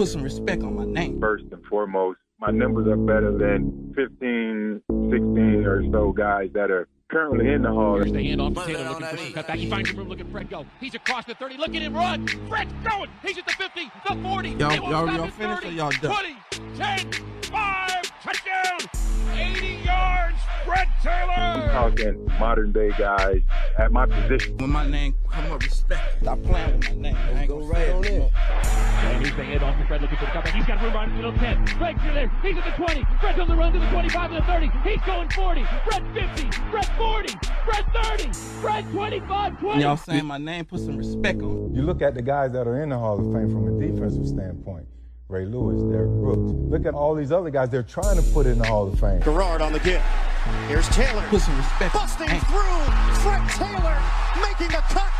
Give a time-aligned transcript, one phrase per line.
[0.00, 1.20] Put some respect on my name.
[1.20, 6.88] First and foremost, my numbers are better than 15, 16 or so guys that are
[7.10, 7.96] currently in the hall.
[7.96, 9.54] Here's the hand off to Taylor looking for some cutback.
[9.56, 10.08] He finds some room.
[10.08, 10.64] Look at Fred go.
[10.80, 11.58] He's across the 30.
[11.58, 12.26] Look at him run.
[12.48, 13.10] Fred's going.
[13.22, 14.48] He's at the 50, the 40.
[14.48, 16.12] Y'all- They won't y'all- y'all at finished or 30, y'all done?
[16.12, 16.36] 20,
[16.78, 17.12] 10,
[17.42, 18.78] 5, touchdown.
[19.34, 20.38] 80 yards.
[20.64, 21.32] Fred Taylor.
[21.36, 23.42] I'm Talking modern day guys
[23.78, 24.56] at my position.
[24.56, 26.16] When my name come up, respect.
[26.16, 26.22] it.
[26.22, 27.16] Stop playing with my name.
[27.16, 28.32] I ain't Go gonna right say on it.
[29.10, 29.16] In.
[29.16, 30.54] And here's the hand off to Fred looking for the cutback.
[30.54, 31.66] He's got room around the 10.
[31.78, 32.28] Fred's still there.
[32.42, 33.04] He's at the 20.
[33.20, 34.70] Fred's on the run to the 25 and the 30.
[34.88, 35.64] He's going 40.
[35.84, 36.50] Fred 50.
[36.70, 37.28] Fred 40.
[37.64, 38.32] Fred 30.
[38.60, 39.82] Fred 25, 20.
[39.82, 41.74] Y'all saying my name, put some respect on.
[41.74, 44.26] You look at the guys that are in the Hall of Fame from a defensive
[44.26, 44.86] standpoint.
[45.28, 46.52] Ray Lewis, Derrick Brooks.
[46.70, 49.20] Look at all these other guys they're trying to put in the Hall of Fame.
[49.20, 50.02] Garrard on the give.
[50.66, 51.22] Here's Taylor.
[51.28, 52.82] Put some respect Busting through.
[53.22, 53.98] Fred Taylor
[54.42, 55.12] making a cut.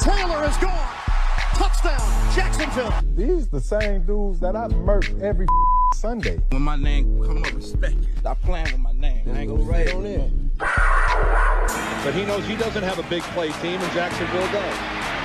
[0.00, 1.15] Taylor is gone.
[1.56, 2.92] Touchdown, Jacksonville.
[3.16, 5.46] These the same dudes that I murked every
[5.94, 6.38] Sunday.
[6.50, 7.94] When my name come up, respect.
[7.94, 8.18] it.
[8.18, 9.24] Stop playing with my name.
[9.32, 10.20] I ain't gonna right on it.
[10.20, 10.50] in.
[10.58, 14.76] But he knows he doesn't have a big play team, and Jacksonville does.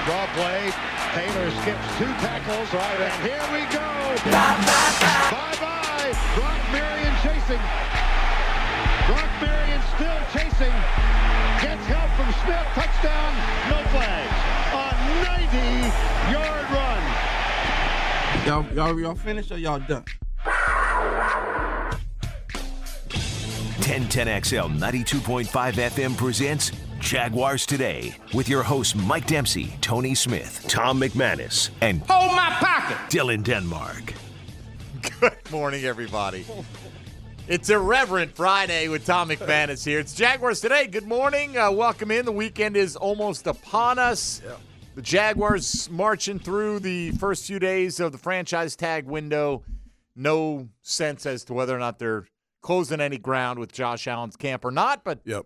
[0.08, 0.72] Draw play.
[1.12, 2.72] Taylor skips two tackles.
[2.74, 3.88] Right, and here we go.
[4.32, 6.16] Bye-bye.
[6.40, 7.62] Brock Marion chasing.
[9.12, 10.76] Brock Marion still chasing.
[11.60, 12.68] Gets help from Smith.
[12.74, 13.32] Touchdown.
[13.70, 14.51] No flags.
[15.22, 17.04] A 90-yard run.
[18.48, 20.04] Y'all, y'all, y'all finished or y'all done?
[23.82, 31.70] 1010XL 92.5 FM presents Jaguars Today with your hosts Mike Dempsey, Tony Smith, Tom McManus,
[31.82, 32.98] and Hold my pocket.
[33.10, 34.14] Dylan Denmark.
[35.20, 36.46] Good morning, everybody.
[37.48, 40.00] It's Irreverent Friday with Tom McManus here.
[40.00, 40.88] It's Jaguars today.
[40.88, 41.58] Good morning.
[41.58, 42.26] Uh, welcome in.
[42.26, 44.42] The weekend is almost upon us.
[44.96, 49.64] The Jaguars marching through the first few days of the franchise tag window.
[50.16, 52.28] No sense as to whether or not they're
[52.62, 55.46] closing any ground with Josh Allen's camp or not, but Yep.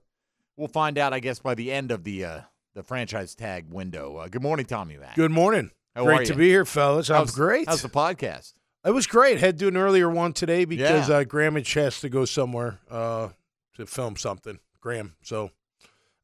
[0.57, 2.41] we'll find out, I guess, by the end of the uh,
[2.73, 4.17] the franchise tag window.
[4.17, 5.15] Uh, good morning, Tommy Mac.
[5.15, 5.71] Good morning.
[5.95, 7.09] How great to be here, fellas.
[7.09, 7.67] I'm How's- great.
[7.69, 8.53] How's the podcast?
[8.83, 9.39] it was great.
[9.39, 11.17] Had to do an earlier one today because Yeah.
[11.17, 13.29] uh, Grammage has to go somewhere uh,
[13.75, 14.59] to film something.
[14.81, 15.15] Graham.
[15.23, 15.51] So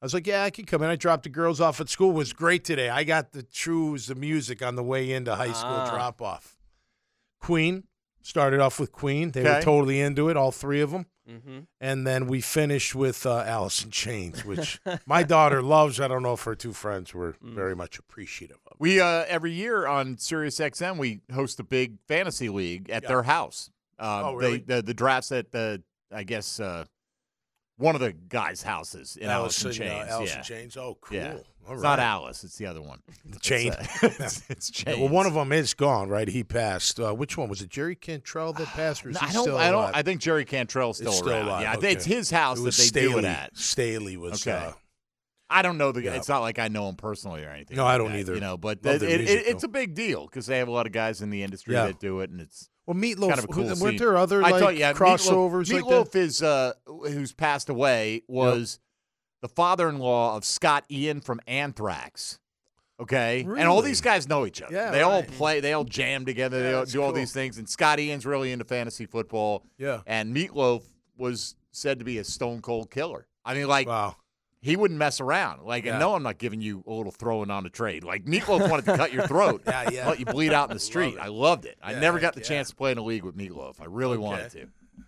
[0.02, 0.90] I was like, yeah, I can come in.
[0.90, 2.10] I dropped the girls off at school.
[2.12, 2.90] It was great today.
[2.90, 5.90] I got to choose the music on the way into high school Ah.
[5.92, 6.58] drop off.
[7.40, 7.84] Queen
[8.22, 9.32] started off with Queen.
[9.32, 11.06] They were totally into it, all three of them.
[11.30, 11.60] Mm-hmm.
[11.80, 16.00] And then we finished with uh, Alice in Chains, which my daughter loves.
[16.00, 17.54] I don't know if her two friends were Mm.
[17.54, 18.78] very much appreciative of.
[18.80, 23.08] We uh, every year on Sirius XM we host a big fantasy league at Yeah.
[23.10, 23.70] their house.
[24.00, 24.58] Uh, Oh, really?
[24.58, 26.86] They, the the drafts at the I guess uh,
[27.82, 30.10] one of the guys' houses in Alice, in uh, Chains.
[30.10, 30.38] Alice yeah.
[30.38, 30.78] in Chains.
[30.78, 31.18] Oh, cool.
[31.18, 31.38] Yeah.
[31.68, 32.00] All It's not.
[32.00, 32.44] Alice.
[32.44, 33.00] It's the other one.
[33.26, 33.74] The chain.
[33.80, 35.00] It's, uh, it's, it's Yeah, Chains.
[35.00, 36.28] well, one of them is gone, right?
[36.28, 37.00] He passed.
[37.00, 37.70] Uh, which one was it?
[37.70, 39.44] Jerry Cantrell that passed, No, he I don't.
[39.44, 39.76] still I don't.
[39.82, 39.92] alive?
[39.96, 41.48] I think Jerry Cantrell's still still around.
[41.48, 41.92] alive, Yeah, okay.
[41.92, 43.12] it's his house it that they Staley.
[43.14, 43.58] do it at.
[43.58, 44.46] Staley was.
[44.48, 44.58] Okay.
[44.58, 44.72] Uh,
[45.50, 46.02] I don't know the.
[46.04, 46.14] Yeah.
[46.16, 47.76] It's not like I know him personally or anything.
[47.78, 48.36] No, like I don't that, either.
[48.36, 49.66] You know, but it, it, music, it's though.
[49.66, 51.88] a big deal because they have a lot of guys in the industry Yeah.
[51.88, 53.28] that do it, and it's well, Meatloaf.
[53.30, 55.84] kind of a cool who- weren't there other I like thought, yeah, crossovers Meatloaf, like
[55.84, 56.20] Meatloaf that?
[56.20, 58.80] is uh, who's passed away was
[59.42, 62.40] the father-in-law of Scott Ian from Anthrax.
[63.00, 64.76] Okay, and all these guys know each other.
[64.76, 65.60] Yeah, they all play.
[65.60, 66.58] They all jam together.
[66.58, 67.58] Yeah, they all do all these things.
[67.58, 69.64] And Scott Ian's really into fantasy football.
[69.80, 70.02] Yeah.
[70.06, 70.84] And Meatloaf
[71.18, 73.26] was said to be a stone cold killer.
[73.44, 74.18] I mean, like Wow.
[74.62, 75.64] He wouldn't mess around.
[75.64, 75.92] Like, Yeah.
[75.94, 78.04] and no, I'm not giving you a little throwing on a trade.
[78.04, 80.10] Like Meatloaf wanted to cut your throat, Yeah, yeah.
[80.10, 81.16] let you bleed out in the street.
[81.16, 81.20] it.
[81.20, 81.78] I loved it.
[81.82, 82.48] I Yeah, never got the yeah.
[82.48, 83.82] chance to play in a league with Meatloaf.
[83.82, 84.24] I really Okay.
[84.24, 84.68] wanted to,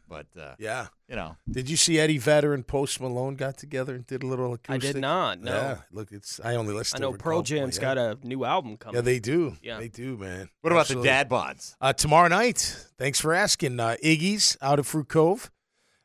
[0.09, 0.87] but uh, Yeah.
[1.07, 4.25] you know, Did you see Eddie Vedder and Post Malone got together and did a
[4.27, 5.51] little I did not, no.
[5.53, 5.77] Yeah.
[5.91, 6.39] Look, it's.
[6.43, 6.73] I only listen.
[6.73, 7.01] I listened.
[7.01, 8.95] know to Pearl Jam Jam's got a new album coming.
[8.95, 9.55] Yeah, they do.
[9.61, 9.77] Yeah.
[9.79, 10.49] They do, man.
[10.61, 11.09] what about Absolutely.
[11.09, 11.75] the dad bods?
[11.79, 12.75] Uh, tomorrow night.
[12.97, 13.79] Thanks for asking.
[13.79, 15.51] Uh, Iggy's out of Fruit Cove,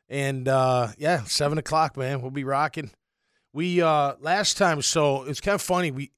[0.07, 2.21] and uh, yeah, seven o'clock, man.
[2.21, 2.91] We'll be rocking.
[3.53, 5.91] We uh, last time, so it's kind of funny.
[5.91, 6.11] We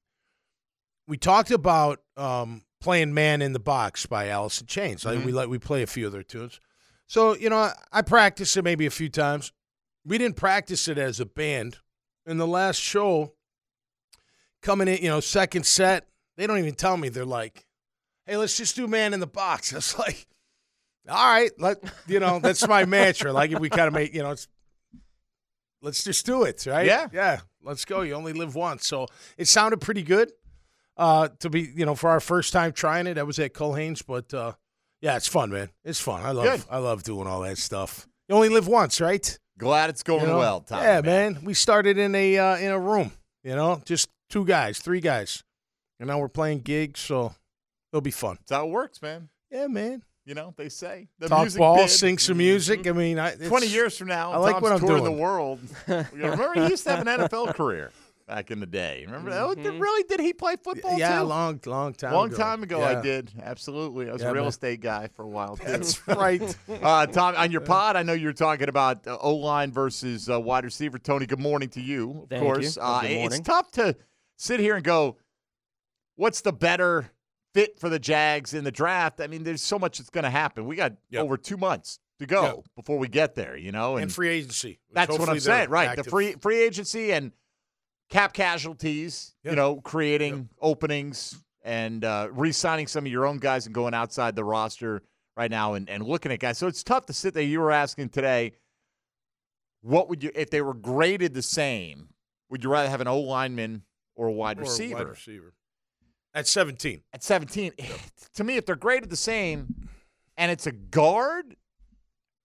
[1.07, 5.05] we talked about um, playing "Man in the Box" by Alice in Chains.
[5.05, 6.59] Like we like we play a few of their tunes.
[7.07, 9.53] So you know, I, I practiced it maybe a few times.
[10.05, 11.77] We didn't practice it as a band.
[12.25, 13.33] In the last show,
[14.61, 16.07] coming in, you know, second set,
[16.37, 17.09] they don't even tell me.
[17.09, 17.65] They're like,
[18.25, 19.73] hey, let's just do man in the box.
[19.73, 20.27] I was like,
[21.09, 21.77] all right, let
[22.07, 23.33] you know, that's my mantra.
[23.33, 24.47] Like if we kind of make, you know, it's
[25.81, 26.85] let's just do it, right?
[26.85, 27.07] Yeah.
[27.13, 27.39] Yeah.
[27.63, 28.01] Let's go.
[28.01, 28.87] You only live once.
[28.87, 29.07] So
[29.37, 30.31] it sounded pretty good.
[30.97, 33.17] Uh to be, you know, for our first time trying it.
[33.17, 34.53] I was at Culhane's, but uh
[35.01, 35.69] yeah, it's fun, man.
[35.83, 36.23] It's fun.
[36.23, 36.63] I love Good.
[36.69, 38.07] I love doing all that stuff.
[38.27, 39.37] You only live once, right?
[39.57, 40.37] Glad it's going You know?
[40.37, 40.81] well, Tom.
[40.81, 41.39] Yeah, man.
[41.43, 43.11] We started in a uh, in a room,
[43.43, 45.43] you know, just two guys, three guys,
[45.99, 47.35] and now we're playing gigs, so
[47.91, 48.37] it'll be fun.
[48.39, 49.29] That's how it works, man.
[49.51, 50.03] Yeah, man.
[50.25, 51.89] You know, they say the Talk music ball, did.
[51.89, 52.85] sing some music.
[52.87, 55.15] I mean, I, it's- Twenty years from now, I like Tom's what I'm touring doing.
[55.15, 55.59] the world.
[55.87, 57.91] Remember, he used to have an NFL career
[58.27, 59.03] back in the day.
[59.07, 59.31] Remember?
[59.33, 60.03] Oh, did, really?
[60.07, 60.97] Did he play football?
[60.97, 61.25] Yeah, too?
[61.25, 62.13] long, long time.
[62.13, 62.37] Long ago.
[62.37, 63.31] time ago, I did.
[63.41, 64.09] Absolutely.
[64.09, 64.49] I was Yeah, a real man.
[64.49, 65.65] estate guy for a while, too.
[65.65, 66.41] That's right.
[66.81, 70.39] Uh, Tom, on your pod, I know you're talking about uh, O line versus uh,
[70.39, 70.99] wide receiver.
[70.99, 72.21] Tony, good morning to you.
[72.23, 72.81] Of Thank course, you.
[72.81, 73.95] Uh, Good it's tough to
[74.37, 75.17] sit here and go,
[76.15, 77.11] "What's the better
[77.53, 80.29] fit for the Jags in the draft?" I mean, there's so much that's going to
[80.29, 80.65] happen.
[80.65, 81.23] We got Yep.
[81.23, 82.55] over two months to go Yep.
[82.75, 83.55] before we get there.
[83.57, 84.79] You know, And free agency.
[84.91, 85.89] That's what I'm saying, right?
[85.89, 86.05] active.
[86.05, 87.31] The free free agency and
[88.09, 89.35] cap casualties.
[89.43, 94.35] You know, creating openings and uh, re-signing some of your own guys and going outside
[94.35, 95.03] the roster
[95.37, 96.57] right now and, and looking at guys.
[96.57, 97.43] So it's tough to sit there.
[97.43, 98.53] You were asking today,
[99.81, 102.09] what would you if they were graded the same?
[102.49, 103.83] Would you rather have an O lineman
[104.15, 104.65] or a wide Or a?
[104.65, 105.53] Wide receiver.
[106.33, 107.01] At 17.
[107.13, 107.73] At 17,
[108.35, 109.89] to me, if they're graded the same,
[110.37, 111.55] and it's a guard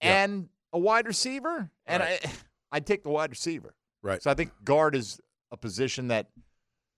[0.00, 2.20] and a wide receiver, and Right.
[2.26, 2.30] I,
[2.72, 3.74] I'd take the wide receiver.
[4.02, 4.22] Right.
[4.22, 5.20] So I think guard is
[5.52, 6.30] a position that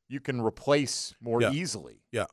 [0.08, 1.52] you can replace more Yeah.
[1.52, 2.00] easily.
[2.10, 2.24] Yeah.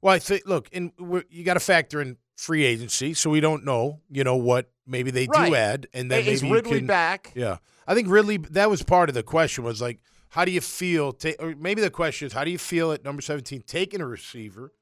[0.00, 0.92] Well, I think, look, and
[1.28, 5.10] you got to factor in free agency, so we don't know, you know, what maybe
[5.10, 5.48] they Right.
[5.48, 7.32] do add, and then Is maybe Ridley you can, back?
[7.34, 8.36] Yeah, I think Ridley.
[8.36, 9.64] That was part of the question.
[9.64, 9.98] Was like,
[10.30, 11.12] how do you feel?
[11.12, 14.06] Ta- or maybe the question is, how do you feel at number seventeen taking a
[14.06, 14.72] receiver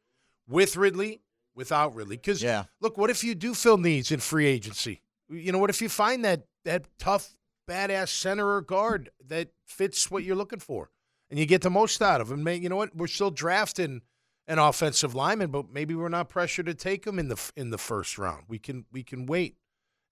[0.49, 1.21] with Ridley,
[1.55, 2.17] without Ridley?
[2.17, 2.65] Because Yeah.
[2.81, 5.03] look, what if you do fill needs in free agency?
[5.29, 7.37] You know, what if you find that that tough,
[7.69, 10.91] badass center or guard that fits what you're looking for,
[11.31, 12.47] and you get the most out of him?
[12.49, 12.95] You know what?
[12.95, 14.03] We're still drafting
[14.49, 17.79] an offensive lineman, but maybe we're not pressured to take him in the in the
[17.79, 18.45] first round.
[18.49, 19.57] We can we can wait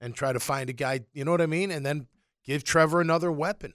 [0.01, 1.01] and try to find a guy.
[1.13, 1.71] You know what I mean?
[1.71, 2.09] And then
[2.45, 3.75] give Trevor another weapon.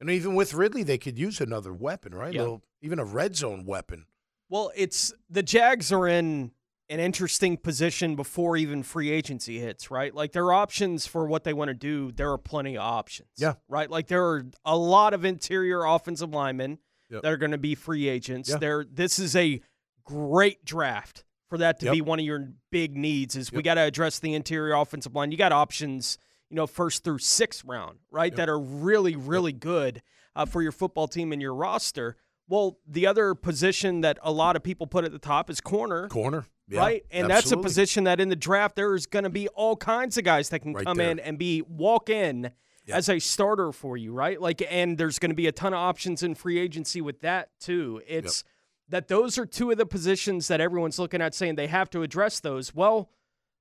[0.00, 2.32] And even with Ridley, they could use another weapon, right?
[2.32, 2.40] Yeah.
[2.40, 4.06] A little- even a red zone weapon.
[4.48, 6.52] Well, it's the Jags are in
[6.88, 10.12] an interesting position before even free agency hits, right?
[10.12, 13.28] Like their options for what they want to do, there are plenty of options.
[13.36, 13.54] Yeah.
[13.68, 13.88] Right?
[13.88, 16.78] Like there are a lot of interior offensive linemen
[17.10, 17.22] Yep.
[17.22, 18.48] that are going to be free agents.
[18.50, 18.56] Yeah.
[18.56, 19.60] There this is a
[20.04, 21.94] great draft for that to Yep.
[21.94, 25.30] be one of your big needs is we got to address the interior offensive line.
[25.30, 26.18] You got options,
[26.50, 28.32] you know, first through sixth round, right?
[28.32, 28.36] Yep.
[28.36, 30.02] That are really, really good
[30.36, 32.16] uh, for your football team and your roster.
[32.48, 36.08] Well, the other position that a lot of people put at the top is corner,
[36.08, 36.44] Corner.
[36.66, 37.04] Yeah, right?
[37.10, 40.18] And that's a position that in the draft there is going to be all kinds
[40.18, 41.10] of guys that can Right come there.
[41.12, 42.50] in and be walk in
[42.86, 42.96] Yeah.
[42.96, 44.40] as a starter for you, right?
[44.40, 47.50] Like, and there's going to be a ton of options in free agency with that
[47.60, 48.02] too.
[48.06, 48.42] It's
[48.88, 52.02] that those are two of the positions that everyone's looking at saying they have to
[52.02, 52.74] address those.
[52.74, 53.10] Well,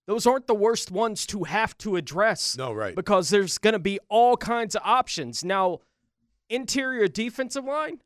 [0.09, 2.95] those aren't the worst ones to have to address No, right.
[2.95, 5.43] because there's going to be all kinds of options.
[5.45, 5.81] Now,
[6.49, 8.01] interior defensive line,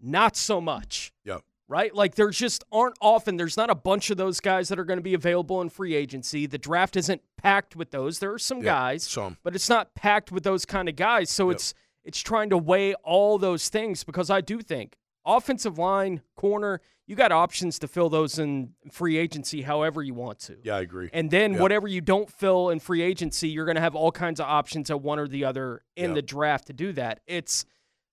[0.00, 1.38] not so much, Yeah.
[1.66, 1.92] right?
[1.92, 4.98] Like there just aren't often there's not a bunch of those guys that are going
[4.98, 6.46] to be available in free agency.
[6.46, 8.20] The draft isn't packed with those.
[8.20, 9.36] There are some Yeah, guys, some.
[9.42, 11.30] but it's not packed with those kind of guys.
[11.30, 11.56] So Yep.
[11.56, 16.80] it's it's trying to weigh all those things because I do think offensive line, corner,
[17.06, 20.56] you got options to fill those in free agency however you want to.
[20.62, 21.10] Yeah, I agree.
[21.12, 21.60] And then Yeah.
[21.60, 24.90] whatever you don't fill in free agency, you're going to have all kinds of options
[24.90, 26.14] at one or the other in Yeah.
[26.14, 27.20] the draft to do that.
[27.26, 27.64] It's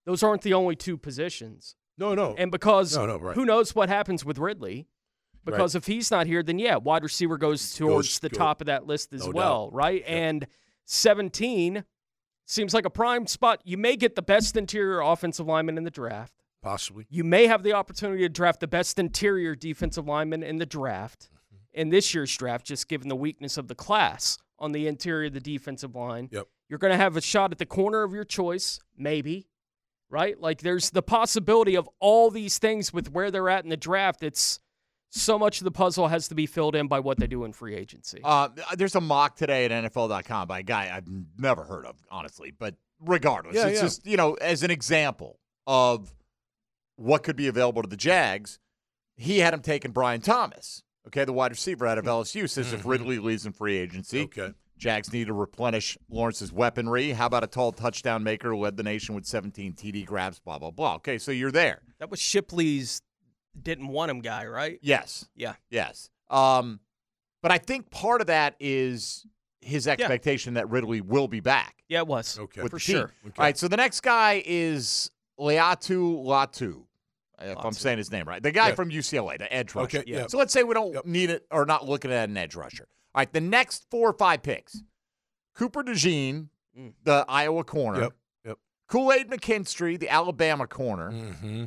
[0.06, 1.76] those aren't the only two positions.
[1.98, 2.34] no, no.
[2.38, 3.36] And because No, no, right.
[3.36, 4.88] who knows what happens with Ridley?
[5.46, 8.68] Because if he's not here, then yeah, wide receiver goes towards the go- top of
[8.68, 9.74] that list as no well, doubt.
[9.74, 10.04] right?
[10.08, 10.48] And
[10.86, 11.84] 17
[12.46, 13.62] seems like a prime spot.
[13.64, 16.41] You may get the best interior offensive lineman in the draft.
[16.62, 17.06] Possibly.
[17.10, 21.30] You may have the opportunity to draft the best interior defensive lineman in the draft
[21.74, 25.34] in this year's draft, just given the weakness of the class on the interior of
[25.34, 26.30] the defensive line.
[26.32, 26.48] Yep.
[26.70, 29.48] You're going to have a shot at the corner of your choice, maybe,
[30.10, 30.40] right?
[30.40, 34.22] Like there's the possibility of all these things with where they're at in the draft.
[34.24, 34.60] It's
[35.10, 37.52] so much of the puzzle has to be filled in by what they do in
[37.54, 38.22] free agency.
[38.24, 42.54] Uh, there's a mock today at NFL.com by a guy I've never heard of, honestly.
[42.58, 43.82] But regardless, Yeah, it's yeah.
[43.82, 46.14] just, you know, as an example of
[47.02, 48.60] what could be available to the Jags,
[49.16, 52.86] he had him taking Brian Thomas, okay, the wide receiver out of LSU, says if
[52.86, 54.42] Ridley leaves in free agency, Mm-hmm.
[54.42, 54.54] Okay.
[54.78, 57.12] Jags need to replenish Lawrence's weaponry.
[57.12, 60.58] How about a tall touchdown maker who led the nation with 17 TD grabs, blah,
[60.58, 60.96] blah, blah.
[60.96, 61.84] Okay, so you're there.
[62.00, 63.04] that was Shipley's
[63.62, 64.80] didn't want him guy, right?
[64.82, 65.28] Yes.
[65.36, 65.54] Yeah.
[65.70, 66.10] Yes.
[66.32, 66.80] Um,
[67.44, 69.24] but I think part of that is
[69.60, 71.84] his expectation that Ridley will be back.
[71.88, 72.40] Yeah, it was.
[72.40, 72.68] Okay.
[72.68, 73.12] For sure.
[73.24, 73.34] Okay.
[73.38, 76.86] All right, so the next guy is Laiatu Latu,
[77.44, 78.42] if I'm saying his name right.
[78.42, 78.76] The guy Yeah.
[78.76, 80.00] from UCLA, the edge rusher.
[80.00, 80.28] Okay, yeah.
[80.28, 81.06] So let's say we don't Yep.
[81.06, 82.88] need it or not looking at an edge rusher.
[83.14, 84.82] All right, the next four or five picks
[85.56, 86.94] Cooper DeJean, Mm.
[87.04, 88.02] the Iowa corner.
[88.02, 88.14] Yep.
[88.46, 88.58] Yep.
[88.88, 91.12] Kool Aid McKinstry, the Alabama corner.
[91.12, 91.66] Mm-hmm.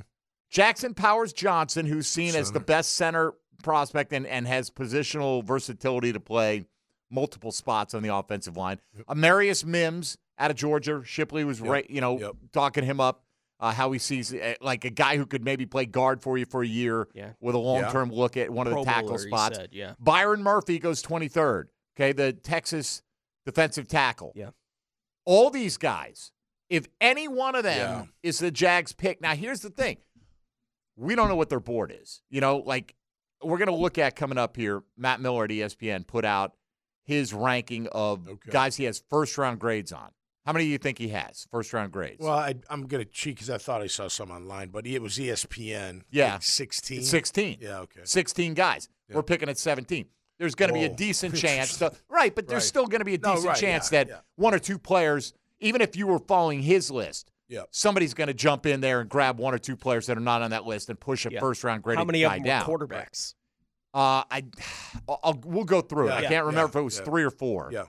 [0.51, 6.13] Jackson Powers Johnson, who's seen as the best center prospect and, and has positional versatility
[6.13, 6.65] to play
[7.11, 8.81] multiple spots on the offensive line.
[9.09, 11.03] Amarius Mims out of Georgia.
[11.05, 12.37] Shipley was right, you know, Yep.
[12.53, 13.24] talking him up.
[13.65, 16.45] Uh, how he sees uh, like a guy who could maybe play guard for you
[16.45, 17.31] for a year Yeah.
[17.41, 19.57] with a long term look at one of the tackle Bowler, spots.
[19.57, 19.95] said, yeah.
[19.99, 21.69] Byron Murphy goes 23rd.
[21.97, 23.03] Okay, the Texas
[23.47, 24.33] defensive tackle.
[24.35, 24.51] Yeah.
[25.25, 26.31] All these guys,
[26.69, 28.07] if any one of them Yeah.
[28.29, 29.23] is the Jags pick.
[29.23, 29.97] Now, here's the thing.
[30.97, 32.21] We don't know what their board is.
[32.29, 32.95] You know, like
[33.43, 34.83] we're going to look at coming up here.
[34.99, 36.53] Matt Miller at ESPN put out
[37.05, 38.51] his ranking of Okay.
[38.51, 40.11] guys he has first round grades on.
[40.47, 42.21] How many do you think he has first round grades?
[42.21, 45.15] Well, I, I'm gonna cheat because I thought I saw some online, but it was
[45.19, 46.03] ESPN.
[46.11, 46.35] Yeah.
[46.35, 47.03] like 16.
[47.03, 47.59] 16.
[47.61, 48.01] Yeah, okay.
[48.05, 48.89] 16 guys.
[49.09, 49.17] Yeah.
[49.17, 50.07] We're picking at 17.
[50.39, 51.71] There's going to be a decent chance.
[51.77, 52.69] So, right, but there's Right.
[52.69, 54.19] still going to be a No, decent right, chance yeah, that yeah.
[54.37, 57.63] one or two players, even if you were following his list, Yeah.
[57.71, 60.43] somebody's going to jump in there and grab one or two players that are not
[60.43, 61.39] on that list and push a Yeah.
[61.41, 61.99] first round grade.
[61.99, 62.67] How many guy of them down.
[62.69, 63.35] were quarterbacks?
[63.95, 64.45] Uh, I,
[65.09, 66.13] I'll, I'll- we'll go through it.
[66.13, 66.29] I Yeah.
[66.29, 66.69] can't remember Yeah.
[66.71, 67.05] if it was Yeah.
[67.05, 67.71] three or four.
[67.73, 67.85] Yeah.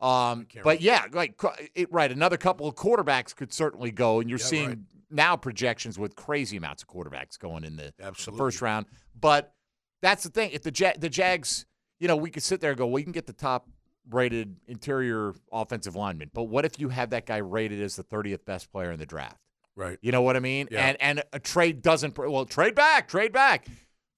[0.00, 1.40] Um, but yeah, like
[1.74, 4.78] it, right, another couple of quarterbacks could certainly go, and you're Yeah, seeing right.
[5.10, 7.92] now projections with crazy amounts of quarterbacks going in the,
[8.36, 8.86] first round.
[9.18, 9.52] But
[10.00, 10.50] that's the thing.
[10.52, 11.66] If the ja- the Jags,
[11.98, 13.68] you know, we could sit there and go, well, you can get the top
[14.08, 18.44] rated interior offensive lineman, but what if you have that guy rated as the 30th
[18.44, 19.36] best player in the draft?
[19.76, 19.98] Right.
[20.00, 20.68] You know what I mean?
[20.70, 20.86] Yeah.
[20.86, 23.66] And and a trade doesn't well trade back, trade back.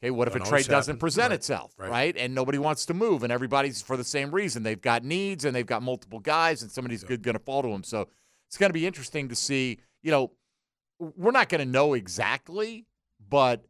[0.03, 1.35] Okay, what if a trade doesn't present Right.
[1.35, 1.91] itself, Right.
[1.91, 2.17] right.
[2.17, 4.63] And nobody wants to move, and everybody's for the same reason.
[4.63, 7.69] They've got needs, and they've got multiple guys, and somebody's good going to fall to
[7.69, 7.83] them.
[7.85, 8.09] So
[8.49, 9.79] it's going to be interesting to see.
[10.03, 10.33] You know,
[10.99, 12.87] we're not going to know exactly,
[13.29, 13.67] but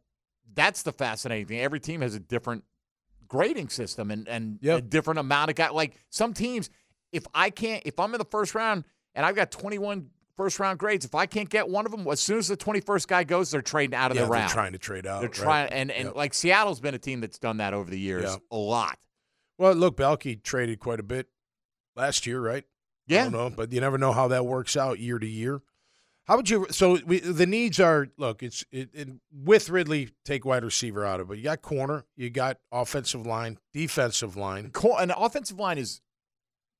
[0.53, 1.59] that's the fascinating thing.
[1.59, 2.63] Every team has a different
[3.27, 4.79] grading system and and Yep.
[4.79, 5.71] a different amount of guys.
[5.71, 6.69] Like some teams,
[7.11, 8.85] if I can't, if I'm in the first round
[9.15, 10.09] and I've got 21
[10.41, 13.07] first round grades, if I can't get one of them, as soon as the 21st
[13.07, 14.51] guy goes, they're trading out of yeah, the they're round.
[14.51, 15.19] trying to trade out.
[15.21, 15.35] They're right.
[15.35, 16.15] trying, and and Yep.
[16.15, 18.37] like Seattle's been a team that's done that over the years Yeah.
[18.49, 18.97] a lot.
[19.59, 21.27] Well, look, Baalke traded quite a bit
[21.95, 22.63] last year, right?
[23.09, 23.23] I Yeah.
[23.23, 25.61] don't know, but you never know how that works out year to year.
[26.25, 26.65] How would you?
[26.71, 28.41] So we, the needs are look.
[28.41, 31.37] It's it, it, with Ridley, take wide receiver out of it.
[31.37, 34.71] You got corner, you got offensive line, defensive line.
[34.71, 36.01] Co- An offensive line is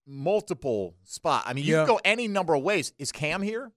[0.07, 1.43] multiple spot.
[1.45, 1.85] I mean, you Yeah.
[1.85, 2.93] can go any number of ways.
[2.99, 3.71] Is Cam here?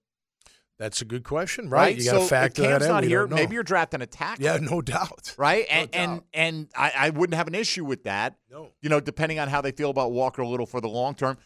[0.77, 1.95] That's a good question, right?
[1.97, 2.91] You got to so factor if that Cam's in.
[2.91, 4.43] not here, maybe you're drafting a tackle.
[4.43, 5.33] yeah, no doubt.
[5.37, 5.65] right?
[5.69, 6.23] No And and doubt.
[6.33, 8.35] and I, I wouldn't have an issue with that.
[8.51, 8.71] No.
[8.81, 11.37] You know, depending on how they feel about Walker a Little for the long term.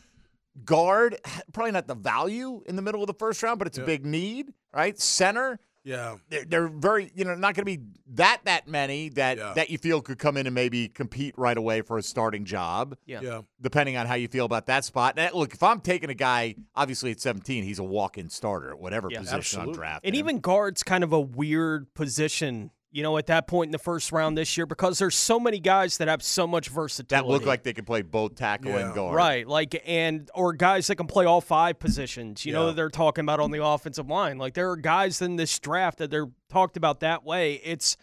[0.66, 1.16] Guard,
[1.54, 4.04] probably not the value in the middle of the first round, but it's a big
[4.06, 5.00] need, right?
[5.00, 5.60] Center,
[5.90, 7.80] Yeah, they're, they're very, you know, not going to be
[8.14, 9.54] that that many that Yeah.
[9.56, 12.96] that you feel could come in and maybe compete right away for a starting job.
[13.08, 13.22] Yeah.
[13.22, 13.42] yeah.
[13.62, 15.16] Depending on how you feel about that spot.
[15.18, 18.80] And look, if I'm taking a guy, obviously at 17, he's a walk-in starter at
[18.80, 19.20] whatever Yeah.
[19.20, 20.08] position I'm drafting.
[20.10, 20.20] And him.
[20.20, 24.12] even guard's kind of a weird position, you know, at that point in the first
[24.12, 27.28] round this year because there's so many guys that have so much versatility.
[27.28, 28.86] that look like they can play both tackle Yeah.
[28.88, 29.16] and guard.
[29.16, 32.46] Right, like and or guys that can play all five positions.
[32.46, 32.68] You know Yeah.
[32.68, 34.38] that they're talking about on the offensive line.
[34.40, 37.56] Like there are guys in this draft that they're talked about that way.
[37.64, 37.96] It's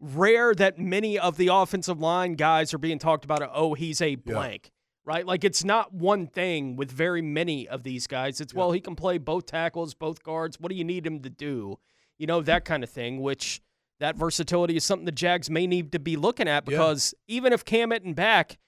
[0.00, 3.42] rare that many of the offensive line guys are being talked about.
[3.54, 4.70] Oh, he's a blank.
[5.04, 8.40] Right, like it's not one thing with very many of these guys.
[8.40, 10.60] It's well, he can play both tackles, both guards.
[10.60, 11.80] What do you need him to do?
[12.18, 13.20] You know that kind of thing.
[13.20, 13.60] Which
[14.02, 16.76] that versatility is something the Jags may need to be looking at Yeah.
[16.76, 18.58] because even if Cam Newton back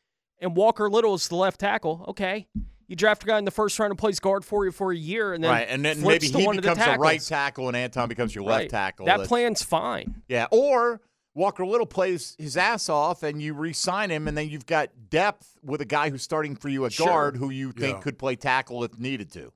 [0.40, 2.46] and Walker Little is the left tackle, okay,
[2.86, 4.96] you draft a guy in the first round and plays guard for you for a
[4.96, 7.66] year, and then right, and then maybe to he one the becomes the right tackle,
[7.66, 8.58] and Anton becomes your Right.
[8.60, 9.06] left tackle.
[9.06, 10.22] That That's- plan's fine.
[10.28, 10.46] yeah.
[10.52, 11.00] Or
[11.34, 15.58] Walker Little plays his ass off, and you re-sign him, and then you've got depth
[15.64, 17.06] with a guy who's starting for you at Sure.
[17.08, 18.00] guard, who you think Yeah.
[18.02, 19.52] could play tackle if needed to.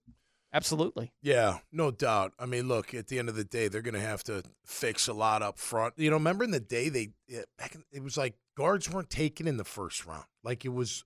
[0.53, 1.13] Absolutely.
[1.23, 2.33] Yeah, no doubt.
[2.39, 5.07] I mean, look, at the end of the day, they're going to have to fix
[5.07, 5.95] a lot up front.
[5.99, 9.11] You know, remember in the day they eh, back in, it was like guards weren't
[9.11, 10.25] taken in the first round.
[10.43, 11.05] Like it was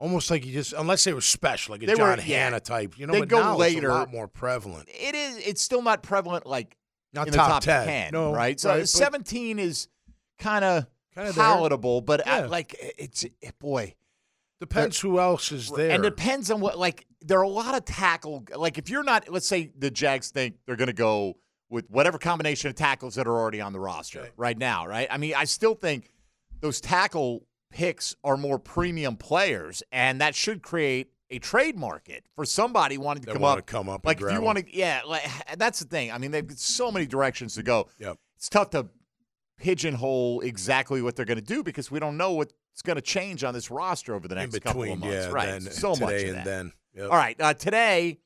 [0.00, 2.58] almost like you just unless they were special, like a They were- John yeah.
[2.58, 2.98] Type.
[2.98, 3.88] You know, They but go now later.
[3.88, 4.88] It's a lot more prevalent.
[4.88, 5.36] It is.
[5.38, 6.76] It's still not prevalent like
[7.12, 8.10] Not in top, the top 10.
[8.12, 8.58] No, right?
[8.58, 9.86] So right, but- seventeen is
[10.40, 11.44] kind of Kinda there.
[11.44, 13.94] palatable, but uh, I- like eh, it's it, boy.
[14.60, 15.90] Depends who else is there.
[15.90, 18.44] And depends on what, like, there are a lot of tackle.
[18.54, 21.36] Like, if you're not, let's say the Jags think they're going to go
[21.70, 24.32] with whatever combination of tackles that are already on the roster Right.
[24.36, 24.58] right.
[24.58, 25.06] now, right?
[25.10, 26.10] I mean, I still think
[26.60, 32.44] those tackle picks are more premium players, and that should create a trade market for
[32.46, 33.66] somebody wanting to come up.
[33.66, 35.22] come up like, if you want to, yeah, like,
[35.58, 36.10] that's the thing.
[36.10, 37.88] I mean, they've got so many directions to go.
[37.98, 38.16] Yep.
[38.36, 38.86] It's tough to
[39.58, 42.32] pigeonhole exactly what they're going to do because we don't know
[42.78, 45.26] what's going to change on this roster over the next couple of between, months.
[45.26, 45.46] yeah, right.
[45.46, 46.44] then so today much of and that.
[46.44, 46.72] then.
[46.94, 47.10] Yep.
[47.10, 47.40] All right.
[47.40, 48.18] Uh, today,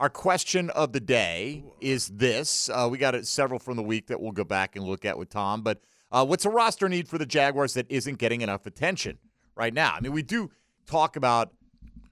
[0.00, 2.68] our question of the day is this.
[2.68, 5.28] Uh, we got several from the week that we'll go back and look at with
[5.30, 5.62] Tom.
[5.62, 9.18] But Uh, what's a roster need for the Jaguars that isn't getting enough attention
[9.54, 9.94] right now?
[9.96, 10.50] I mean, we do
[10.86, 11.52] talk about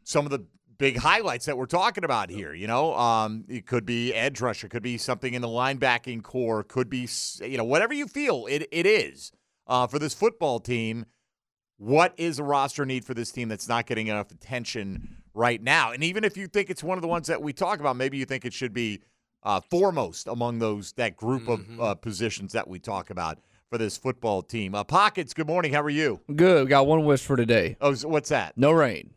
[0.04, 0.46] some of the
[0.78, 2.54] big highlights that we're talking about here.
[2.54, 6.62] You know, um, it could be edge rusher, could be something in the linebacking core,
[6.62, 7.08] could be
[7.40, 9.32] you know whatever you feel it it is
[9.66, 11.04] uh, for this football team.
[11.78, 15.92] What is a roster need for this team that's not getting enough attention right now?
[15.92, 18.18] And even if you think it's one of the ones that we talk about, maybe
[18.18, 19.00] you think it should be
[19.44, 21.80] uh, foremost among those that group Mm-hmm.
[21.80, 23.38] of uh, positions that we talk about
[23.70, 24.74] for this football team.
[24.74, 25.72] Uh, Pockets, good morning.
[25.72, 26.20] How are you?
[26.34, 26.64] Good.
[26.64, 27.76] We got one wish for today.
[27.80, 28.58] Oh, so what's that?
[28.58, 29.10] No rain.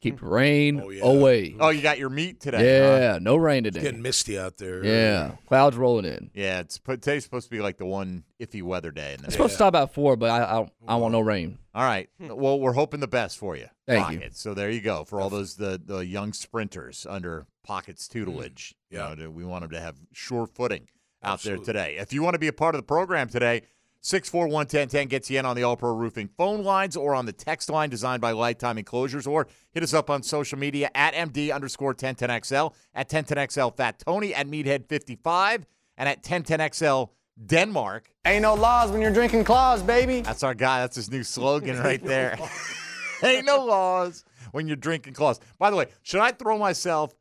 [0.00, 1.54] Keep the rain away.
[1.60, 2.56] Oh, you got your meat today.
[2.80, 2.96] huh?
[2.98, 3.82] Yeah, no rain today.
[3.82, 4.82] Getting misty out there.
[4.84, 6.30] Yeah, clouds rolling in.
[6.32, 9.12] Yeah, it's today's supposed to be like the one iffy weather day.
[9.14, 11.58] And It's supposed to stop at four, but I I, don't- I want no rain.
[11.74, 12.08] All right.
[12.18, 13.66] Well, we're hoping the best for you.
[13.86, 14.28] Thank you.
[14.32, 18.12] So there you go for all those the the young sprinters under Pockets Mm.
[18.12, 18.74] tutelage.
[18.90, 19.10] Yeah.
[19.10, 20.88] You know, we want them to have sure footing
[21.22, 21.96] out there today.
[21.98, 23.62] If you want to be a part of the program today,
[24.02, 27.68] 641-1010 gets you in on the All Pro Roofing phone lines or on the text
[27.68, 31.94] line designed by Lifetime Enclosures, or hit us up on social media at MD underscore
[31.94, 35.64] 1010XL, at 1010XL Fat Tony, at Meathead55,
[35.98, 37.10] and at 1010XL
[37.44, 38.10] Denmark.
[38.24, 40.22] Ain't no laws when you're drinking claws, baby.
[40.22, 40.80] That's our guy.
[40.80, 42.38] That's his new slogan right there.
[43.22, 45.40] Ain't no laws when you're drinking claws.
[45.58, 47.14] By the way, should I throw myself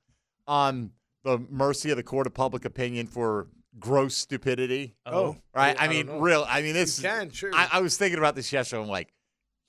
[0.47, 0.91] on
[1.23, 4.95] the mercy of the court of public opinion for gross stupidity?
[5.05, 5.35] Oh.
[5.53, 5.79] right.
[5.79, 6.45] I I, mean, real.
[6.47, 6.97] I mean, this.
[7.01, 7.51] You can, sure.
[7.53, 8.81] I, I was thinking about this yesterday.
[8.81, 9.13] I'm like,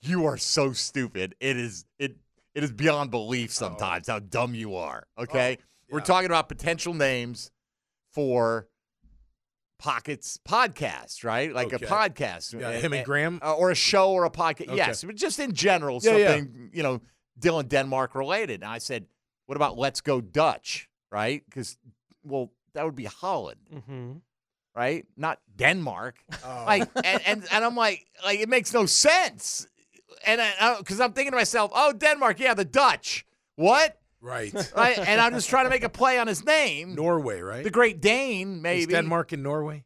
[0.01, 1.35] you are so stupid.
[1.39, 1.85] It is.
[1.99, 2.15] It.
[2.53, 5.07] It is beyond belief sometimes how dumb you are.
[5.17, 5.57] Okay.
[5.89, 7.49] We're talking about potential names
[8.11, 8.67] for
[9.79, 11.53] Pockets podcast, right?
[11.53, 11.85] Like Okay.
[11.85, 12.59] a podcast.
[12.59, 13.39] Yeah, him and Graham?
[13.41, 14.67] Uh, or a show or a podcast.
[14.67, 14.75] Okay.
[14.75, 16.35] Yes, but just in general, Yeah, yeah.
[16.35, 17.01] something, you know,
[17.39, 18.61] Dylan Denmark related.
[18.63, 19.05] And I said,
[19.47, 21.43] what about Let's Go Dutch, right?
[21.49, 21.77] Because,
[22.23, 24.11] well, that would be Holland, Mm-hmm.
[24.75, 25.05] right?
[25.17, 26.15] Not Denmark.
[26.45, 26.63] Oh.
[26.65, 29.67] Like, and, and, and I'm like, like, it makes no sense.
[30.25, 33.25] And I, because I'm thinking to myself, oh, Denmark, yeah, the Dutch.
[33.55, 33.97] What?
[34.21, 34.53] Right.
[34.75, 34.97] Right?
[34.99, 36.93] And I'm just trying to make a play on his name.
[36.95, 37.63] Norway, right?
[37.63, 38.81] The Great Dane, maybe.
[38.81, 39.83] Is Denmark and Norway?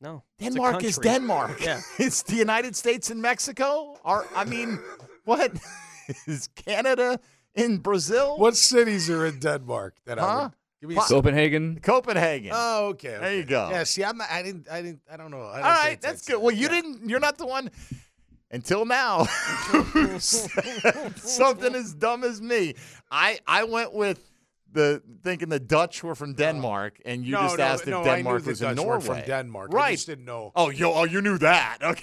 [0.00, 0.22] No.
[0.40, 0.98] Denmark is.
[0.98, 1.60] Denmark.
[1.64, 1.80] Yeah.
[1.98, 3.96] it's the United States and Mexico.
[4.04, 4.78] Are I mean,
[5.24, 5.52] what
[6.26, 7.18] is Canada
[7.54, 8.36] in Brazil?
[8.38, 9.94] What cities are in Denmark?
[10.06, 10.50] That I Huh?
[10.80, 11.80] Would, give me Po- some- Copenhagen.
[11.80, 12.52] Copenhagen.
[12.54, 13.68] Oh, okay, There you go.
[13.70, 15.42] Yeah, see, I'm not, I didn't, I didn't, I don't know.
[15.46, 16.38] I don't All pay right, that's good.
[16.40, 17.08] Well, you didn't.
[17.08, 17.70] You're not the one.
[18.50, 19.24] Until now,
[20.18, 22.74] something as dumb as me.
[23.10, 24.24] I I went with
[24.72, 28.00] the thinking the Dutch were from Denmark, and you No, just no, asked if no,
[28.00, 28.90] I knew Denmark the was in Dutch Norway.
[28.90, 29.70] weren't from Denmark.
[29.72, 29.92] I right?
[29.92, 30.52] just didn't know.
[30.56, 31.78] Oh, you oh you knew that.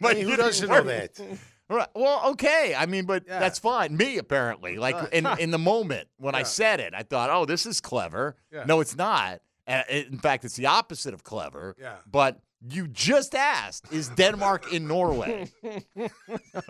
[0.00, 1.18] Okay, Hey, who you doesn't didn't know that?
[1.68, 1.88] Right.
[1.94, 2.74] Well, okay.
[2.78, 3.38] I mean, but Yeah.
[3.40, 3.96] that's fine.
[3.96, 4.76] Me, apparently.
[4.78, 8.36] Like in, in the moment when I said it, I thought, oh, this is clever.
[8.52, 8.64] Yeah.
[8.66, 9.40] No, it's not.
[9.66, 11.74] Uh, in fact, it's the opposite of clever.
[11.80, 11.96] Yeah.
[12.10, 15.50] But you just asked, is Denmark in Norway?
[15.98, 16.08] oh,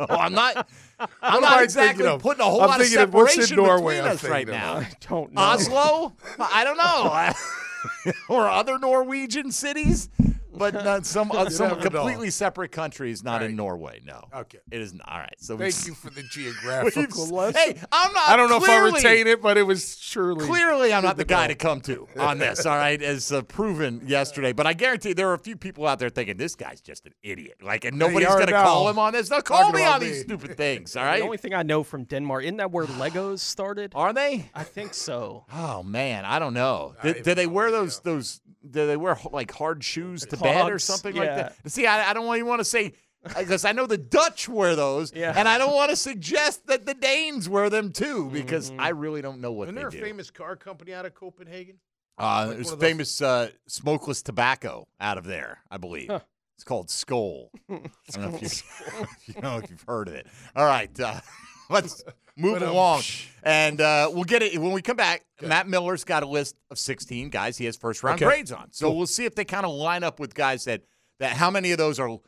[0.09, 0.67] I'm not.
[0.99, 2.23] I'm What not exactly of?
[2.23, 4.49] putting a whole I'm lot of thinking of in separation Norway, between I'm us right
[4.49, 4.75] now.
[4.79, 5.41] I don't know.
[5.43, 6.17] Oslo?
[6.39, 8.13] I don't know.
[8.35, 10.09] or other Norwegian cities,
[10.57, 11.91] but not some uh, some never know.
[11.91, 13.23] completely separate countries.
[13.23, 14.01] Not in Norway.
[14.05, 14.25] No.
[14.35, 14.59] Okay.
[14.71, 15.09] It is not.
[15.09, 15.35] All right.
[15.39, 17.61] So Thank you for the geographical We've- lesson.
[17.77, 18.29] Hey, I'm not.
[18.29, 20.47] I don't know clearly, if I retain it, but it was surely.
[20.47, 21.49] Clearly, I'm not the guy know.
[21.49, 22.67] to come to on this.
[22.67, 24.53] All right, as uh, proven yesterday.
[24.53, 27.13] But I guarantee there are a few people out there thinking this guy's just an
[27.23, 27.59] idiot.
[27.63, 29.31] Like, and nobody's going to call him on this.
[29.31, 30.97] No, call Talking me about on these stupid things.
[30.97, 31.19] All right.
[31.19, 33.93] The only thing I know from Denmark, isn't that where Legos started?
[33.95, 34.51] Are they?
[34.55, 35.45] I think so.
[35.53, 36.95] Oh man, I don't know.
[37.03, 38.41] I Do, do they wear those those?
[38.71, 41.55] Do they wear like hard shoes to Clogs, bed or something like that?
[41.71, 42.93] See, I, I don't even want to say
[43.39, 45.33] because I know the Dutch wear those, Yeah.
[45.37, 48.81] and I don't want to suggest that the Danes wear them too because Mm-hmm.
[48.81, 50.01] I really don't know what Isn't they there a do.
[50.01, 51.79] famous car company out of Copenhagen?
[52.19, 56.09] Uh, Like there's one of those- famous uh, smokeless tobacco out of there, I believe.
[56.09, 56.21] Huh.
[56.55, 57.51] It's called Skull.
[57.69, 57.81] I
[58.13, 60.27] don't know if you, you know if you've heard of it.
[60.55, 61.21] All right, uh,
[61.71, 62.05] let's
[62.37, 63.03] move um, along,
[63.43, 65.25] and uh, we'll get it when we come back.
[65.43, 68.27] Matt Miller's got a list of 16 guys he has first round Okay.
[68.27, 68.97] grades on, so Cool.
[68.97, 70.83] we'll see if they kind of line up with guys that
[71.19, 72.19] that how many of those are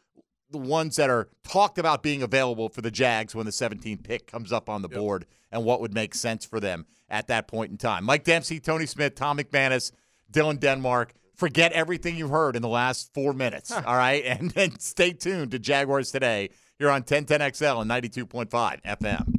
[0.50, 4.26] the ones that are talked about being available for the Jags when the 17th pick
[4.26, 7.70] comes up on the board, and what would make sense for them at that point
[7.70, 8.04] in time.
[8.04, 9.92] Mike Dempsey, Tony Smith, Tom McManus,
[10.32, 11.12] Dylan Denmark.
[11.36, 14.24] Forget everything you've heard in the last four minutes, all right?
[14.26, 19.34] And then stay tuned to Jaguars Today here on 1010XL and 92.5 FM.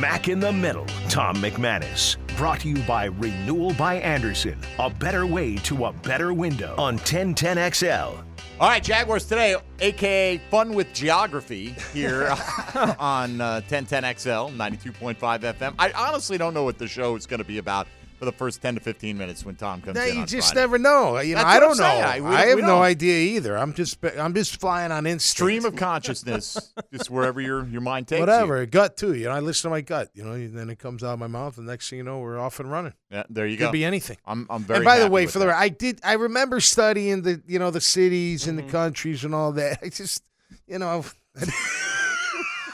[0.00, 2.16] Mac in the Middle, Tom McManus.
[2.36, 4.58] Brought to you by Renewal by Andersen.
[4.80, 8.24] A better way to a better window on 1010XL.
[8.60, 12.30] All right, Jaguars Today, aka Fun with Geography, here
[12.98, 15.74] on uh, 1010XL, 92.5 FM.
[15.78, 17.86] I honestly don't know what the show is going to be about
[18.24, 20.16] for the first 10 to 15 minutes when Tom comes Now, in.
[20.16, 20.60] you just Friday.
[20.60, 21.18] never know.
[21.20, 21.84] You know, I don't know.
[21.84, 23.56] I, I- we- have no idea either.
[23.56, 25.22] I'm just I'm just flying on instinct.
[25.36, 28.66] Stream of consciousness, just wherever your, your mind takes Whatever, you.
[28.66, 29.14] gut too.
[29.14, 30.10] You know, I listen to my gut.
[30.14, 32.18] You know, and then it comes out of my mouth, and next thing you know,
[32.18, 32.94] we're off and running.
[33.10, 33.66] Yeah, there you Could go.
[33.68, 34.16] Could be anything.
[34.26, 35.56] I'm, I'm very and by the way, for the that.
[35.58, 38.66] I did I remember studying the you know the cities and Mm-hmm.
[38.68, 39.78] the countries and all that.
[39.82, 40.22] I just
[40.66, 41.04] you know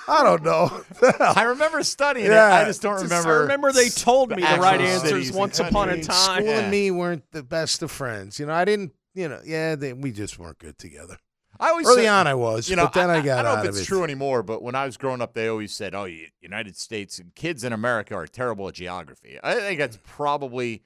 [0.08, 0.82] I don't know.
[1.20, 2.32] I remember studying it.
[2.32, 3.38] I just don't Just- remember.
[3.38, 6.42] I remember they told me the actual right answers and once upon a time.
[6.42, 6.60] School Yeah.
[6.60, 8.38] and me weren't the best of friends.
[8.40, 8.92] You know, I didn't.
[9.14, 11.16] You know, yeah, they, we just weren't good together.
[11.58, 13.58] I always Early said- on, I was, You know, but then I, got I don't
[13.58, 13.86] out know if it's it.
[13.86, 16.06] true anymore, but when I was growing up, they always said, "Oh,
[16.40, 20.84] United States and kids in America are terrible at geography." I think that's probably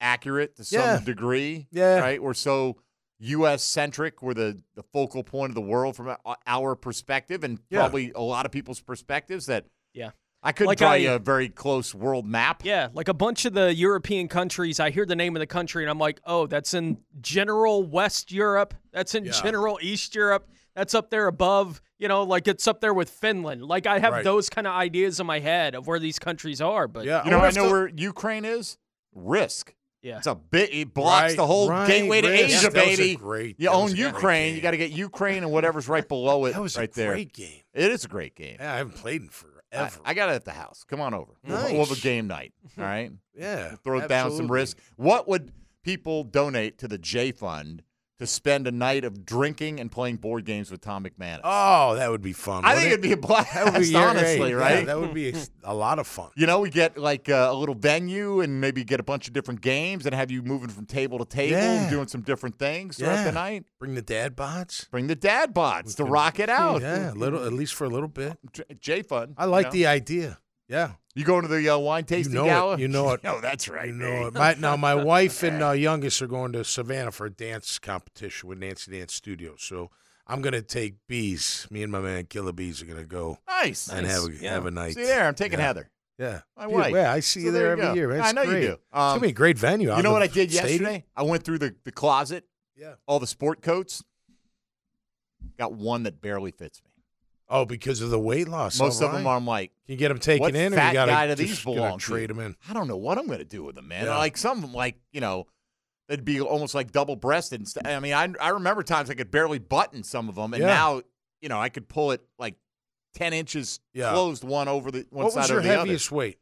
[0.00, 1.00] accurate to some Yeah.
[1.02, 1.68] degree.
[1.70, 2.00] Yeah.
[2.00, 2.22] right.
[2.22, 2.76] We're so
[3.22, 3.62] U.S.
[3.62, 4.22] centric.
[4.22, 7.80] We're the, the focal point of the world from our- our perspective, and Yeah.
[7.80, 9.46] probably a lot of people's perspectives.
[9.46, 10.10] That Yeah.
[10.42, 12.64] I couldn't Like draw I- you a very close world map.
[12.64, 15.84] Yeah, like a bunch of the European countries, I hear the name of the country
[15.84, 18.74] and I'm like, oh, that's in general West Europe.
[18.92, 19.32] That's in Yeah.
[19.40, 20.48] general East Europe.
[20.74, 23.62] That's up there above, you know, like it's up there with Finland.
[23.64, 24.24] Like I have Right.
[24.24, 26.88] those kind of ideas in my head of where these countries are.
[26.88, 28.78] But Yeah, You know, oh, I know if where Ukraine is.
[29.14, 29.74] Risk.
[30.02, 30.18] Yeah.
[30.18, 30.74] It's a bit.
[30.74, 32.44] It blocks Right, the whole right, gateway to Risk.
[32.44, 33.16] Asia, That was a baby.
[33.16, 34.48] great- you that own was a Ukraine.
[34.50, 34.56] game.
[34.56, 36.52] You got to get Ukraine and whatever's right below it.
[36.54, 37.12] That was right a there.
[37.12, 37.60] great game.
[37.72, 38.56] It is a great game.
[38.60, 40.00] Yeah, I haven't played in forever.
[40.04, 40.84] I, I got it at the house.
[40.88, 41.32] Come on over.
[41.46, 42.52] We'll, we'll have a game night.
[42.78, 43.10] All right.
[43.34, 44.78] yeah, Throw down some risk.
[44.96, 47.82] What would people donate to the J Fund
[48.22, 51.40] to spend a night of drinking and playing board games with Tom McManus?
[51.44, 52.64] Oh, that would be fun.
[52.64, 52.92] I think it?
[52.92, 53.52] it'd be a blast.
[53.54, 54.86] That would be yeah, honestly, yeah, right?
[54.86, 56.30] that would be a lot of fun.
[56.36, 59.34] You know, we get like uh, a little venue and maybe get a bunch of
[59.34, 61.82] different games and have you moving from table to table Yeah.
[61.82, 63.24] and doing some different things throughout Yeah.
[63.24, 63.64] the night.
[63.78, 64.88] Bring the dad bods.
[64.90, 66.80] Bring the dad bods to rock it out.
[66.82, 68.38] Yeah, a little at least for a little bit.
[68.80, 69.34] J Fun.
[69.36, 69.72] I like you know?
[69.72, 70.38] the idea.
[70.72, 72.74] Yeah, You going to the uh, wine you tasting know gala?
[72.74, 72.80] it.
[72.80, 73.20] You know it.
[73.24, 73.88] Oh, that's right.
[73.88, 74.34] You know it.
[74.34, 78.48] My, now my wife and uh, youngest are going to Savannah for a dance competition
[78.48, 79.54] with Nancy Dance Studio.
[79.58, 79.90] So
[80.26, 81.66] I'm gonna take bees.
[81.70, 83.88] Me and my man Killer Bees are gonna go Nice.
[83.88, 84.14] and nice.
[84.22, 84.50] have a Yeah.
[84.54, 84.94] have a night.
[84.94, 85.66] See there, I'm taking Yeah.
[85.66, 85.90] Heather.
[86.18, 86.94] Yeah, My Dude, wife.
[86.94, 87.94] Yeah, I see So you there there you every go.
[87.94, 88.14] year.
[88.16, 88.62] That's I know great.
[88.62, 88.72] you do.
[88.74, 89.90] it's gonna Um, be a great venue.
[89.90, 90.82] out You know what I did stadium.
[90.82, 91.04] yesterday?
[91.16, 92.44] I went through the, the closet,
[92.76, 92.94] Yeah.
[93.06, 94.04] all the sport coats.
[95.58, 96.91] Got one that barely fits me.
[97.54, 98.80] Oh, because of the weight loss.
[98.80, 99.30] Most All of them right.
[99.32, 101.34] are, I'm like, Can you get them taken what in, or fat you guy do
[101.34, 102.56] just these belong trade them in?
[102.68, 104.06] I don't know what I'm going to do with them, man.
[104.06, 104.16] Yeah.
[104.16, 105.46] Like some of them, like you know,
[106.08, 107.60] they'd be almost like double breasted.
[107.60, 110.54] And st- I mean, I I remember times I could barely button some of them,
[110.54, 110.68] and Yeah.
[110.68, 111.02] now
[111.42, 112.56] you know I could pull it like
[113.14, 114.12] ten inches Yeah.
[114.12, 116.38] closed one over the one What side was your heaviest weight?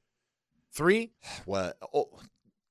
[0.73, 1.11] Three.
[1.44, 1.77] What?
[1.92, 2.09] Oh,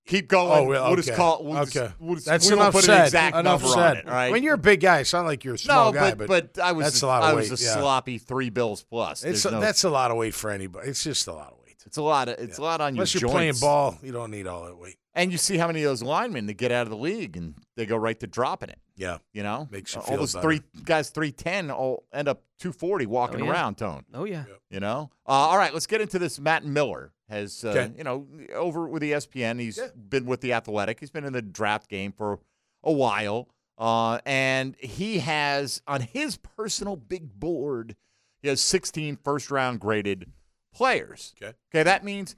[0.09, 0.51] keep going.
[0.51, 1.15] Oh, well, We'll just okay.
[1.15, 1.43] call.
[1.45, 2.99] We'll okay, Just, we'll just, that's we enough put said.
[2.99, 3.87] an exact enough number said.
[3.91, 4.31] on it, right?
[4.31, 6.59] When you're a big guy, it's not like you're a small no, guy, but, but
[6.59, 7.73] I was that's a, a lot I of was a yeah.
[7.77, 9.23] sloppy three bills plus.
[9.23, 10.89] It's a, no- that's a lot of weight for anybody.
[10.89, 11.77] It's just a lot of weight.
[11.85, 14.31] it's a lot of it's a lot on Unless your you're playing ball, you don't
[14.31, 14.97] need all that weight.
[15.15, 17.55] And you see how many of those linemen that get out of the league and
[17.75, 18.79] they go right to dropping it.
[18.95, 20.43] Yeah, You know, Makes you all those better.
[20.43, 23.51] three guys, three ten, all end up two forty walking Oh, yeah.
[23.51, 23.77] around.
[23.77, 24.43] Tone, Oh yeah.
[24.69, 25.09] you know.
[25.27, 26.37] Uh, all right, let's get into this.
[26.39, 27.91] Matt Miller has, uh, Okay.
[27.97, 29.59] you know, over with E ESPN.
[29.59, 30.99] He's been with the Athletic.
[30.99, 32.39] He's been in the draft game for
[32.83, 37.95] a while, uh, and he has on his personal big board,
[38.41, 40.31] he has 16 first round graded
[40.73, 41.33] players.
[41.41, 41.53] Okay.
[41.73, 42.35] Okay, that means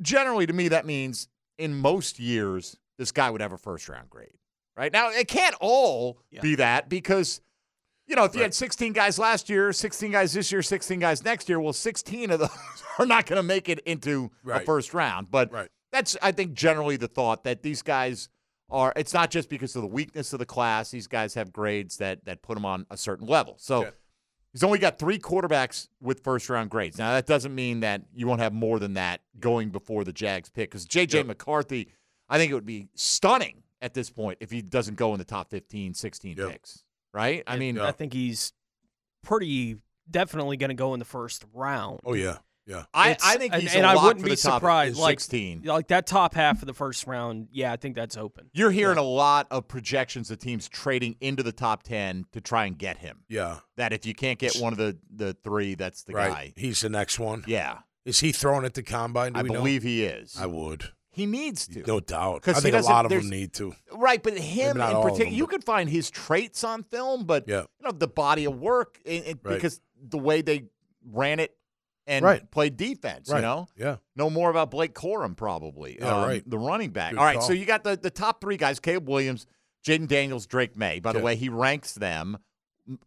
[0.00, 4.10] generally to me that means in most years this guy would have a first round
[4.10, 4.34] grade.
[4.76, 4.92] Right?
[4.92, 7.40] Now it can't all be that because
[8.12, 11.24] you know, if you had 16 guys last year, 16 guys this year, 16 guys
[11.24, 12.50] next year, well 16 of those
[12.98, 14.66] are not going to make it into a Right.
[14.66, 15.30] first round.
[15.30, 15.70] But Right.
[15.92, 18.28] that's I think generally the thought that these guys
[18.68, 20.90] are it's not just because of the weakness of the class.
[20.90, 23.54] These guys have grades that that put them on a certain level.
[23.58, 23.90] So.
[24.54, 26.98] He's only got three quarterbacks with first round grades.
[26.98, 30.50] Now, that doesn't mean that you won't have more than that going before the Jags
[30.50, 31.16] pick because J.J.
[31.20, 31.26] Yep.
[31.26, 31.88] McCarthy,
[32.28, 35.24] I think it would be stunning at this point if he doesn't go in the
[35.24, 36.50] top 15, 16 Yep.
[36.50, 37.42] picks, right?
[37.46, 38.52] I mean, I think he's
[39.22, 39.76] pretty
[40.10, 42.00] definitely going to go in the first round.
[42.04, 42.84] Oh yeah, yeah.
[42.92, 44.60] I, It's- I think and, he's and a I lock wouldn't for be the top
[44.60, 44.98] surprised.
[44.98, 45.62] Like 16.
[45.64, 47.48] like that top half of the first round.
[47.52, 48.50] Yeah, I think that's open.
[48.52, 52.66] You're hearing a lot of projections of teams trading into the top 10 to try
[52.66, 53.20] and get him.
[53.28, 53.58] Yeah.
[53.76, 56.30] That if you can't get one of the, the three, that's the right.
[56.30, 56.52] guy.
[56.56, 57.44] He's the next one.
[57.46, 57.78] Yeah.
[58.04, 59.32] Is he throwing at the combine?
[59.34, 59.54] Do I we know?
[59.60, 60.36] believe he is.
[60.38, 60.90] I would.
[61.12, 61.84] He needs to.
[61.86, 62.48] No doubt.
[62.48, 63.74] I think a lot of them need to.
[63.92, 67.60] Right, but him in particular, you could find his traits on film, but Yeah.
[67.78, 69.54] you know the body of work and, and Right.
[69.54, 70.64] because the way they
[71.04, 71.54] ran it
[72.06, 72.50] and Right.
[72.50, 73.28] played defense.
[73.28, 73.96] You know, Yeah.
[74.16, 76.00] know more about Blake Corum probably.
[76.00, 76.48] um, right.
[76.48, 77.12] The running back.
[77.12, 77.46] Good All right, call.
[77.46, 79.46] so you got the the top three guys: Caleb Williams,
[79.86, 80.98] Jayden Daniels, Drake Maye.
[80.98, 82.38] By the way, he ranks them.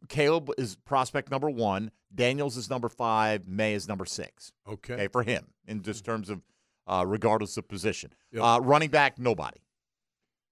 [0.10, 1.92] Caleb is prospect number one.
[2.14, 3.48] Daniels is number five.
[3.48, 4.54] Maye is number six.
[4.68, 4.94] Okay.
[4.94, 6.12] Okay, for him in just hmm.
[6.12, 6.42] terms of
[6.88, 8.14] uh, regardless of position.
[8.32, 8.44] Yep.
[8.44, 9.60] Uh, running back, nobody.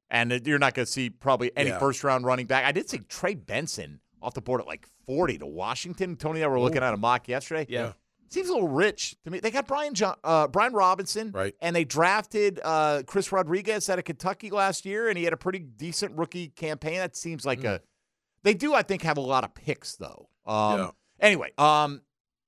[0.09, 1.79] And uh, you're not going to see probably any Yeah.
[1.79, 2.65] first round running back.
[2.65, 6.15] I did see Trey Benson off the board at like 40 to Washington.
[6.15, 7.65] Tony and I were looking at a mock yesterday.
[7.69, 7.93] Yeah.
[8.29, 9.39] Seems a little rich to me.
[9.39, 11.53] They got Brian John, uh, Brian Robinson, Right.
[11.61, 15.37] And they drafted uh, Chris Rodriguez out of Kentucky last year, and he had a
[15.37, 16.95] pretty decent rookie campaign.
[16.97, 17.81] That seems like a.
[18.41, 20.29] They do, I think, have a lot of picks though.
[20.47, 20.89] Um, Yeah.
[21.19, 22.01] Anyway, um,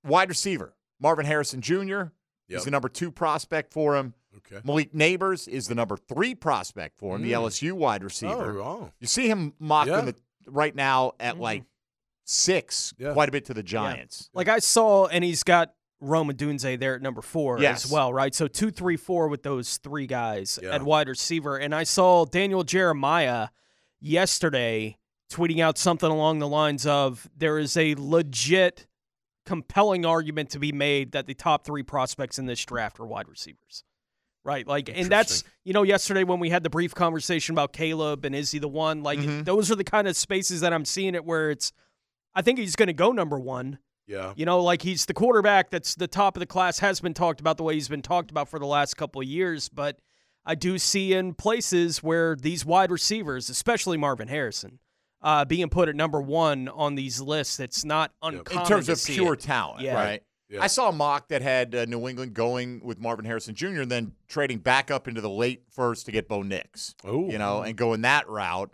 [0.04, 2.06] wide receiver Marvin Harrison Jr.
[2.48, 2.58] Yep.
[2.60, 4.14] is the number two prospect for him.
[4.38, 4.62] Okay.
[4.64, 7.42] Malik Nabers is the number three prospect for him, the mm.
[7.42, 8.62] LSU wide receiver.
[8.62, 8.92] Oh, oh.
[9.00, 10.02] You see him mocking Yeah.
[10.02, 10.16] the
[10.48, 11.40] right now at mm.
[11.40, 11.64] like
[12.26, 13.14] six, Yeah.
[13.14, 14.30] quite a bit to the Giants.
[14.34, 17.86] Like I saw, and he's got Rome Odunze there at number four Yes.
[17.86, 18.36] as well, right?
[18.36, 20.76] So two, three, four with those three guys Yeah.
[20.76, 21.58] at wide receiver.
[21.58, 23.48] And I saw Daniel Jeremiah
[24.00, 24.98] yesterday
[25.32, 28.86] tweeting out something along the lines of there is a legit,
[29.46, 33.28] compelling argument to be made that the top three prospects in this draft are wide
[33.28, 33.84] receivers.
[34.44, 38.26] Right, like, and that's you know, yesterday when we had the brief conversation about Caleb
[38.26, 39.02] and is he the one?
[39.02, 39.42] Like, Mm-hmm.
[39.44, 41.74] those are the kind of spaces that I'm seeing it where it's,
[42.36, 43.80] I think he's going to go number one.
[44.06, 44.34] Yeah.
[44.36, 47.40] You know, like he's the quarterback that's the top of the class, has been talked
[47.40, 49.68] about the way he's been talked about for the last couple of years.
[49.68, 49.98] But
[50.46, 54.78] I do see in places where these wide receivers, especially Marvin Harrison,
[55.26, 58.62] uh, being put at number one on these lists, it's not uncommon.
[58.62, 59.42] in terms to of see pure it.
[59.42, 59.96] talent, Yeah.
[59.96, 60.24] right?
[60.48, 60.62] Yeah.
[60.62, 63.82] I saw a mock that had uh, New England going with Marvin Harrison Jr.
[63.82, 66.94] and then trading back up into the late first to get Bo Nix.
[67.08, 67.28] Ooh.
[67.30, 68.72] You know, and going that route.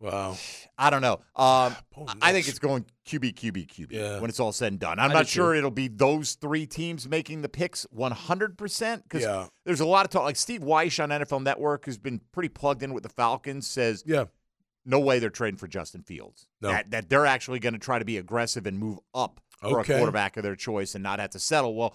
[0.00, 0.36] Wow.
[0.76, 1.20] I don't know.
[1.36, 4.18] Um, Bo I think it's going QB, QB, QB Yeah.
[4.20, 4.98] when it's all said and done.
[4.98, 5.58] I'm I not do sure too.
[5.58, 9.46] it'll be those three teams making the picks 100% because Yeah.
[9.64, 10.24] there's a lot of talk.
[10.24, 14.02] Like Steve Wyche on NFL Network, who's been pretty plugged in with the Falcons, says
[14.06, 14.24] Yeah.
[14.86, 16.46] No way they're trading for Justin Fields.
[16.62, 16.70] No.
[16.70, 19.94] That, that they're actually going to try to be aggressive and move up for Okay.
[19.94, 21.74] a quarterback of their choice and not have to settle.
[21.74, 21.94] Well,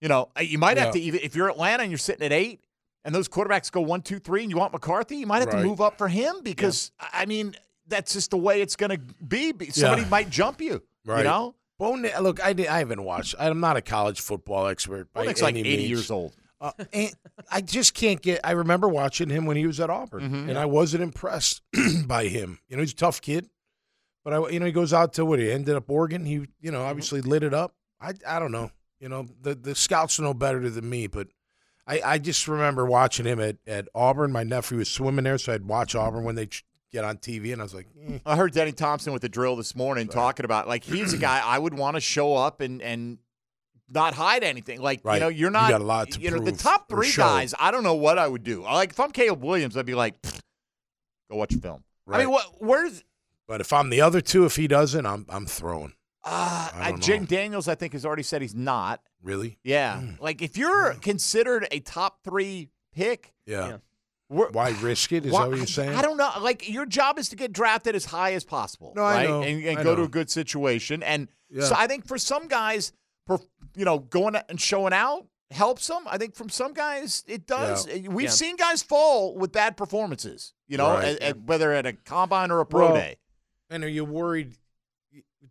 [0.00, 2.60] you know, you might have to even if you're Atlanta and you're sitting at eight,
[3.04, 5.62] and those quarterbacks go one, two, three, and you want McCarthy, you might have Right.
[5.62, 7.54] to move up for him because I mean
[7.86, 9.52] that's just the way it's going to be.
[9.70, 10.08] Somebody Yeah.
[10.08, 10.82] might jump you.
[11.04, 11.18] Right.
[11.18, 13.34] You know, look, I, I haven't watched.
[13.38, 15.12] I'm not a college football expert.
[15.12, 15.88] Bo by Nix like 80 means.
[15.90, 16.34] years old.
[16.62, 17.10] Uh, and
[17.50, 18.40] I just can't get.
[18.44, 20.48] I remember watching him when he was at Auburn, Mhm.
[20.50, 21.60] and I wasn't impressed
[22.06, 22.60] by him.
[22.68, 23.48] You know, he's a tough kid,
[24.24, 26.24] but I, you know, he goes out to what he ended up Oregon.
[26.24, 27.74] He, you know, obviously lit it up.
[28.00, 28.70] I, I don't know.
[29.00, 31.26] You know, the the scouts know better than me, but
[31.84, 34.30] I, I just remember watching him at, at Auburn.
[34.30, 36.48] My nephew was swimming there, so I'd watch Auburn when they
[36.92, 38.18] get on TV, and I was like, eh.
[38.24, 41.42] I heard Denny Thompson with the drill this morning talking about like he's a guy
[41.44, 43.18] I would want to show up and and
[43.92, 44.80] not hide anything.
[44.80, 45.14] Like Right.
[45.16, 45.66] you know, you're not.
[45.68, 45.78] You not.
[45.78, 47.54] got a lot to you know, the top three guys.
[47.58, 48.62] I don't know what I would do.
[48.62, 50.14] Like if I'm Caleb Williams, I'd be like,
[51.30, 51.84] go watch film.
[52.08, 52.46] I mean, what?
[52.58, 53.04] Where's
[53.48, 55.92] but if I'm the other two, if he doesn't, I'm I'm throwing.
[56.24, 57.68] uh, I don't Daniels?
[57.68, 59.00] I think has already said he's not.
[59.22, 59.58] Really?
[59.64, 60.20] Yeah, Mm.
[60.20, 63.68] like if you're considered a top three pick, Yeah.
[63.68, 63.76] Yeah.
[64.28, 65.26] Why risk it?
[65.26, 65.94] Is why- that what you're saying?
[65.94, 66.30] I don't know.
[66.40, 69.28] Like your job is to get drafted as high as possible, No, I right?
[69.28, 69.42] know.
[69.42, 71.02] And, and I go to a good situation.
[71.02, 71.66] And Yeah.
[71.66, 72.92] so I think for some guys, per,
[73.28, 76.02] you know, going and showing out helps them.
[76.06, 77.86] I think from some guys it does.
[77.86, 78.08] Yeah.
[78.08, 78.30] We've Yeah.
[78.30, 80.54] seen guys fall with bad performances.
[80.66, 81.04] You know, Right.
[81.16, 83.16] at- at- whether at a combine or a pro Well, day.
[83.68, 84.56] And are you worried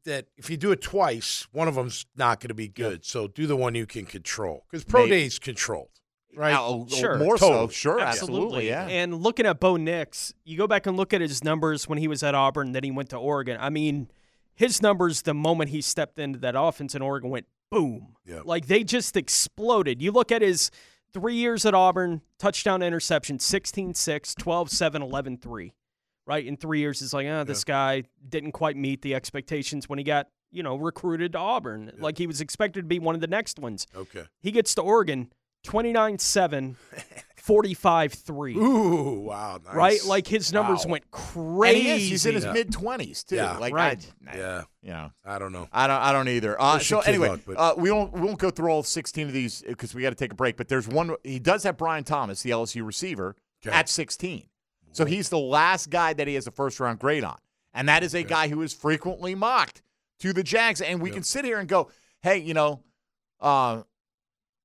[0.05, 3.05] that if you do it twice, one of them's not going to be good?
[3.05, 5.12] So do the one you can control because pro Maybe.
[5.17, 5.89] day's controlled,
[6.36, 6.51] right?
[6.51, 7.17] Now, oh, oh, Sure.
[7.17, 7.49] more so.
[7.49, 7.73] Totally.
[7.73, 8.67] Sure, absolutely.
[8.69, 8.88] Yeah.
[8.88, 12.07] And looking at Bo Nix, you go back and look at his numbers when he
[12.07, 13.57] was at Auburn, then he went to Oregon.
[13.60, 14.10] I mean,
[14.55, 18.15] his numbers the moment he stepped into that offense in Oregon went boom.
[18.25, 18.41] Yeah.
[18.45, 20.01] Like they just exploded.
[20.01, 20.69] You look at his
[21.13, 25.73] three years at Auburn, touchdown interception, 16 6, 12 7, 11 3.
[26.27, 26.45] Right?
[26.45, 30.03] In three years, it's like, ah, this guy didn't quite meet the expectations when he
[30.03, 31.91] got, you know, recruited to Auburn.
[31.97, 33.88] Like he was expected to be one of the next ones.
[33.95, 34.23] Okay.
[34.39, 35.31] He gets to Oregon,
[35.63, 36.77] 29 7,
[37.41, 38.56] 45 3.
[38.56, 39.73] Ooh, wow, nice.
[39.75, 40.06] Right?
[40.06, 40.91] Like his numbers Wow.
[40.91, 41.82] went And crazy.
[41.82, 42.10] he is.
[42.10, 42.54] He's in his Yeah.
[42.54, 43.36] mid twenties too.
[43.38, 43.58] Yeah.
[43.58, 44.06] Like Right.
[44.27, 45.12] I, Yeah, you know.
[45.25, 45.67] I don't know.
[45.71, 46.01] I don't.
[46.01, 46.60] I don't either.
[46.62, 49.34] Uh, so anyway, luck, but- uh, we won't we won't go through all sixteen of
[49.34, 50.56] these because we got to take a break.
[50.56, 51.15] But there's one.
[51.23, 53.75] He does have Brian Thomas, the LSU receiver, Okay.
[53.75, 54.47] at sixteen.
[54.93, 57.38] So he's the last guy that he has a first round grade on,
[57.73, 59.82] and that is a guy who is frequently mocked
[60.19, 60.80] to the Jags.
[60.82, 61.15] And we Yep.
[61.15, 61.89] can sit here and go,
[62.21, 62.84] hey, you know,
[63.39, 63.82] uh,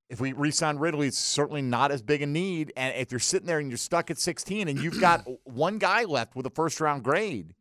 [0.09, 2.73] if we re-sign Ridley, it's certainly not as big a need.
[2.77, 6.05] And if you're sitting there and you're stuck at 16 and you've got one guy
[6.05, 7.55] left with a first round grade,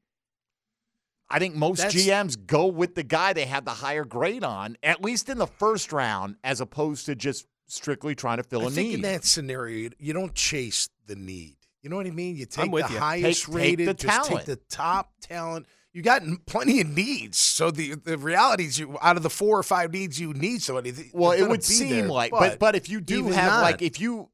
[1.30, 4.78] I think most That's- GMs go with the guy they have the higher grade on,
[4.84, 8.68] at least in the first round, as opposed to just strictly trying to fill I
[8.68, 8.94] a need.
[8.96, 11.56] in that scenario, you don't chase the need.
[11.82, 12.36] You know what I mean?
[12.36, 12.84] You take the you.
[12.84, 14.46] highest Take- take rated, the just talent.
[14.46, 15.66] take the top talent.
[15.96, 17.38] You got plenty of needs.
[17.38, 20.62] So the the reality is, you out of the four or five needs you need
[20.62, 20.94] somebody.
[21.14, 23.62] Well, it would seem there, like, but but if you do have not.
[23.62, 24.30] like if you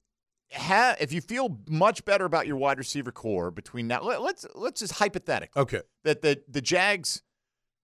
[0.50, 4.46] have if you feel much better about your wide receiver core between now, let, let's
[4.56, 7.22] let's just hypothetical okay, that the the Jags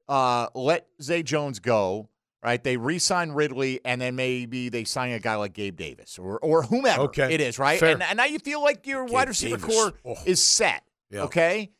[0.09, 2.09] uh, let Zay Jones go.
[2.43, 6.37] Right, they re-sign Ridley, and then maybe they sign a guy like Gabe Davis or
[6.39, 7.33] or whomever Okay.
[7.33, 7.57] it is.
[7.59, 9.75] Right, and, and now you feel like your wide receiver Davis.
[9.75, 10.15] core Oh.
[10.25, 10.83] is set.
[11.09, 11.23] Yeah.
[11.23, 11.71] Okay.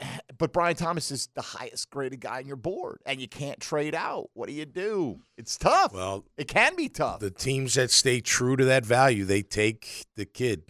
[0.38, 3.94] but Brian Thomas is the highest graded guy on your board, and you can't trade
[3.94, 4.30] out.
[4.34, 5.20] What do you do?
[5.36, 5.92] It's tough.
[5.92, 7.20] Well, it can be tough.
[7.20, 10.62] the teams that stay true to that value, they take the kid.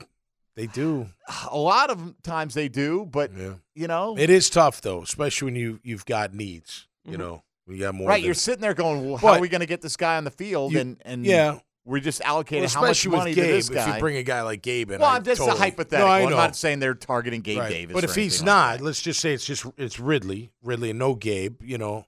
[0.57, 1.09] They do.
[1.51, 3.55] A lot of times they do, but Yeah.
[3.75, 6.87] you know, It is tough though, especially when you you've got needs.
[7.05, 7.19] You Mhm.
[7.19, 8.09] know, you got more.
[8.09, 8.17] right?
[8.17, 10.25] than- You're sitting there going, "Well, how are we going to get this guy on
[10.25, 11.59] the field?" you- and and yeah.
[11.89, 13.89] We just allocated Well, how much especially with money Gabe, to this guy.
[13.89, 16.07] if you bring a guy like Gabe in, well, I I'm just totally, a hypothetical.
[16.07, 17.71] No, I I'm not saying they're targeting Gabe Right.
[17.71, 17.95] Davis.
[17.95, 20.99] But if he's anything like not, let's just say it's just it's Ridley, Ridley, and
[20.99, 21.63] no Gabe.
[21.63, 22.05] You know,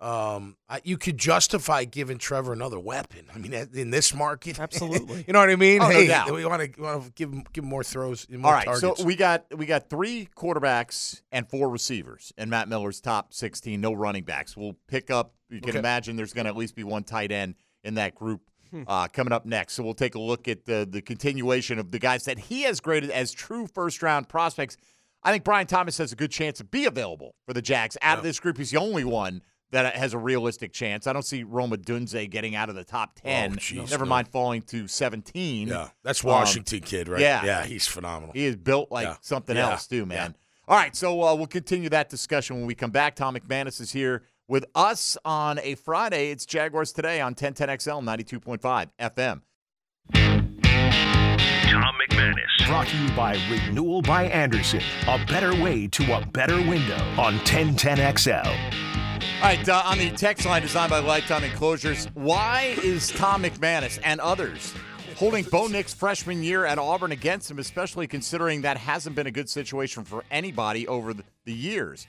[0.00, 3.26] um, I, you could justify giving Trevor another weapon.
[3.34, 5.24] I mean, in this market, Absolutely.
[5.26, 5.82] you know what I mean?
[5.82, 6.32] Oh, no hey, doubt.
[6.32, 8.26] we want to want to give him give him more throws.
[8.30, 9.00] More All right, targets.
[9.00, 13.78] so we got we got three quarterbacks and four receivers in Matt Miller's top 16.
[13.80, 14.56] No running backs.
[14.56, 15.34] We'll pick up.
[15.50, 15.78] You can Okay.
[15.80, 18.40] imagine there's going to at least be one tight end in that group.
[18.86, 19.74] Uh, coming up next.
[19.74, 22.80] So we'll take a look at the the continuation of the guys that he has
[22.80, 24.76] graded as true first round prospects.
[25.22, 27.96] I think Brian Thomas has a good chance to be available for the Jags.
[28.00, 31.06] Out of this group, he's the only one that has a realistic chance.
[31.06, 33.52] I don't see Rome Odunze getting out of the top 10.
[33.52, 34.08] Oh, jeez, Never no.
[34.08, 35.68] mind falling to 17.
[35.68, 37.20] yeah, that's Um, Washington kid, right?
[37.20, 37.44] yeah.
[37.44, 38.32] yeah, he's phenomenal.
[38.32, 39.16] He is built like Yeah.
[39.20, 39.70] something Yeah.
[39.70, 40.34] else, too, man.
[40.66, 43.14] All right, so uh, we'll continue that discussion when we come back.
[43.14, 46.30] Tom McManus is here with us on a Friday.
[46.30, 49.40] It's Jaguars Today on 1010XL 92.5 FM.
[51.70, 52.66] Tom McManus.
[52.66, 54.82] Brought to you by Renewal by Andersen.
[55.06, 58.46] A better way to a better window on 1010XL.
[58.46, 64.00] All right, uh, on the text line designed by Lifetime Enclosures, why is Tom McManus
[64.02, 64.74] and others
[65.16, 69.30] holding Bo Nix freshman year at Auburn against him, especially considering that hasn't been a
[69.30, 72.06] good situation for anybody over the, the years?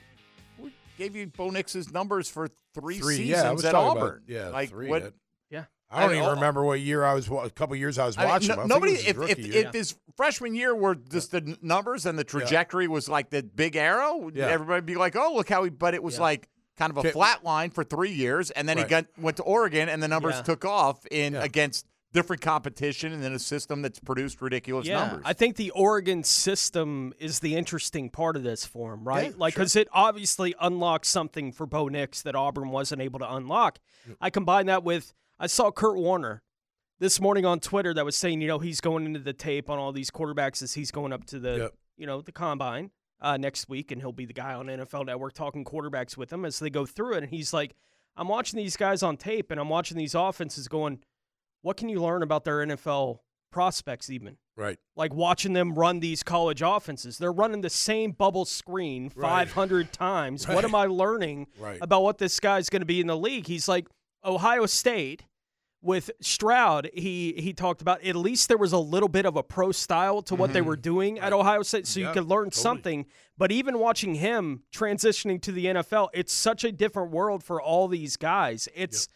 [1.02, 3.98] We gave you Bo Nix's numbers for three, Three, seasons yeah, I was at talking
[3.98, 4.24] about- Auburn.
[4.28, 5.02] yeah, like three, what?
[5.04, 5.14] that-
[5.50, 5.64] Yeah.
[5.90, 7.28] I don't I- even oh, remember what year I was.
[7.28, 8.48] wa- A couple years I was I mean, watching.
[8.50, 8.60] no- him.
[8.60, 9.68] I nobody, it was his if, if, rookie year.
[9.68, 13.76] if his freshman year were just the numbers and the trajectory was like the big
[13.76, 14.46] arrow, Yeah.
[14.48, 16.22] everybody would be like, oh, look how he, but it was Yeah.
[16.22, 18.52] like kind of a flat line for three years.
[18.52, 20.42] And then he got went to Oregon and the numbers Yeah.
[20.44, 21.44] took off in Yeah.
[21.44, 25.22] against different competition and then a system that's produced ridiculous yeah, numbers.
[25.26, 29.32] I think the Oregon system is the interesting part of this for him, right?
[29.32, 29.62] Yeah, like, sure.
[29.62, 33.80] because it obviously unlocks something for Bo Nix that Auburn wasn't able to unlock.
[34.20, 36.44] I combine that with I saw Kurt Warner
[37.00, 39.80] this morning on Twitter that was saying, you know, he's going into the tape on
[39.80, 41.74] all these quarterbacks as he's going up to the, Yep.
[41.98, 45.34] you know, the combine uh, next week, and he'll be the guy on NFL Network
[45.34, 47.24] talking quarterbacks with them as they go through it.
[47.24, 47.76] And he's like,
[48.16, 51.00] I'm watching these guys on tape, and I'm watching these offenses going,
[51.62, 53.20] what can you learn about their NFL
[53.52, 54.38] prospects even?
[54.58, 54.78] right.
[54.96, 57.18] like watching them run these college offenses.
[57.18, 59.48] They're running the same bubble screen Right.
[59.48, 60.48] 500 times.
[60.48, 61.80] What am I learning Right.
[61.82, 63.48] about what this guy's going to be in the league?
[63.48, 63.88] He's like
[64.24, 65.24] Ohio State
[65.82, 66.90] with Stroud.
[66.94, 70.22] He he talked about at least there was a little bit of a pro style
[70.24, 72.02] to what they were doing at Ohio State, so Mm-hmm.
[72.04, 72.62] Yeah, you could learn totally.
[72.62, 73.06] something.
[73.38, 77.88] But even watching him transitioning to the NFL, it's such a different world for all
[77.88, 78.68] these guys.
[78.76, 79.08] It's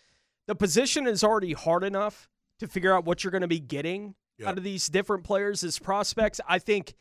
[0.47, 4.15] the position is already hard enough to figure out what you're going to be getting
[4.37, 4.47] Yep.
[4.49, 6.41] out of these different players as prospects.
[6.47, 6.93] I think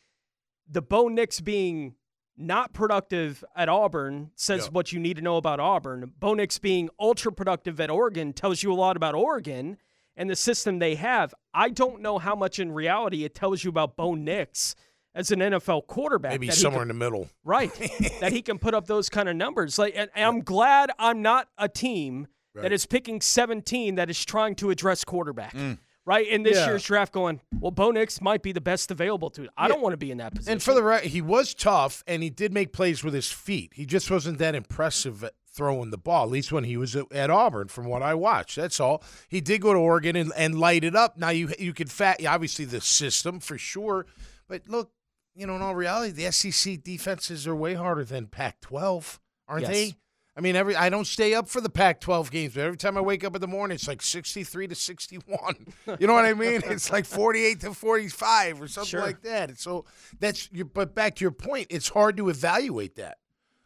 [0.71, 1.97] the Bo Nix being
[2.37, 4.73] not productive at Auburn says Yep.
[4.73, 6.13] what you need to know about Auburn.
[6.21, 9.79] Bo Nix being ultra productive at Oregon tells you a lot about Oregon
[10.17, 11.35] and the system they have.
[11.53, 14.77] I don't know how much in reality it tells you about Bo Nix
[15.13, 16.33] as an NFL quarterback.
[16.33, 17.31] Maybe somewhere can- in the middle.
[17.45, 17.73] right
[18.21, 21.21] that he can put up those kind of numbers like and, and i'm glad i'm
[21.23, 22.73] not a team that Right.
[22.73, 25.79] is picking 17 that is trying to address quarterback mm.
[26.07, 26.67] right in this Yeah.
[26.67, 29.93] year's draft going well bo nix might be the best available to i don't want
[29.93, 32.53] to be in that position And for the right, he was tough, and he did
[32.53, 33.73] make plays with his feet.
[33.75, 37.11] He just wasn't that impressive at throwing the ball, at least when he was at,
[37.13, 38.57] at Auburn, from what I watched.
[38.57, 39.05] That's all.
[39.29, 41.17] He did go to Oregon and, and light it up.
[41.17, 44.07] Now you you could fat obviously the system for sure,
[44.49, 44.91] but look,
[45.37, 49.71] you know, in all reality, the SEC defenses are way harder than Pac-12, aren't Yes.
[49.73, 49.95] they?
[50.37, 53.01] I mean, every I don't stay up for the Pac-12 games, but every time I
[53.01, 55.55] wake up in the morning, it's like 63 to 61.
[56.01, 56.61] You know what I mean?
[56.67, 59.01] It's like 48 to 45 or something Sure.
[59.03, 59.51] like that.
[59.51, 59.85] And so
[60.19, 60.65] that's your.
[60.65, 63.19] But back to your point, it's hard to evaluate that.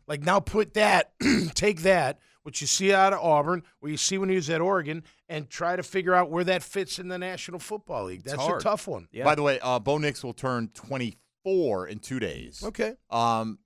[0.06, 1.12] Like now, put that,
[1.54, 4.60] take that, what you see out of Auburn, what you see when he was at
[4.60, 8.24] Oregon, and try to figure out where that fits in the National Football League.
[8.24, 9.08] That's a tough one.
[9.12, 9.24] Yeah.
[9.24, 12.62] By the way, uh, Bo Nix will turn 24 in two days.
[12.64, 12.94] Okay.
[13.10, 13.58] Um,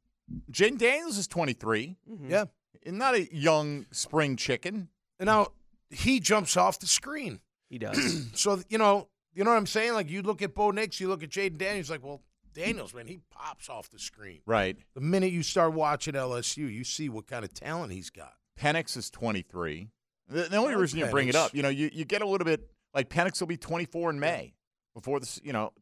[0.51, 1.97] Jayden Daniels is 23.
[2.29, 2.45] Yeah.
[2.87, 4.89] Not a young spring chicken.
[5.19, 5.49] And now
[5.91, 7.41] he jumps off the screen.
[7.69, 8.27] He does.
[8.35, 9.95] so you know, you know what I'm saying?
[9.95, 12.23] Like you look at Bo Nix, you look at Jayden Daniels, like, well,
[12.55, 14.41] Daniels, man, he pops off the screen.
[14.47, 14.77] Right.
[14.95, 18.35] The minute you start watching LSU, you see what kind of talent he's got.
[18.61, 19.89] Penix is 23.
[20.29, 22.23] The, the only I like reason you bring it up, you know, you, you get
[22.23, 24.55] a little bit like Penix will be 24 in May
[24.95, 25.73] before this, you know,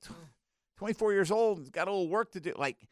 [0.78, 2.54] 24 years old, got a little work to do.
[2.56, 2.88] Like, Like,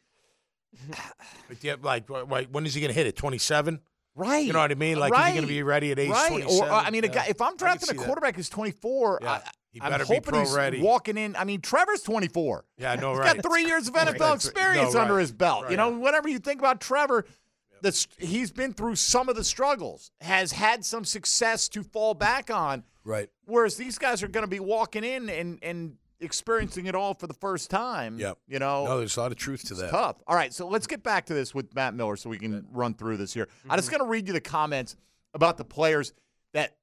[1.61, 3.15] yeah, like, wh- when is he going to hit it?
[3.15, 3.79] 27?
[4.15, 4.45] right.
[4.45, 4.99] You know what I mean?
[4.99, 6.27] Like, is he going to be ready at age right.
[6.29, 6.67] 27?
[6.67, 7.09] Or, uh, I mean, Yeah.
[7.09, 8.05] guy, if I'm drafting a that.
[8.05, 9.31] quarterback who's 24, Yeah.
[9.31, 9.41] I,
[9.71, 10.81] He I'm be hoping he's pro-ready.
[10.81, 11.35] walking in.
[11.35, 12.65] I mean, Trevor's 24.
[12.77, 13.35] Yeah, I know, He's right.
[13.41, 15.21] got three years of NFL That's- experience no, under right.
[15.21, 15.69] his belt.
[15.71, 17.25] You know, whatever you think about Trevor,
[17.81, 22.49] that's he's been through some of the struggles, has had some success to fall back
[22.51, 22.83] on.
[23.05, 23.29] Right.
[23.45, 27.27] Whereas these guys are going to be walking in and and experiencing it all for
[27.27, 28.19] the first time.
[28.19, 28.37] Yep.
[28.47, 29.91] You know, No, there's a lot of truth to it's that.
[29.91, 30.17] tough.
[30.27, 32.93] All right, so let's get back to this with Matt Miller so we can run
[32.93, 33.47] through this here.
[33.63, 33.75] I'm Mm-hmm.
[33.77, 34.95] just going to read you the comments
[35.33, 36.13] about the players
[36.53, 36.75] that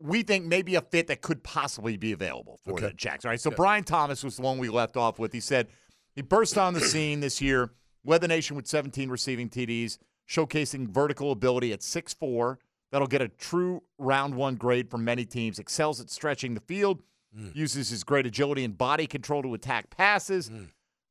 [0.00, 2.86] we think may be a fit that could possibly be available for Okay.
[2.88, 3.24] the Jacks.
[3.24, 3.56] All right, so Okay.
[3.56, 5.32] Brian Thomas was the one we left off with.
[5.32, 5.68] He said
[6.14, 7.70] he burst on the scene this year,
[8.04, 12.56] led the nation with 17 receiving TDs, showcasing vertical ability at 6'4.
[12.92, 15.58] That'll get a true round one grade from many teams.
[15.58, 17.02] Excels at stretching the field,
[17.54, 20.50] uses his great agility and body control to attack passes.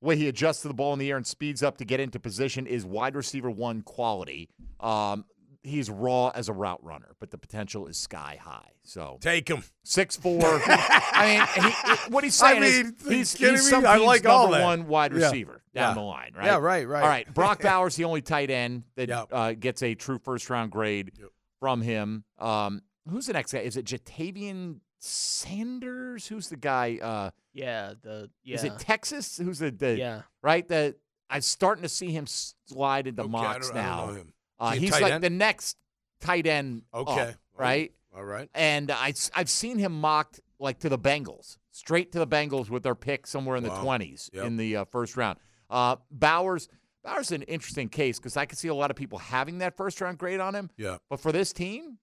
[0.01, 2.19] Way he adjusts to the ball in the air and speeds up to get into
[2.19, 4.49] position is wide receiver one quality.
[4.81, 5.23] Um,
[5.61, 8.71] he's raw as a route runner, but the potential is sky high.
[8.83, 9.63] So Take him.
[9.85, 10.41] six four.
[10.65, 14.49] I mean, he, what he's I saying mean, is he's, he's some I like all
[14.49, 15.23] number one wide Yeah.
[15.27, 15.93] receiver down Yeah.
[15.93, 16.45] the line, right?
[16.47, 17.01] Yeah, right, right.
[17.01, 19.27] All right, Brock Bowers, the only tight end that Yep.
[19.31, 21.13] uh, gets a true first round grade
[21.61, 22.25] from him.
[22.39, 23.59] Um, who's the next guy?
[23.59, 26.27] Is it Ja'Tavion Sanders?
[26.27, 26.99] Who's the guy?
[27.01, 28.55] Uh, Yeah, the yeah.
[28.55, 29.37] Is it Texas?
[29.37, 30.21] Who's the, the Yeah.
[30.41, 30.67] right?
[30.67, 30.95] The
[31.29, 34.05] I'm starting to see him slide into Okay, I mocks don't- I don't now.
[34.07, 34.33] know him.
[34.59, 35.23] Uh, he he's like end?
[35.23, 35.77] the next
[36.21, 36.83] tight end.
[36.93, 37.33] up, Okay.
[37.55, 37.91] right.
[38.15, 38.49] All right.
[38.53, 42.83] And I, I've seen him mocked like to the Bengals, straight to the Bengals with
[42.83, 44.45] their pick somewhere in the 20s Yep.
[44.45, 45.39] in the uh, first round.
[45.69, 46.69] Uh, Bowers,
[47.03, 49.75] Bowers is an interesting case because I could see a lot of people having that
[49.75, 50.69] first round grade on him.
[50.77, 50.97] Yeah.
[51.09, 51.97] But for this team,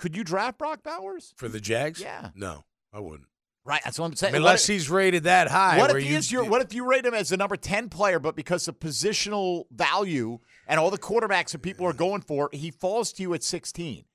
[0.00, 1.32] could you draft Brock Bowers?
[1.36, 2.00] For the Jags?
[2.00, 2.30] Yeah.
[2.34, 3.28] No, I wouldn't.
[3.64, 3.82] Right.
[3.84, 4.34] That's what I'm saying.
[4.34, 5.78] Unless What- he's rated that high.
[5.78, 6.44] What if he you- is your?
[6.44, 10.38] What if you rate him as the number ten player, but because of positional value
[10.66, 14.06] and all the quarterbacks that people are going for, he falls to you at sixteen,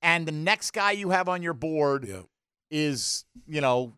[0.00, 2.08] and the next guy you have on your board
[2.70, 3.92] is you know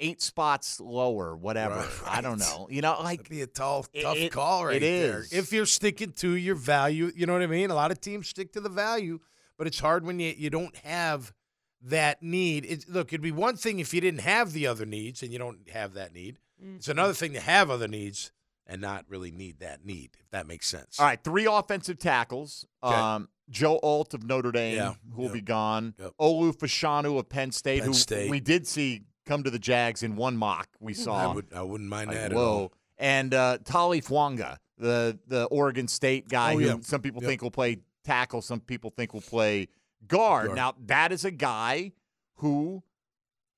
[0.00, 1.76] eight spots lower, whatever.
[1.76, 2.66] Right, I don't know.
[2.70, 5.20] You know, like That'd be a tall, tough it- call right it there.
[5.20, 5.32] is.
[5.32, 7.70] If you're sticking to your value, you know what I mean?
[7.70, 9.20] A lot of teams stick to the value,
[9.60, 11.34] but it's hard when you, you don't have
[11.82, 12.64] that need.
[12.64, 15.38] It, look, it'd be one thing if you didn't have the other needs and you
[15.38, 16.38] don't have that need.
[16.76, 18.32] It's another thing to have other needs
[18.66, 20.98] and not really need that need, if that makes sense.
[20.98, 22.64] All right, three offensive tackles.
[22.82, 22.94] Okay.
[22.96, 25.94] Um, Joe Alt of Notre Dame, Yeah, who will yep, be gone.
[25.98, 26.12] yep.
[26.18, 28.30] Olu Fashanu of Penn State, Penn who State.
[28.30, 31.34] we did see come to the Jags in one mock we I, saw.
[31.34, 32.46] would, I wouldn't mind Like, that at whoa.
[32.46, 32.72] all.
[32.96, 36.76] And uh, Tali Fwanga, the the Oregon State guy Oh, who yeah.
[36.82, 37.28] some people Yep.
[37.28, 39.68] think will play tackle, some people think will play
[40.06, 40.54] guard.
[40.54, 41.92] Now that is a guy
[42.36, 42.82] who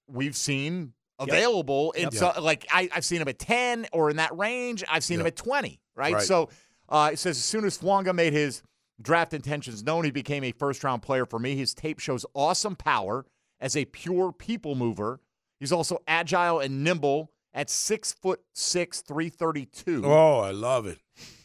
[0.08, 1.28] we've seen Yep.
[1.28, 1.94] available.
[1.96, 2.06] Yep.
[2.08, 4.82] It's uh, like I, I've seen him at ten or in that range.
[4.90, 5.80] I've seen him at twenty.
[5.94, 6.14] Right.
[6.14, 6.22] Right.
[6.22, 6.48] So
[6.88, 8.62] uh, it says as soon as Fwanga made his
[9.00, 11.54] draft intentions known, he became a first round player for me.
[11.54, 13.24] His tape shows awesome power
[13.60, 15.20] as a pure people mover.
[15.60, 20.02] He's also agile and nimble at six foot six, three thirty two.
[20.04, 20.98] Oh, I love it.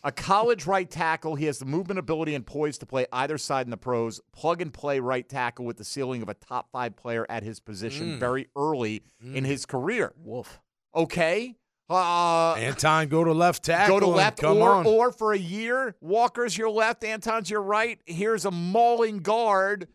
[0.03, 3.67] A college right tackle, he has the movement ability and poise to play either side
[3.67, 4.21] in the pros.
[4.31, 7.59] Plug and play right tackle with the ceiling of a top five player at his
[7.59, 8.19] position Mm.
[8.19, 10.13] very early in his career.
[10.17, 10.61] Wolf.
[10.95, 11.55] Okay.
[11.89, 13.99] Uh, Anton, go to left tackle.
[13.99, 14.85] go to left Come or, on.
[14.85, 17.99] or for a year, Walker's your left, Anton's your right.
[18.05, 19.87] Here's a mauling guard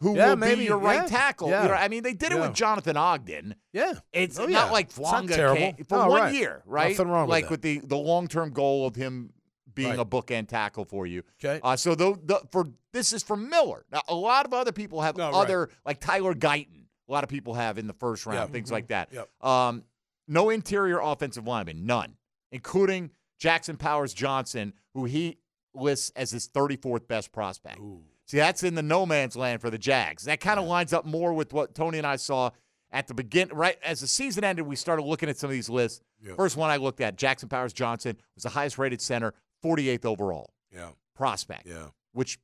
[0.00, 1.48] who Yeah, will maybe, be your right yeah, tackle.
[1.50, 1.62] yeah.
[1.62, 3.54] You know, I mean, they did it with Jonathan Ogden.
[3.72, 3.94] yeah.
[4.12, 5.72] It's Oh, not like Flonga terrible.
[5.88, 6.34] for No, one right.
[6.34, 6.90] year, right?
[6.90, 7.50] Nothing wrong with like that.
[7.50, 9.32] with the the long term goal of him
[9.74, 9.98] being Right.
[9.98, 11.22] a bookend tackle for you.
[11.42, 11.60] Okay.
[11.62, 13.84] Uh, so the, the for this is for Miller.
[13.90, 15.34] Now a lot of other people have No, right.
[15.34, 16.86] other like Tyler Guyton.
[17.08, 18.46] A lot of people have in the first round Yeah.
[18.52, 18.72] things Mhm.
[18.72, 19.12] like that.
[19.12, 19.28] Yep.
[19.44, 19.84] Um,
[20.28, 22.16] no interior offensive lineman, none,
[22.52, 25.38] including Jackson Powers Johnson, who he
[25.74, 27.78] lists as his 34th best prospect.
[28.26, 30.24] See, that's in the no man's land for the Jags.
[30.24, 32.50] That kind of lines up more with what Tony and I saw
[32.90, 33.48] at the begin.
[33.52, 36.00] Right as the season ended, we started looking at some of these lists.
[36.22, 36.34] Yeah.
[36.34, 40.54] First one I looked at, Jackson Powers Johnson, was the highest rated center, 48th overall
[40.72, 40.90] Yeah.
[41.14, 41.88] prospect, Yeah.
[42.12, 42.38] which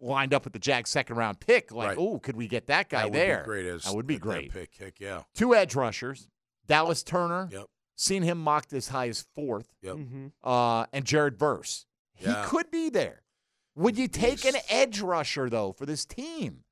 [0.00, 1.70] lined up with the Jags' second round pick.
[1.70, 1.98] Like, Right.
[1.98, 3.38] oh, could we get that guy that would there?
[3.40, 4.50] Be great as that would be at great.
[4.52, 4.74] pick.
[4.78, 5.24] Heck yeah.
[5.34, 6.28] Two edge rushers,
[6.66, 7.48] Dallas Turner.
[7.52, 7.66] Yep.
[7.96, 9.74] Seen him mocked as high as fourth.
[9.82, 9.96] Yep.
[9.96, 10.26] Mm-hmm.
[10.42, 11.84] Uh, and Jared Verse.
[12.18, 12.42] Yeah.
[12.44, 13.20] He could be there.
[13.76, 16.64] Would you take an edge rusher though for this team?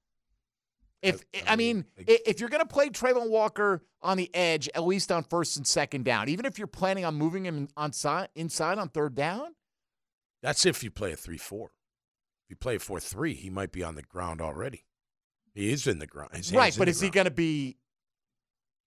[1.00, 4.82] If I mean, i- if you're going to play Trayvon Walker on the edge, at
[4.84, 8.30] least on first and second down, even if you're planning on moving him on side,
[8.34, 9.54] inside on third down,
[10.42, 11.66] That's if you play a 3 4.
[11.66, 14.84] If you play a 4 3, he might be on the ground already.
[15.54, 16.30] He is in the ground.
[16.52, 16.76] Right?
[16.76, 17.76] But is he going to be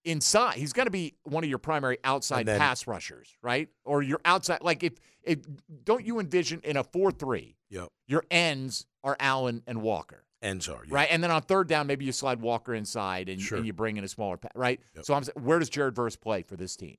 [0.05, 0.55] inside?
[0.57, 3.69] He's going to be one of your primary outside then- pass rushers, right?
[3.85, 4.93] Or your outside, like if
[5.23, 5.39] if
[5.83, 7.89] don't you envision in a four three, Yep.
[8.07, 10.25] your ends are Allen and Walker.
[10.41, 10.95] Ends are, yeah.
[10.95, 13.59] Right, and then on third down, maybe you slide Walker inside and, Sure.
[13.59, 14.79] and you bring in a smaller, right?
[15.03, 16.97] So I'm saying, where does Jared Verse play for this team?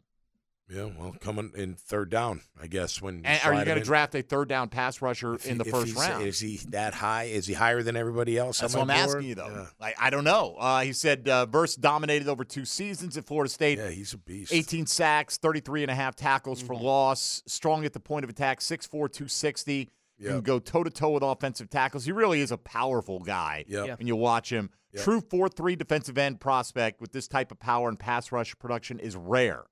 [0.72, 3.02] Yeah, well, coming in third down, I guess.
[3.02, 5.64] When And are you going to draft a third down pass rusher If in the
[5.64, 6.26] first round?
[6.26, 7.24] Is he that high?
[7.24, 8.60] Is he higher than everybody else?
[8.60, 9.48] That's what I'm my asking you, though.
[9.48, 9.66] Yeah.
[9.80, 10.56] Like, I don't know.
[10.58, 13.78] Uh, he said uh, Verse dominated over two seasons at Florida State.
[13.78, 14.52] Yeah, he's a beast.
[14.52, 18.60] 18 sacks, 33 and a half tackles for loss, strong at the point of attack,
[18.60, 19.90] 6'4", 260.
[20.18, 22.04] You can go toe-to-toe with offensive tackles.
[22.04, 23.86] He really is a powerful guy Yep.
[23.86, 23.94] Yeah.
[23.96, 24.70] when you watch him.
[24.92, 25.02] Yep.
[25.04, 29.16] True 4-3 defensive end prospect with this type of power and pass rush production is
[29.16, 29.64] rare,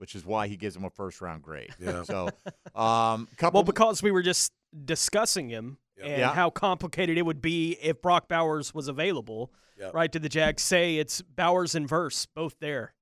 [0.00, 1.70] which is why he gives him a first-round grade.
[1.78, 2.02] Yeah.
[2.04, 2.30] So,
[2.74, 4.50] um, couple Well, because we were just
[4.84, 6.32] discussing him and Yeah.
[6.32, 9.52] how complicated it would be if Brock Bowers was available.
[9.78, 9.94] Yep.
[9.94, 10.10] Right?
[10.10, 12.94] Did the Jags say it's Bowers and Verse both there?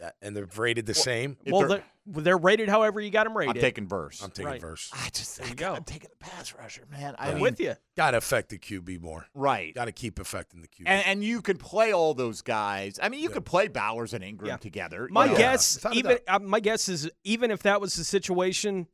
[0.00, 1.36] Yeah, and they're rated the same.
[1.46, 3.56] Well, they're, they're rated however you got them rated.
[3.56, 4.22] I'm taking Verse.
[4.22, 4.60] I'm taking Right.
[4.60, 4.90] verse.
[4.92, 5.74] I just There you I, go.
[5.74, 7.16] I'm taking the pass rusher, man.
[7.18, 7.74] I I'm mean, with you.
[7.96, 9.26] Got to affect the QB more.
[9.34, 9.74] Right.
[9.74, 10.84] Got to keep affecting the QB.
[10.86, 13.00] And, and you can play all those guys.
[13.02, 13.34] I mean, you Yeah.
[13.34, 14.56] could play Bowers and Ingram Yeah.
[14.58, 15.08] together.
[15.10, 15.36] My you know.
[15.38, 18.86] guess, without a even uh, my guess is, even if that was the situation,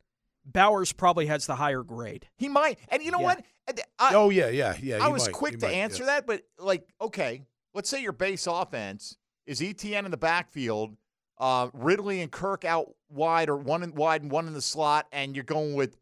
[0.43, 2.27] Bowers probably has the higher grade.
[2.37, 2.79] he might.
[2.89, 3.25] And you know Yeah.
[3.25, 3.45] what?
[3.99, 5.03] I, oh yeah, yeah, yeah.
[5.03, 6.07] I was might, quick he to might, answer yeah.
[6.07, 7.43] that, but like, okay,
[7.73, 10.95] let's say your base offense is ETN in the backfield,
[11.37, 15.07] uh, Ridley and Kirk out wide or one in wide and one in the slot,
[15.11, 15.97] and you're going with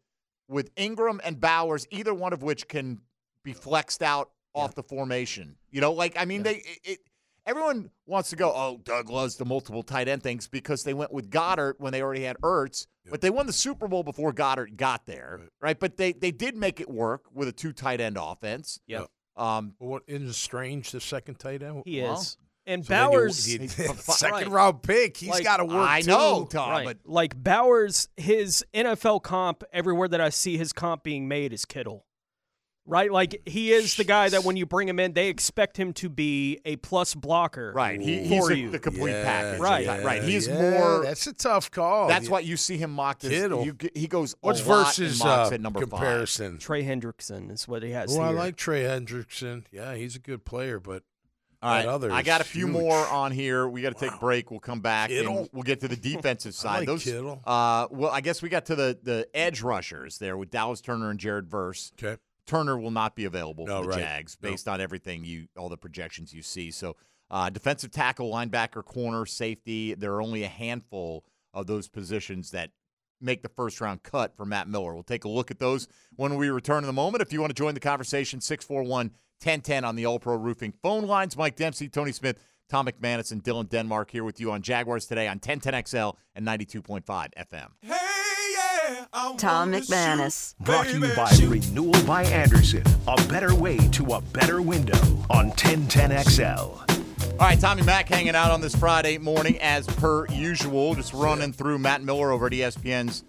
[0.48, 3.00] with Ingram and Bowers, either one of which can
[3.42, 5.56] be flexed out off the formation.
[5.70, 6.98] You know, like I mean, they it, it,
[7.46, 11.12] everyone wants to go, oh, Doug loves the multiple tight end things because they went
[11.12, 14.76] with Goedert when they already had Ertz, but they won the Super Bowl before Goedert
[14.76, 15.78] got there, right?
[15.78, 18.78] But they they did make it work with a two tight end offense.
[18.86, 19.06] Yeah.
[19.36, 21.82] Um, Well, what isn't Strange the second tight end?
[21.84, 22.36] He Well, is.
[22.66, 23.98] And So then you- Bowers, you- Right.
[23.98, 25.16] second round pick.
[25.18, 25.88] He's Like, got to work.
[25.88, 26.08] I too.
[26.08, 26.84] know, Tom, right?
[26.86, 31.64] but like Bowers, his NFL comp, everywhere that I see his comp being made is
[31.64, 32.06] Kittle.
[32.86, 33.10] Right?
[33.10, 36.10] Like he is the guy that when you bring him in, they expect him to
[36.10, 37.72] be a plus blocker.
[37.74, 38.70] right, he, for he's a, you.
[38.70, 39.60] the complete Yeah, package.
[39.60, 39.84] Right.
[39.86, 40.22] yeah, right.
[40.22, 41.02] He's yeah, more.
[41.02, 42.08] That's a tough call.
[42.08, 42.32] That's Yeah.
[42.32, 43.64] why you see him mocked as Kittle.
[43.64, 44.34] you, he goes.
[44.42, 45.88] What's versus in uh, at number five.
[45.90, 46.58] comparison?
[46.58, 49.64] Trey Hendrickson is what he has Oh, I like Trey Hendrickson.
[49.72, 51.04] Yeah, he's a good player, but
[51.64, 52.72] All right, that other I got a few huge.
[52.80, 53.66] more on here.
[53.68, 54.50] We got to take a break.
[54.50, 55.38] We'll come back Kittle?
[55.38, 56.78] and we'll get to the defensive side.
[56.80, 57.40] like Those, Kittle.
[57.46, 61.10] uh, well, I guess we got to the the edge rushers there with Dallas Turner
[61.10, 61.92] and Jared Verse.
[62.02, 62.20] Okay.
[62.46, 63.98] Turner will not be available No, for the right.
[64.00, 64.50] Jags No.
[64.50, 66.70] based on everything you, all the projections you see.
[66.70, 66.94] So,
[67.30, 69.94] uh, defensive tackle, linebacker, corner, safety.
[69.94, 72.70] There are only a handful of those positions that
[73.20, 74.92] make the first round cut for Matt Miller.
[74.92, 77.22] We'll take a look at those when we return in a moment.
[77.22, 81.06] If you want to join the conversation, 641 1010 on the All Pro Roofing phone
[81.06, 81.36] lines.
[81.36, 85.28] Mike Dempsey, Tony Smith, Tom McManus, and Dylan Denmark here with you on Jaguars today
[85.28, 87.68] on 1010XL and 92.5 FM.
[87.82, 87.94] Hey,
[88.54, 89.06] yeah,
[89.36, 90.56] Tom McManus.
[90.60, 94.98] Brought to you by Renewal by Andersen, a better way to a better window
[95.30, 96.90] on 1010XL.
[97.32, 101.52] All right, Tommy Mack hanging out on this Friday morning as per usual, just running
[101.52, 103.24] through Matt Miller over at ESPN's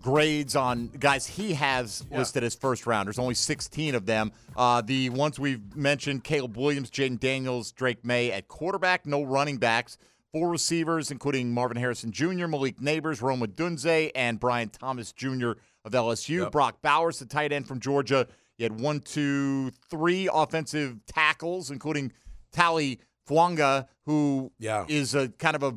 [0.00, 3.18] grades on guys he has listed as first rounders.
[3.18, 4.32] Only 16 of them.
[4.56, 9.06] Uh, the ones we've mentioned: Caleb Williams, Jayden Daniels, Drake Maye at quarterback.
[9.06, 9.98] No running backs.
[10.32, 15.52] Four receivers, including Marvin Harrison Jr., Malik Nabers, Rome Odunze, and Brian Thomas Jr.
[15.86, 16.50] of LSU.
[16.52, 18.26] Brock Bowers, the tight end from Georgia.
[18.58, 22.12] You had one, two, three offensive tackles, including
[22.52, 24.52] Tally Fuanga, who
[24.88, 25.22] is Yeah.
[25.22, 25.74] a kind of a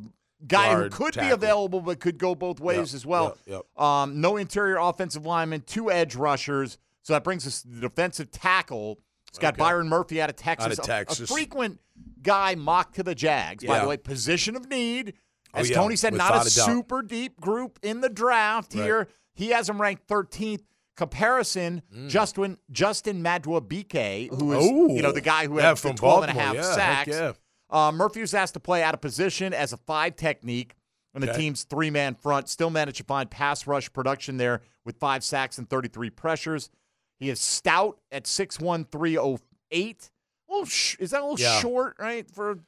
[0.48, 3.38] guy Guard who could be available but could go both ways Yep, as well.
[3.46, 6.78] yep, Um, no interior offensive lineman, two edge rushers.
[7.04, 9.00] So that brings us to the defensive tackle.
[9.28, 9.60] It's got Okay.
[9.60, 11.30] Byron Murphy out of Texas, Out of a- Texas.
[11.30, 11.80] A, frequent
[12.22, 13.64] guy mocked to the Jags.
[13.64, 15.14] By the way, position of need.
[15.54, 18.84] Oh, As yeah, Tony said, not a a super deep group in the draft Right.
[18.84, 19.08] here.
[19.34, 20.64] He has him ranked 13th.
[20.98, 24.96] Comparison, Justin Justin Madubuike, who is Mm.
[24.96, 26.62] You know the guy who Yeah, had from 12 and a Baltimore.
[26.64, 27.40] half Yeah, sacks.
[27.72, 30.76] Uh, Murphy was asked to play out of position as a five technique
[31.16, 31.40] on the Okay.
[31.42, 32.50] team's three man front.
[32.50, 36.70] Still managed to find pass rush production there with five sacks and 33 pressures.
[37.20, 40.10] He is stout at 6'1, 308.
[40.48, 41.60] Well, sh- is that a little Yeah.
[41.62, 42.30] short, right?
[42.30, 42.60] For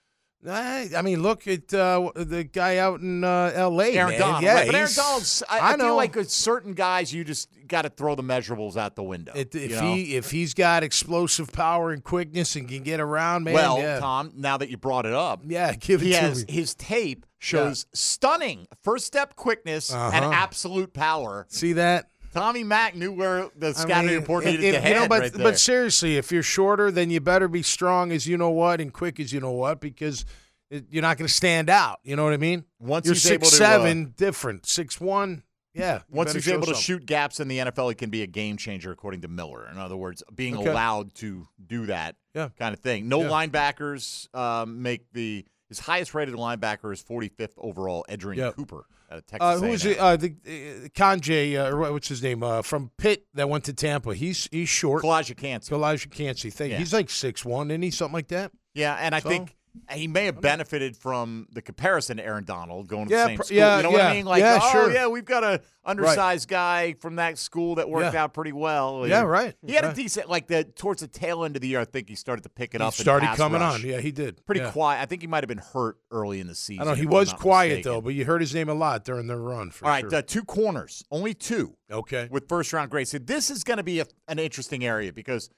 [0.50, 3.94] I, I mean, look at uh, the guy out in uh, L.A.
[3.94, 4.20] Aaron man.
[4.20, 4.44] Donald.
[4.44, 4.66] Yeah, right?
[4.68, 5.86] But Aaron Donald's, I, I I, know.
[5.86, 9.32] feel like with certain guys, you just got to throw the measurables out the window.
[9.36, 9.94] It- if you know?
[9.94, 13.54] he if he's got explosive power and quickness and can get around, man.
[13.54, 14.00] well, yeah.
[14.00, 16.54] Tom, now that you brought it up, Yeah, give it he to has me.
[16.54, 20.32] his tape shows stunning first step quickness and Uh-huh.
[20.34, 21.46] absolute power.
[21.50, 22.10] See that?
[22.34, 25.34] Tommy Mack knew where the scouting mean, report needed if- to head know, but, right
[25.34, 25.44] there.
[25.44, 28.92] but seriously, if you're shorter, then you better be strong as you know what and
[28.94, 30.26] quick as you know what because
[30.70, 32.00] it, you're not going to stand out.
[32.04, 32.66] You know what I mean?
[32.80, 34.66] Once you're he's six able to, seven, uh, different.
[34.66, 35.44] Six one,
[35.76, 36.02] yeah.
[36.10, 38.92] Once he's able to shoot gaps in the NFL, he can be a game changer,
[38.92, 39.68] according to Miller.
[39.72, 40.70] In other words, being Okay.
[40.70, 42.50] allowed to do that Yeah.
[42.58, 43.08] kind of thing.
[43.08, 43.30] No Yeah.
[43.30, 45.46] linebackers um, make the
[45.78, 48.51] his highest rated linebacker is 45th overall, Edgerrin Yeah.
[48.51, 49.39] Cooper at a Texas.
[49.41, 49.93] Uh, who's A&M.
[49.93, 49.99] it?
[49.99, 52.43] Uh, the uh, Kanjay, uh, or what's his name?
[52.43, 54.13] Uh, from Pitt that went to Tampa.
[54.15, 55.03] He's he's short.
[55.03, 55.74] Elijah Kancey.
[55.74, 56.49] Elijah Kancey.
[56.49, 56.71] Thing.
[56.71, 56.78] Yeah.
[56.78, 57.91] He's like six one, isn't he?
[57.91, 58.51] Something like that.
[58.74, 59.55] Yeah, and I So- think
[59.91, 63.38] he may have benefited from the comparison to Aaron Donald going to Yeah, the same
[63.43, 63.57] school.
[63.57, 64.26] yeah, you know what I mean?
[64.26, 64.93] Like, yeah, oh sure.
[64.93, 68.24] yeah, we've got a undersized guy from that school that worked Yeah.
[68.24, 69.07] out pretty well.
[69.07, 71.80] Yeah, right, He had a decent like the towards the tail end of the year.
[71.80, 72.93] I think he started to pick it He up.
[72.93, 73.82] started coming rush.
[73.82, 73.86] on.
[73.88, 74.45] Yeah, he did.
[74.45, 74.71] Pretty Yeah.
[74.71, 75.01] quiet.
[75.01, 76.84] I think he might have been hurt early in the season.
[76.88, 77.91] I know he was quiet mistaken.
[77.91, 79.71] though, but you heard his name a lot during the run.
[79.71, 80.15] For All right, sure.
[80.19, 81.76] uh, two corners, only two.
[81.91, 82.28] Okay.
[82.32, 83.09] With first round grades.
[83.09, 85.49] So this is going to be a, an interesting area because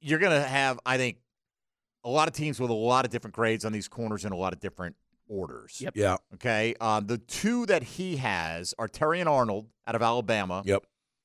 [0.00, 1.18] you're going to have, I think,
[2.04, 4.36] a lot of teams with a lot of different grades on these corners in a
[4.36, 4.96] lot of different
[5.28, 5.80] orders.
[5.80, 5.96] Yep.
[5.96, 6.16] Yeah.
[6.34, 6.74] Okay.
[6.80, 10.62] Uh, the two that he has are Terrion Arnold out of Alabama.
[10.64, 10.84] Yep.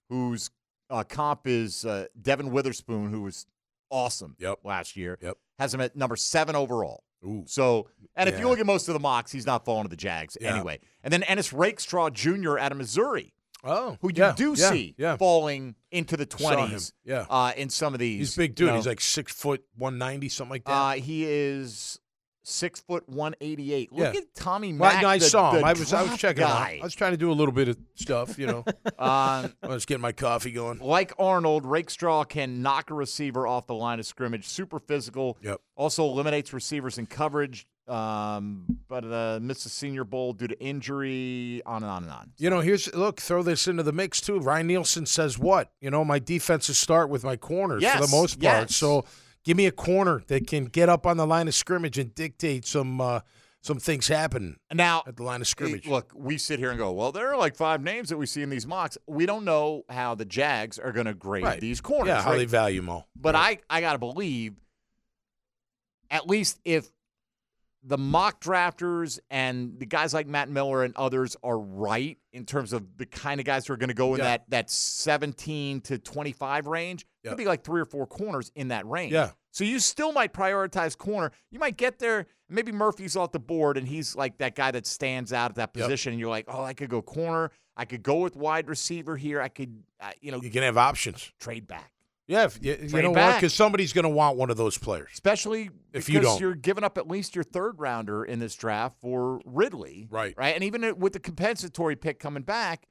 [0.09, 0.49] Whose
[0.89, 3.45] uh, comp is uh, Devon Witherspoon, who was
[3.89, 4.59] awesome Yep.
[4.63, 5.17] last year.
[5.21, 5.38] Yep.
[5.59, 7.03] Has him at number seven overall.
[7.25, 7.43] Ooh.
[7.47, 8.41] So, and if Yeah.
[8.41, 10.53] you look at most of the mocks, he's not falling to the Jags Yeah.
[10.55, 10.80] anyway.
[11.03, 12.57] And then Ennis Rakestraw Jr.
[12.59, 13.34] out of Missouri,
[13.64, 15.18] Oh, who you yeah, do yeah, see Yeah.
[15.18, 16.93] falling into the twenties.
[17.03, 17.26] yeah.
[17.30, 18.68] Uh, in some of these, He's a big you dude.
[18.70, 18.76] know.
[18.76, 20.72] He's like six foot, one ninety, something like that.
[20.72, 21.99] Uh, he is
[22.43, 23.91] six foot one eighty eight.
[23.91, 25.01] Look at Tommy Well, Mack.
[25.01, 25.66] no, I the- saw him.
[25.66, 26.78] I was I was checking guy.
[26.82, 28.64] I was trying to do a little bit of stuff, you know.
[28.99, 30.80] Um, I was getting my coffee going.
[30.80, 34.47] like Arnold, Rakestraw can knock a receiver off the line of scrimmage.
[34.47, 35.38] Super physical.
[35.43, 35.62] Yep.
[35.76, 37.68] Also eliminates receivers in coverage.
[37.88, 41.61] Um, but uh, missed the Senior Bowl due to injury.
[41.65, 42.31] On and on and on.
[42.38, 44.39] You know, here's look, throw this into the mix too.
[44.39, 45.71] Ryan Nielsen says what?
[45.79, 48.43] You know, my defenses start with my corners for the most part.
[48.69, 48.75] yes.
[48.75, 49.05] So
[49.45, 52.65] give me a corner that can get up on the line of scrimmage and dictate
[52.65, 53.21] some uh,
[53.61, 55.88] some things happen Now, at the line of scrimmage.
[55.88, 58.41] Look, we sit here and go, well, there are like five names that we see
[58.41, 58.97] in these mocks.
[59.07, 61.59] We don't know how the Jags are going to grade Right.
[61.59, 62.07] these corners.
[62.09, 62.38] yeah, how right?
[62.38, 63.07] they value them all.
[63.15, 64.53] But I, I got to believe,
[66.09, 66.88] at least if
[67.88, 72.73] the mock drafters and the guys like Matt Miller and others are right in terms
[72.73, 74.25] of the kind of guys who are going to go in Yeah.
[74.25, 77.31] that, that 17 to 25 range, Yeah.
[77.31, 79.13] could be like three or four corners in that range.
[79.13, 79.31] Yeah.
[79.51, 81.31] So you still might prioritize corner.
[81.49, 82.27] You might get there.
[82.49, 85.71] Maybe Murphy's off the board and he's like that guy that stands out at that
[85.73, 85.85] Yep.
[85.85, 86.11] position.
[86.13, 87.51] And you're like, oh, I could go corner.
[87.75, 89.41] I could go with wide receiver here.
[89.41, 91.31] I could, uh, you know, You can have options.
[91.39, 91.91] trade back.
[92.28, 93.36] Yeah, if, you, you know what?
[93.36, 95.09] Because somebody's going to want one of those players.
[95.13, 96.39] especially If you don't.
[96.41, 100.34] You're giving up at least your third rounder in this draft for Ridley, Right.
[100.38, 102.86] Right, and even with the compensatory pick coming back,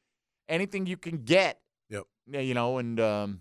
[0.48, 1.60] anything you can get,
[1.90, 2.04] Yep.
[2.28, 3.40] you know, and um,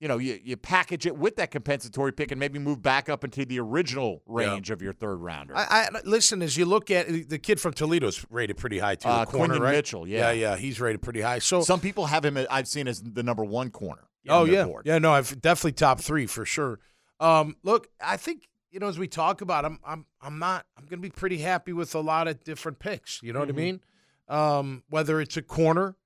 [0.00, 3.22] you know, you, you package it with that compensatory pick and maybe move back up
[3.22, 5.56] into the original range of your third rounder.
[5.56, 9.08] I, I listen as you look at the kid from Toledo's rated pretty high too.
[9.08, 9.72] Uh, the corner, right?
[9.72, 10.30] Mitchell, yeah.
[10.30, 11.38] yeah, yeah, he's rated pretty high.
[11.38, 12.38] So Some people have him.
[12.50, 14.02] I've seen as the number one corner.
[14.28, 14.86] Oh yeah, board.
[14.86, 14.98] yeah.
[14.98, 16.80] No, I've definitely top three for sure.
[17.20, 20.84] Um, look, I think you know as we talk about, I'm I'm I'm not I'm
[20.84, 23.22] going to be pretty happy with a lot of different picks.
[23.22, 23.60] You know what I Mm-hmm.
[23.60, 23.80] mean?
[24.28, 25.96] Um, whether it's a corner,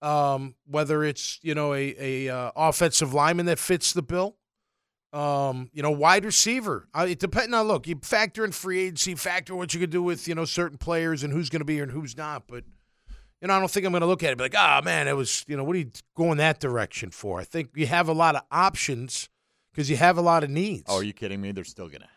[0.00, 4.36] um, whether it's you know a a uh, offensive lineman that fits the bill.
[5.12, 6.88] Um, you know, wide receiver.
[6.92, 7.48] Uh, it depends.
[7.48, 10.44] Now, look, you factor in free agency, factor what you could do with you know
[10.44, 12.48] certain players and who's going to be here and who's not.
[12.48, 12.64] But
[13.44, 15.06] you know, I don't think I'm going to look at it be like, ah, man,
[15.06, 17.38] it was, you know, what are you going that direction for?
[17.38, 19.28] I think you have a lot of options
[19.70, 20.84] because you have a lot of needs.
[20.86, 21.52] Oh, are you kidding me?
[21.52, 22.08] They're still gonna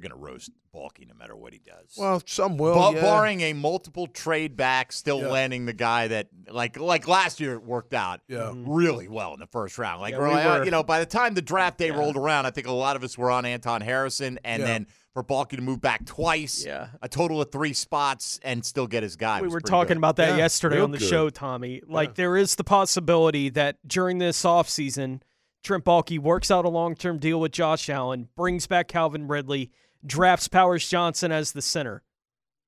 [0.00, 1.94] they're gonna roast Baalke no matter what he does.
[1.96, 2.74] well, some will.
[2.92, 3.00] Ba- yeah.
[3.02, 5.28] barring a multiple trade back, still Yeah.
[5.28, 8.52] landing the guy that like like last year it worked out Yeah.
[8.54, 10.02] really well in the first round.
[10.02, 12.16] Like Yeah, we're like, uh, were- you know, by the time the draft day rolled
[12.16, 14.66] around, I think a lot of us were on Anton Harrison, and Yeah.
[14.66, 16.88] then for Baalke to move back twice, Yeah.
[17.00, 19.40] a total of three spots, and still get his guy.
[19.40, 19.96] we was were talking good.
[19.98, 21.08] about that Yeah, yesterday on the good.
[21.08, 21.80] show, Tommy.
[21.88, 25.22] Like there is the possibility that during this offseason,
[25.64, 29.70] Trent Baalke works out a long-term deal with Josh Allen, brings back Calvin Ridley,
[30.04, 32.02] drafts Powers Johnson as the center.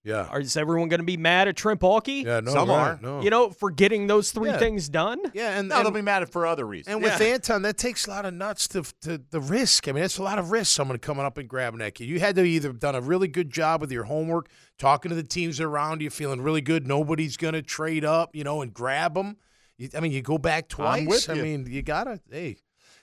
[0.05, 0.27] Yeah.
[0.31, 2.25] Are, is everyone going to be mad at Trent Baalke?
[2.25, 2.99] Yeah, no, Some are.
[3.03, 3.21] No.
[3.21, 4.57] You know, for getting those three Yeah.
[4.57, 5.21] things done?
[5.35, 6.95] yeah, and, No, and they'll be mad at for other reasons.
[6.95, 7.35] And with Yeah.
[7.35, 9.87] Anton, that takes a lot of nuts to, to the risk.
[9.89, 10.75] I mean, it's a lot of risk.
[10.75, 12.05] Someone coming up and grabbing that kid.
[12.05, 14.49] You had to either done a really good job with your homework,
[14.79, 16.87] talking to the teams around you, feeling really good.
[16.87, 19.37] Nobody's going to trade up, you know, and grab them.
[19.77, 21.01] You, I mean, you go back twice.
[21.01, 22.21] I'm with I mean, you gotta.
[22.31, 22.57] Hey,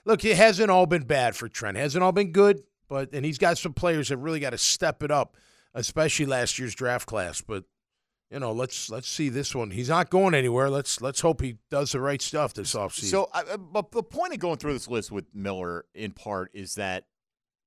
[0.04, 1.76] look, it hasn't all been bad for Trent.
[1.76, 4.58] It hasn't all been good, but and he's got some players that really got to
[4.58, 5.36] step it up,
[5.74, 7.40] especially last year's draft class.
[7.40, 7.64] But
[8.30, 9.70] you know, let's let's see this one.
[9.70, 10.68] He's not going anywhere.
[10.70, 13.10] Let's let's hope he does the right stuff this offseason.
[13.10, 16.50] So, I- I- but the point of going through this list with Miller, in part,
[16.52, 17.04] is that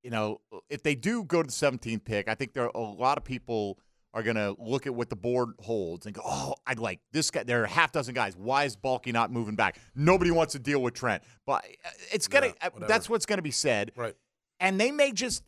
[0.04, 2.80] you know if they do go to the 17th pick, I think there are a
[2.80, 3.80] lot of people
[4.12, 7.30] are going to look at what the board holds and go, "Oh, I'd like this
[7.30, 8.36] guy." There are a half dozen guys.
[8.36, 9.80] Why is Baalke not moving back?
[9.96, 12.48] Nobody wants to deal with Trent, but uh, it's gonna.
[12.48, 14.16] Yeah, uh, that's what's going to be said, right.
[14.60, 15.44] And they may just.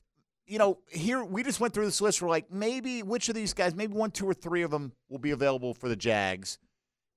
[0.47, 2.21] You know, here we just went through this list.
[2.21, 5.19] We're like, maybe which of these guys, maybe one, two, or three of them will
[5.19, 6.57] be available for the Jags.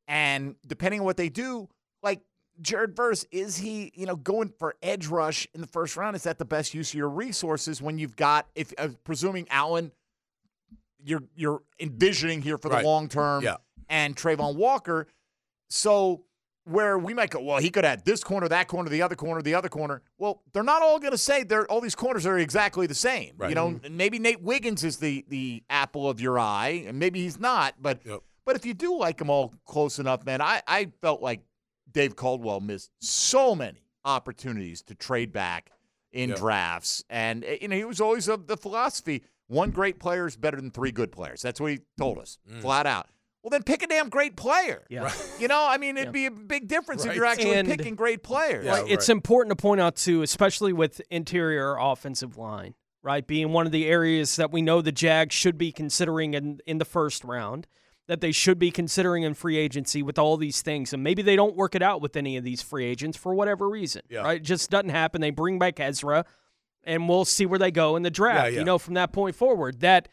[0.06, 1.68] And depending on what they do,
[2.00, 2.20] like
[2.60, 6.14] Jared Verse, is he, you know, going for edge rush in the first round?
[6.14, 9.90] Is that the best use of your resources when you've got, if uh, presuming Allen,
[11.02, 12.84] you're you're envisioning here for the Right.
[12.84, 13.56] long term, Yeah.
[13.88, 15.08] and Trayvon Walker.
[15.70, 16.24] So
[16.64, 19.42] where we might go, well, he could add this corner, that corner, the other corner,
[19.42, 20.02] the other corner.
[20.18, 23.32] Well, they're not all going to say they're all these corners are exactly the same.
[23.36, 23.50] Right.
[23.50, 27.38] You know, maybe Nate Wiggins is the the apple of your eye, and maybe he's
[27.38, 27.74] not.
[27.80, 28.20] But Yep.
[28.46, 31.42] but if you do like them all close enough, man, I I felt like
[31.92, 35.70] Dave Caldwell missed so many opportunities to trade back
[36.12, 36.38] in Yep.
[36.38, 40.36] drafts, and uh, you know he was always of the philosophy: one great player is
[40.36, 41.42] better than three good players.
[41.42, 42.60] That's what he told us Mm.
[42.62, 43.08] flat out.
[43.44, 44.84] Well, then pick a damn great player.
[44.88, 45.12] Yeah.
[45.38, 48.22] You know, I mean, it'd be a big difference if you're actually And- picking great
[48.22, 48.64] players.
[48.64, 53.26] Yeah, Like, It's important to point out, too, especially with interior offensive line, right?
[53.26, 56.78] Being one of the areas that we know the Jags should be considering in, in
[56.78, 57.66] the first round,
[58.06, 60.92] that they should be considering in free agency with all these things.
[60.94, 63.68] And maybe they don't work it out with any of these free agents for whatever
[63.68, 64.20] reason, Yeah.
[64.22, 64.36] right?
[64.40, 65.20] It just doesn't happen.
[65.20, 66.24] They bring back Ezra,
[66.84, 68.58] and we'll see where they go in the draft, Yeah, yeah.
[68.60, 69.80] you know, from that point forward.
[69.80, 70.08] That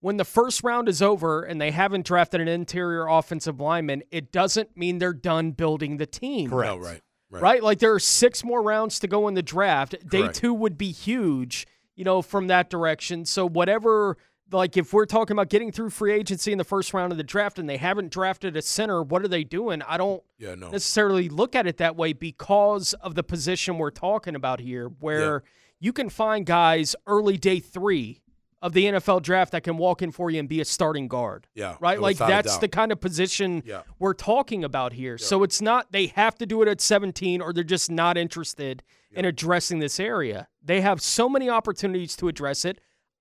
[0.00, 4.30] when the first round is over and they haven't drafted an interior offensive lineman, it
[4.32, 7.00] doesn't mean they're done building the team No, Oh, right.
[7.30, 7.42] Right.
[7.42, 7.62] right?
[7.62, 9.96] Like there are six more rounds to go in the draft.
[10.08, 10.36] Day Correct.
[10.36, 11.66] two would be huge,
[11.96, 13.24] you know, from that direction.
[13.24, 14.16] So whatever,
[14.52, 17.24] like if we're talking about getting through free agency in the first round of the
[17.24, 19.82] draft and they haven't drafted a center, what are they doing?
[19.82, 20.70] I don't Yeah, no.
[20.70, 25.42] necessarily look at it that way because of the position we're talking about here, where
[25.80, 28.22] you can find guys early day three
[28.66, 31.46] of the NFL draft that can walk in for you and be a starting guard.
[31.54, 32.00] Yeah, Right?
[32.00, 33.82] Like that's the kind of position Yeah.
[33.98, 35.18] we're talking about here.
[35.18, 38.82] So it's not they have to do it at 17 or they're just not interested
[39.12, 40.48] in addressing this area.
[40.62, 42.80] They have so many opportunities to address it.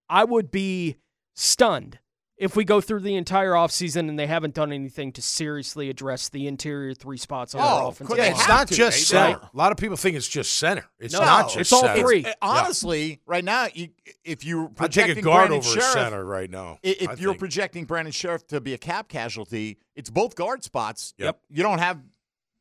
[0.09, 0.97] I would be
[1.35, 1.99] stunned
[2.37, 6.27] if we go through the entire offseason and they haven't done anything to seriously address
[6.29, 9.13] the interior three spots on Oh, their offensive could Yeah, it's have not to, just
[9.13, 9.31] right?
[9.35, 9.49] center.
[9.53, 10.85] A lot of people think it's just center.
[10.99, 12.01] It's No, not just it's all center.
[12.01, 12.25] three.
[12.41, 13.89] Honestly, right now, you,
[14.23, 16.79] if you're I'd take projecting a guard Brandon over Sheriff, center right now.
[16.83, 17.39] If I you're think.
[17.39, 21.13] projecting Brandon Scherff to be a cap casualty, it's both guard spots.
[21.17, 21.39] Yep.
[21.49, 21.99] You don't have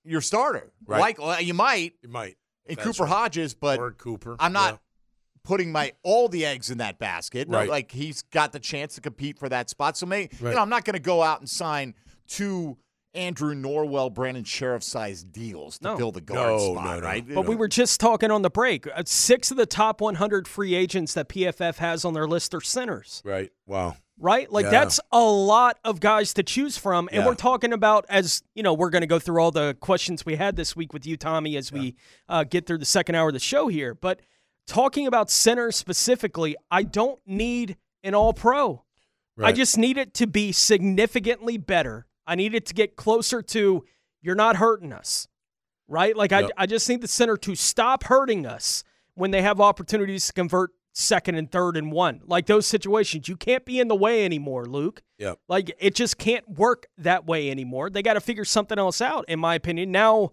[0.04, 0.70] your starter.
[0.86, 1.00] Right.
[1.00, 3.12] Like well, you might you might in That's Cooper right.
[3.12, 4.36] Hodges, but or Cooper.
[4.38, 4.78] I'm not Yeah.
[5.44, 7.48] Putting my all the eggs in that basket.
[7.48, 7.68] No, Right.
[7.68, 9.96] like he's got the chance to compete for that spot.
[9.96, 10.50] So maybe Right.
[10.50, 11.94] you know I'm not going to go out and sign
[12.26, 12.78] two
[13.12, 15.96] Andrew Norwell, Brandon Scherff sized deals to No.
[15.96, 17.06] fill the guard No, spot, no, no.
[17.06, 17.24] right?
[17.34, 18.88] But we were just talking on the break.
[18.88, 22.60] Uh, Six of the top 100 free agents that PFF has on their list are
[22.60, 23.52] centers, Right.
[23.66, 23.94] Wow.
[24.18, 24.50] right?
[24.50, 24.70] Like Yeah.
[24.72, 27.08] that's a lot of guys to choose from.
[27.12, 27.26] And Yeah.
[27.28, 30.34] we're talking about, as you know, we're going to go through all the questions we
[30.34, 31.94] had this week with you, Tommy, as we
[32.28, 33.94] uh, get through the second hour of the show here.
[33.94, 34.22] But
[34.66, 38.84] talking about center specifically, I don't need an all pro.
[39.42, 42.06] I just need it to be significantly better.
[42.26, 43.84] I need it to get closer to
[44.22, 45.26] you're not hurting us,
[45.88, 46.16] right?
[46.16, 46.50] Like Yep.
[46.56, 48.84] I, I just need the center to stop hurting us
[49.14, 52.20] when they have opportunities to convert second and third and one.
[52.24, 55.02] Like those situations, you can't be in the way anymore, Luke.
[55.18, 55.40] Yep.
[55.48, 57.90] Like it just can't work that way anymore.
[57.90, 59.90] They got to figure something else out, in my opinion.
[59.90, 60.30] Now,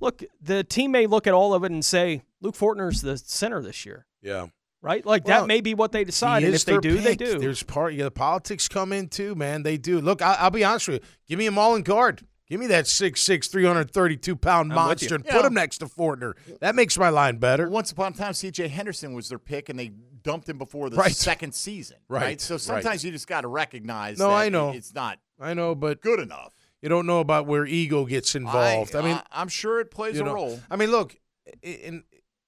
[0.00, 3.60] look, the team may look at all of it and say Luke Fortner's the center
[3.62, 4.46] this year, Yeah.
[4.80, 5.04] right?
[5.04, 7.38] Like Well, that may be what they decide, and if they their do, they do.
[7.38, 7.94] There's part.
[7.94, 9.62] Yeah, the politics come in too, man.
[9.62, 10.00] They do.
[10.00, 11.08] Look, I, I'll be honest with you.
[11.28, 12.22] Give me a all in guard.
[12.48, 15.32] Give me that 6'6", 332 pound I'm monster and Yeah.
[15.36, 16.32] put him next to Fortner.
[16.60, 17.68] That makes my line better.
[17.68, 18.68] Once upon a time, C.J.
[18.68, 19.88] Henderson was their pick, and they
[20.22, 21.14] dumped him before the Right.
[21.14, 21.98] second season.
[22.08, 22.60] Right, So right.
[22.60, 24.18] sometimes you just got to recognize.
[24.18, 24.70] No, that I know.
[24.70, 26.54] it's not I know, but good enough.
[26.80, 28.94] you don't know about where ego gets involved.
[28.96, 30.60] I, mean, I, am sure it plays a know, role.
[30.70, 31.16] I mean, look,
[31.62, 32.02] in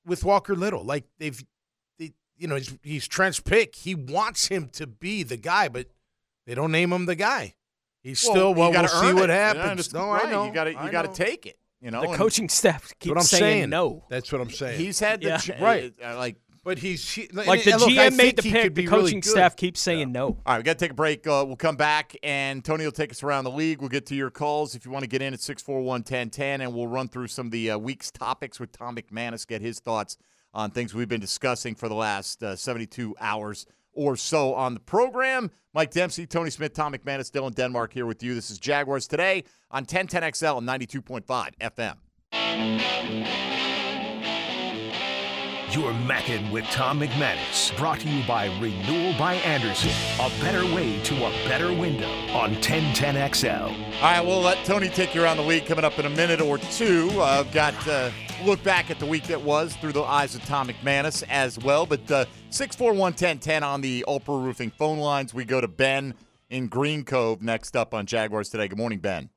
[0.06, 1.42] with Walker Little, like they've,
[1.98, 3.74] they, you know, he's, he's Trent's pick.
[3.76, 5.86] He wants him to be the guy, but
[6.46, 7.54] They don't name him the guy.
[8.02, 8.72] He's Well, still you well.
[8.72, 9.32] gotta We'll see earn what it.
[9.34, 9.92] You know, happens.
[9.92, 10.46] No, right, I know.
[10.46, 11.56] You got to, you got to take it.
[11.82, 13.70] You know, the coaching staff keeps what I'm saying, saying.
[13.70, 14.04] no.
[14.10, 14.78] That's what I'm saying.
[14.78, 15.36] He's had the Yeah.
[15.38, 15.92] ch- Right.
[16.04, 18.68] uh, like but he's he, Like the and look, I GM made the pick, the
[18.70, 20.26] be really coaching staff keeps saying no.
[20.26, 21.26] All right, we got to take a break.
[21.26, 23.80] Uh, we'll come back, and Tony will take us around the league.
[23.80, 26.74] We'll get to your calls if you want to get in at 641 1010, and
[26.74, 30.16] we'll run through some of the uh, week's topics with Tom McManus, get his thoughts
[30.52, 34.80] on things we've been discussing for the last uh, 72 hours or so on the
[34.80, 35.50] program.
[35.72, 38.34] Mike Dempsey, Tony Smith, Tom McManus, Dylan Denmark here with you.
[38.34, 41.96] This is Jaguars Today on 1010XL 92.5
[42.32, 43.49] FM.
[45.72, 47.76] You're macking with Tom McManus.
[47.76, 49.92] Brought to you by Renewal by Andersen.
[50.18, 53.70] A better way to a better window on 1010XL.
[53.70, 56.40] All right, we'll let Tony take you around the league coming up in a minute
[56.40, 57.08] or two.
[57.12, 58.10] Uh, I've got uh,
[58.44, 61.86] look back at the week that was through the eyes of Tom McManus as well.
[61.86, 65.32] But uh, 641 on the Ultra Roofing phone lines.
[65.32, 66.14] We go to Ben
[66.48, 68.66] in Green Cove next up on Jaguars Today.
[68.66, 69.30] Good morning, Ben.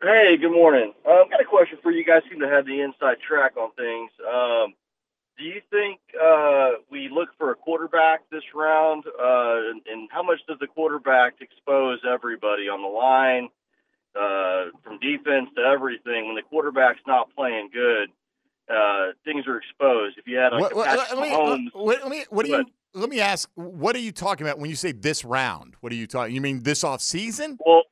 [0.00, 0.92] Hey, good morning.
[1.04, 1.98] Uh, I've got a question for you.
[1.98, 4.10] You guys seem to have the inside track on things.
[4.32, 4.74] Um,
[5.42, 9.04] do you think uh, we look for a quarterback this round?
[9.06, 13.48] Uh, and, and how much does the quarterback expose everybody on the line,
[14.14, 16.26] uh, from defense to everything?
[16.26, 18.10] When the quarterback's not playing good,
[18.70, 20.16] uh, things are exposed.
[20.16, 22.64] If you had like What, let, me, Mahomes, let me, what do you,
[22.94, 25.74] let me ask, what are you talking about when you say this round?
[25.80, 26.34] What are you talking?
[26.34, 27.58] You mean this off season?
[27.66, 27.82] well,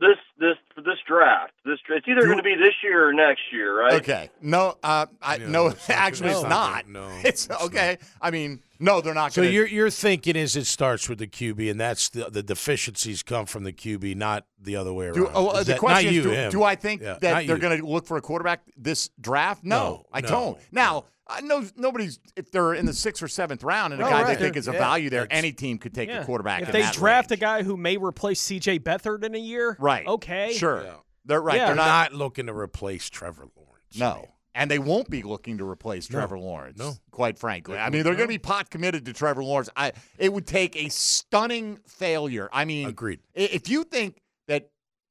[0.00, 3.42] this this for this draft, this it's either going to be this year or next
[3.52, 3.94] year, right?
[3.94, 4.30] Okay.
[4.42, 6.86] No, uh, I, Yeah, no, it's actually, it's it's not.
[6.86, 7.98] not no, it's, it's okay.
[8.20, 9.54] I mean, no, they're not So going to.
[9.54, 13.46] your your thinking is it starts with the QB, and that's the the deficiencies come
[13.46, 15.14] from the QB, not the other way around.
[15.14, 17.46] Do, oh, uh, the that- question not is, you, do, do I think Yeah, that
[17.46, 19.64] they're going to look for a quarterback this draft?
[19.64, 20.58] No, No, I no, don't.
[20.72, 24.10] Now, I know nobody's if they're in the sixth or seventh round and a Oh,
[24.10, 24.36] guy right.
[24.38, 24.78] they think is a Yeah.
[24.78, 26.20] value there, any team could take Yeah.
[26.20, 26.62] a quarterback.
[26.62, 27.40] If in they that draft range.
[27.40, 28.80] a guy who may replace C.J.
[28.80, 30.06] Beathard in a year, right?
[30.06, 30.92] Okay, sure, Yeah.
[31.24, 31.56] They're right.
[31.56, 31.66] Yeah.
[31.66, 32.12] They're They're not.
[32.12, 33.98] not looking to replace Trevor Lawrence.
[33.98, 34.28] No.
[34.56, 36.18] And they won't be looking to replace No.
[36.20, 36.78] Trevor Lawrence.
[36.78, 36.94] No.
[37.10, 37.76] Quite frankly.
[37.76, 39.68] I mean, they're going to be pot committed to Trevor Lawrence.
[39.76, 42.48] I it would take a stunning failure.
[42.52, 43.20] I mean, Agreed.
[43.34, 44.70] if you think that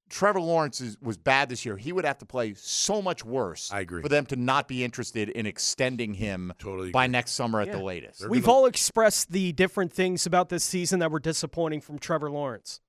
[0.10, 3.70] Trevor Lawrence is, was bad this year, he would have to play so much worse
[3.74, 4.02] I agree.
[4.02, 7.12] for them to not be interested in extending him Totally by agree.
[7.14, 7.78] next summer at Yeah.
[7.78, 8.20] the latest.
[8.20, 11.98] They're We've gonna- all expressed the different things about this season that were disappointing from
[12.00, 12.80] Trevor Lawrence.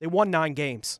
[0.00, 0.98] They won nine games.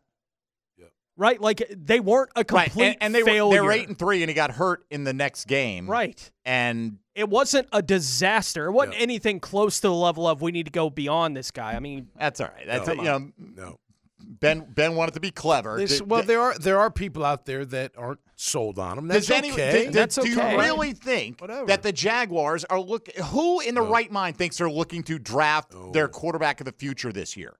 [1.18, 1.22] Yep.
[1.24, 1.40] Right?
[1.40, 3.44] Like they weren't a Right, complete and, and they failure.
[3.46, 5.88] were they were eight and three, and he got hurt in the next game.
[5.90, 6.30] right.
[6.44, 8.66] and It wasn't a disaster.
[8.66, 9.02] It wasn't Yeah.
[9.02, 11.72] anything close to the level of we need to go beyond this guy.
[11.74, 12.66] I mean, that's all right.
[12.66, 12.92] That's No.
[12.92, 12.96] it.
[12.98, 13.80] You know, No.
[14.20, 15.78] Ben Ben wanted to be clever.
[15.78, 18.98] This- Th- well, th- there are there are people out there that aren't sold on
[18.98, 19.08] him.
[19.08, 19.86] That's any- okay.
[19.86, 20.52] do- That's do, do okay.
[20.52, 21.66] you really think Whatever.
[21.66, 23.08] that the Jaguars are look?
[23.16, 23.90] Who in the No.
[23.90, 25.90] right mind thinks they're looking to draft No.
[25.92, 27.56] their quarterback of the future this year?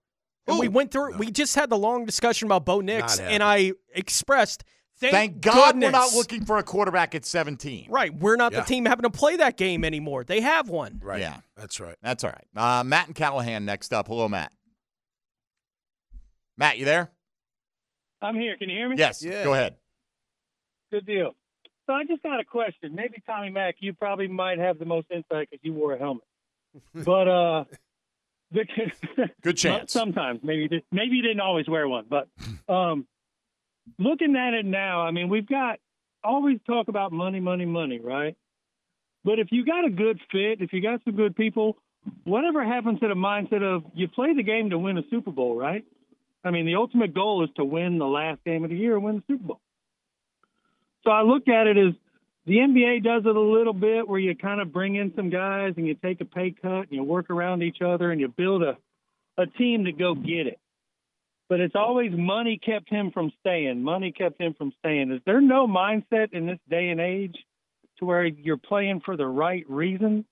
[0.48, 0.60] And Who?
[0.60, 1.16] we went through.
[1.16, 4.64] We just had the long discussion about Bo Nix, and I expressed
[4.98, 7.86] thank, Thank God we're not looking for a quarterback at 17.
[7.90, 8.60] Right, we're not Yeah.
[8.60, 10.24] the team having to play that game anymore.
[10.24, 11.00] They have one.
[11.04, 11.20] right.
[11.20, 11.38] Yeah.
[11.56, 11.96] That's right.
[12.02, 12.46] That's all right.
[12.80, 14.08] Uh, Matt and Callahan next up.
[14.08, 14.52] Hello, Matt.
[16.56, 17.10] Matt, you there?
[18.20, 18.56] I'm here.
[18.56, 18.96] Can you hear me?
[18.98, 19.22] Yes.
[19.22, 19.44] Yeah.
[19.44, 19.76] Go ahead.
[20.90, 21.32] Good deal.
[21.86, 22.94] So I just got a question.
[22.94, 26.24] Maybe Tommy Mack, you probably might have the most insight because you wore a helmet.
[26.94, 27.78] But uh, the,
[28.52, 29.92] Good chance.
[29.92, 32.28] Sometimes maybe maybe you didn't always wear one, but
[32.72, 33.06] um,
[33.98, 35.78] looking at it now, I mean, we've got
[36.24, 38.36] always talk about money, money, money, right?
[39.24, 41.76] But if you got a good fit, if you got some good people,
[42.24, 45.56] whatever happens to the mindset of you play the game to win a Super Bowl,
[45.56, 45.84] right?
[46.44, 49.04] I mean, the ultimate goal is to win the last game of the year and
[49.04, 49.60] win the Super Bowl.
[51.04, 51.94] So I look at it as
[52.48, 55.74] the NBA does it a little bit where you kind of bring in some guys
[55.76, 58.62] and you take a pay cut and you work around each other and you build
[58.62, 58.76] a,
[59.36, 60.58] a team to go get it.
[61.50, 63.82] But it's always money kept him from staying.
[63.82, 65.12] Money kept him from staying.
[65.12, 67.36] Is there no mindset in this day and age
[67.98, 70.24] to where you're playing for the right reason?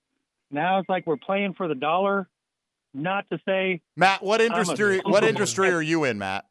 [0.49, 2.27] Now it's like we're playing for the dollar,
[2.93, 5.01] not to say Matt, what industry?
[5.05, 6.45] What industry are you in, Matt?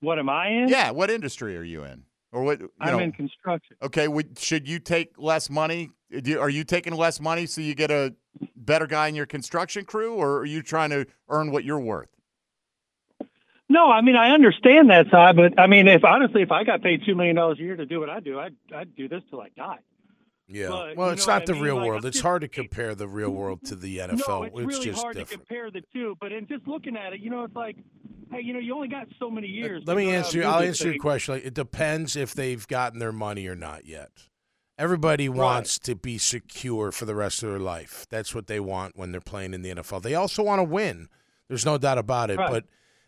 [0.00, 0.68] what am I in?
[0.68, 0.90] Yeah.
[0.90, 2.04] What industry are you in?
[2.34, 2.60] Or what?
[2.60, 3.76] You I'm know, in construction.
[3.80, 5.90] Okay, would, should you take less money?
[6.10, 8.12] Do- Are you taking less money so you get a
[8.56, 12.08] better guy in your construction crew, or are you trying to earn what you're worth?
[13.68, 16.82] No, I mean I understand that side, but I mean if honestly if I got
[16.82, 19.22] paid two million dollars a year to do what I do, I'd I'd do this
[19.30, 19.78] till I die.
[20.46, 20.68] Yeah.
[20.68, 21.62] But, well, it's not the mean?
[21.62, 22.04] real Like, world.
[22.04, 24.18] It's just- hard to compare the real world to the NFL.
[24.28, 26.16] No, it's, really just hard to compare the two.
[26.20, 27.76] But in just looking at it, you know, it's like,
[28.30, 29.82] hey, you know, you only got so many uh, years.
[29.86, 30.38] Let me answer.
[30.38, 31.34] You, I'll answer your question.
[31.34, 34.10] Like, it depends if they've gotten their money or not yet.
[34.76, 38.06] Everybody wants to be secure for the rest of their life.
[38.10, 40.02] That's what they want when they're playing in the NFL.
[40.02, 41.08] They also want to win.
[41.48, 42.38] There's no doubt about it.
[42.38, 42.50] Right.
[42.50, 42.64] But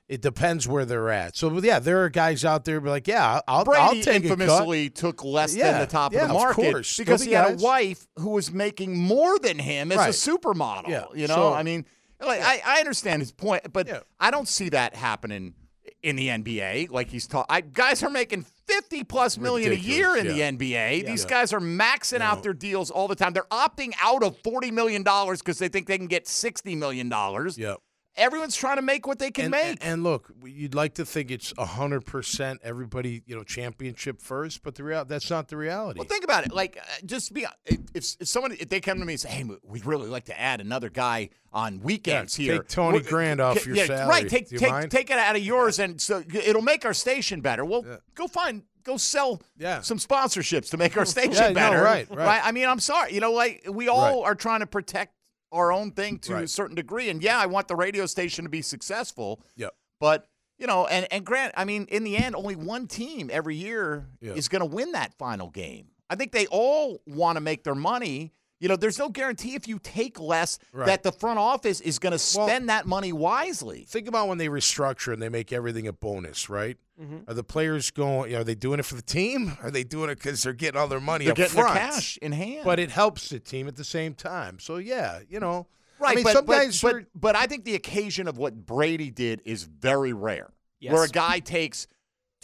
[0.08, 1.36] it depends where they're at.
[1.36, 4.28] So yeah, there are guys out there be like, yeah, I'll, Brady I'll take a
[4.28, 4.40] cut.
[4.40, 6.96] infamously took less Yeah, than the top yeah, of the of market course.
[6.96, 10.88] because he be had a wife who was making more than him as a supermodel.
[10.88, 11.84] Yeah, You know, so- I mean,
[12.20, 15.54] like I, I understand his point, but I don't see that happening
[16.02, 16.90] in the NBA.
[16.90, 21.04] Like he's talking, guys are making fifty plus million a year in the NBA.
[21.06, 23.32] These guys are maxing out their deals all the time.
[23.32, 27.08] They're opting out of forty million dollars because they think they can get sixty million
[27.08, 27.58] dollars.
[27.58, 27.78] Yep.
[28.16, 29.64] Everyone's trying to make what they can and, make.
[29.64, 34.62] And, and look, you'd like to think it's hundred percent everybody, you know, championship first,
[34.62, 35.98] but the real that's not the reality.
[35.98, 36.52] Well, think about it.
[36.52, 39.44] Like, uh, just be if, if someone if they come to me and say, "Hey,
[39.62, 43.40] we'd really like to add another guy on weekends Yeah, here," take Tony We're- Grand
[43.40, 44.08] off your yeah, salary.
[44.08, 44.28] right?
[44.28, 44.90] Take take mind?
[44.90, 47.64] take it out of yours, and so it'll make our station better.
[47.64, 49.80] Well, go find go sell Yeah.
[49.80, 51.82] some sponsorships to make our station Yeah, no, better.
[51.82, 52.40] right, right.
[52.42, 53.12] I mean, I'm sorry.
[53.14, 55.12] You know, like we all are trying to protect
[55.52, 58.50] our own thing to a certain degree, and yeah, I want the radio station to
[58.50, 59.40] be successful.
[59.56, 59.74] Yep.
[60.00, 60.26] But
[60.58, 64.08] you know, and and Grant, I mean, in the end, only one team every year
[64.20, 64.32] Yeah.
[64.32, 65.88] is going to win that final game.
[66.08, 68.32] I think they all want to make their money.
[68.58, 70.86] You know, there's no guarantee if you take less Right.
[70.86, 73.84] that the front office is going to spend that money wisely.
[73.88, 76.78] Think about when they restructure and they make everything a bonus, right?
[77.00, 77.28] Mhm.
[77.28, 78.34] Are the players going?
[78.34, 79.58] Are they doing it for the team?
[79.62, 81.78] Are they doing it because they're getting all their money They're getting their front?
[81.78, 82.62] cash in hand.
[82.64, 84.58] But it helps the team at the same time.
[84.58, 85.66] So yeah, you know,
[85.98, 89.40] Right, I mean, but, but, but, but I think the occasion of what Brady did
[89.46, 90.52] is very rare.
[90.78, 90.92] Yes.
[90.92, 91.86] Where a guy takes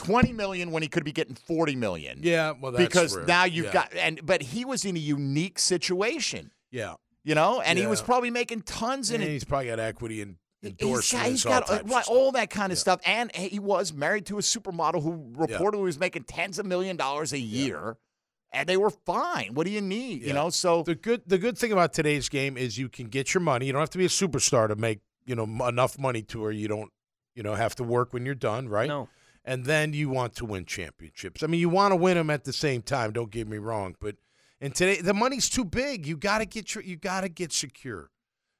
[0.04, 2.20] 20 million when he could be getting 40 million.
[2.22, 3.26] Yeah, well, that's because rare.
[3.26, 3.72] now you've Yeah.
[3.72, 6.50] got and but he was in a unique situation.
[6.70, 6.94] Yeah.
[7.24, 9.32] You know, and he was probably making tons in And it.
[9.32, 11.12] he's probably got equity and He's endorsements.
[11.12, 13.00] got, he's all got types of right, all that kind of stuff.
[13.04, 17.32] And he was married to a supermodel who reportedly was making tens of million dollars
[17.32, 17.96] a year.
[18.52, 19.54] And they were fine.
[19.54, 20.22] What do you need?
[20.22, 23.32] You know, so the good the good thing about today's game is you can get
[23.34, 23.66] your money.
[23.66, 26.50] You don't have to be a superstar to make you know enough money to where
[26.52, 26.90] you don't
[27.34, 28.88] you know have to work when you're done, right?
[28.88, 29.08] No.
[29.44, 31.42] And then you want to win championships.
[31.42, 33.12] I mean, you want to win them at the same time.
[33.12, 34.16] Don't get me wrong, but
[34.60, 36.06] and today the money's too big.
[36.06, 38.10] You got to get your you got to get secure.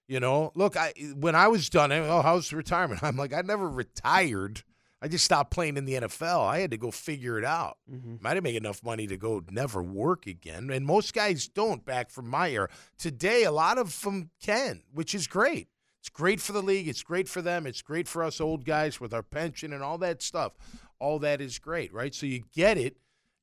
[0.09, 3.03] You know, look, I when I was done, oh, how's retirement?
[3.05, 4.63] I'm like, I never retired.
[5.01, 6.47] I just stopped playing in the NFL.
[6.47, 7.79] I had to go figure it out.
[7.91, 8.25] Mm-hmm.
[8.25, 11.85] I didn't make enough money to go never work again, and most guys don't.
[11.85, 12.69] Back from my era,
[12.99, 15.69] today a lot of them can, which is great.
[16.03, 16.89] It's great for the league.
[16.89, 17.65] It's great for them.
[17.65, 20.53] It's great for us old guys with our pension and all that stuff.
[20.99, 22.13] All that is great, right?
[22.13, 22.97] So you get it,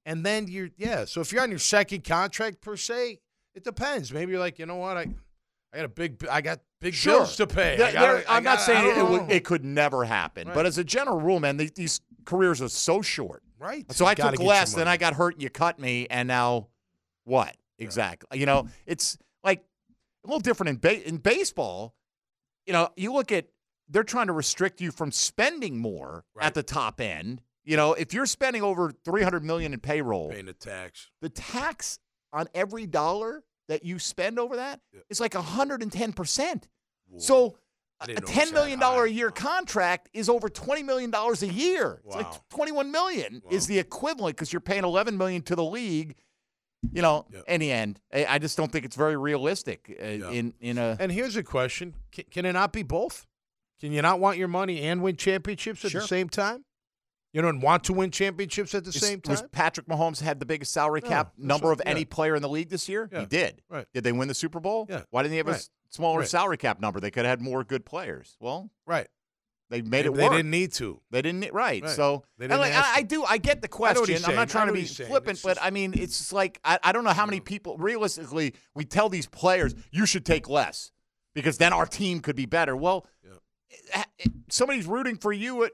[0.05, 1.05] and then you're yeah.
[1.05, 3.19] So if you're on your second contract per se,
[3.55, 4.11] it depends.
[4.11, 5.07] Maybe you're like, you know what, I
[5.71, 7.19] I got a big I got big Sure.
[7.19, 7.77] bills to pay.
[7.77, 10.53] There- gotta- I'm not gotta- saying it, would, it could never happen, Right.
[10.53, 13.41] but as a general rule, man, these, these careers are so short.
[13.57, 13.89] Right.
[13.93, 14.87] So You I took less, then.
[14.89, 16.67] I got hurt, and you cut me, and now
[17.23, 17.55] what?
[17.77, 18.37] Exactly.
[18.39, 19.63] You know, it's like
[20.25, 21.95] a little different in ba- in baseball.
[22.69, 23.47] You know, you look at
[23.89, 27.41] they're trying to restrict you from spending more at the top end.
[27.65, 31.09] You know, if you're spending over 300 million in payroll, paying the tax.
[31.19, 31.97] the tax
[32.31, 36.63] on every dollar that you spend over that is like 110%.
[37.17, 37.55] So
[38.01, 40.85] a didn't know it was $10 that million dollar a year contract is over $20
[40.85, 42.01] million a year.
[42.05, 42.21] It's Wow.
[42.21, 46.15] like 21 million is the equivalent because you're paying 11 million to the league.
[46.93, 50.53] You know, in the end, I I just don't think it's very realistic uh, in
[50.61, 53.27] in a And here's a question: can, can it not be both?
[53.81, 56.01] Can you not want your money and win championships at Sure.
[56.01, 56.65] the same time?
[57.33, 59.49] You don't want to win championships at the Is- same Was time.
[59.49, 62.49] Patrick Mahomes had the biggest salary cap that's number what- of any player in the
[62.49, 63.07] league this year?
[63.11, 63.61] Yeah, He did.
[63.69, 63.85] right.
[63.93, 64.87] Did they win the Super Bowl?
[64.89, 65.03] Yeah.
[65.11, 65.59] Why didn't he have a Right.
[65.59, 66.27] s- smaller Right.
[66.27, 66.99] salary cap number?
[66.99, 68.35] They could have had more good players.
[68.39, 69.07] Well, Right.
[69.69, 70.31] They made it They work.
[70.33, 70.99] didn't need to.
[71.11, 71.81] They didn't need- right.
[71.83, 71.91] Right.
[71.91, 73.23] So They and didn't like, I, I do.
[73.23, 74.25] I get the I know what question.
[74.25, 76.91] I'm not trying to be flippant, It's but I mean, it's just like I, I
[76.91, 80.91] don't know how many people realistically we tell these players you should take less
[81.35, 82.75] because then our team could be better.
[82.75, 83.05] Well,
[83.93, 85.71] eh, eh, somebody's rooting for you at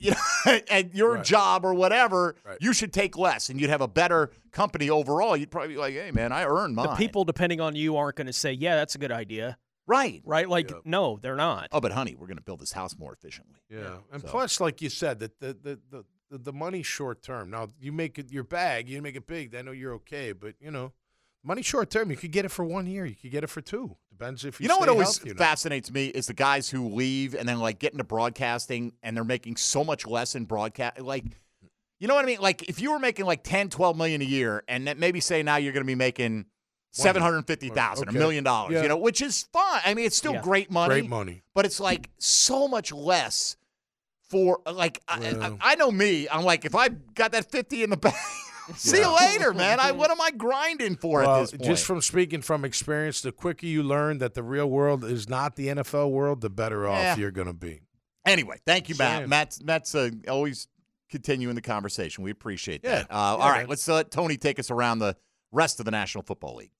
[0.00, 1.24] you know at your Right.
[1.24, 2.34] job or whatever.
[2.44, 2.58] Right.
[2.60, 5.36] You should take less, and you'd have a better company overall.
[5.36, 8.16] You'd probably be like, "Hey, man, I earned mine." The people depending on you aren't
[8.16, 9.56] going to say, "Yeah, that's a good idea."
[9.86, 10.22] Right.
[10.24, 10.48] Right?
[10.48, 11.68] Like no, they're not.
[11.72, 13.60] Oh, but honey, we're going to build this house more efficiently.
[13.70, 17.22] Yeah, and So- plus, like you said, that the the the the, the money's short
[17.22, 17.50] term.
[17.50, 19.54] Now you make it your bag, you make it big.
[19.54, 20.92] I know you're okay, but you know,
[21.44, 22.10] money short term.
[22.10, 23.06] You could get it for one year.
[23.06, 23.96] You could get it for two.
[24.10, 24.64] Depends if you.
[24.64, 25.38] You know what always healthy or not.
[25.38, 29.22] fascinates me is the guys who leave and then like get into broadcasting and they're
[29.24, 31.00] making so much less in broadcast.
[31.00, 31.24] Like,
[32.00, 32.40] you know what I mean?
[32.40, 35.42] Like if you were making like 10, 12 million a year and then maybe say
[35.44, 36.46] now you're going to be making
[37.02, 38.18] 750,000, a Okay.
[38.18, 38.82] million dollars, Yeah.
[38.82, 39.80] you know, which is fine.
[39.84, 40.42] I mean, it's still Yeah.
[40.42, 40.88] great money.
[41.00, 41.42] Great money.
[41.54, 43.56] But it's like so much less
[44.28, 45.18] for like I,
[45.60, 46.28] I, I know me.
[46.28, 48.16] I'm like if I got that 50 in the bank
[48.74, 49.78] See you later, man.
[49.78, 51.62] I what am I grinding for well, at this point?
[51.62, 55.54] just from speaking from experience, the quicker you learn that the real world is not
[55.54, 57.82] the NFL world, the better off you're going to be.
[58.26, 59.28] Anyway, thank you, Matt.
[59.28, 60.66] Matt's Matt's uh, always
[61.08, 62.24] continuing the conversation.
[62.24, 62.90] We appreciate Yeah.
[63.02, 63.06] that.
[63.08, 63.68] Uh, Yeah, all right, man.
[63.68, 65.16] let's let Tony take us around the
[65.52, 66.72] rest of the National Football League.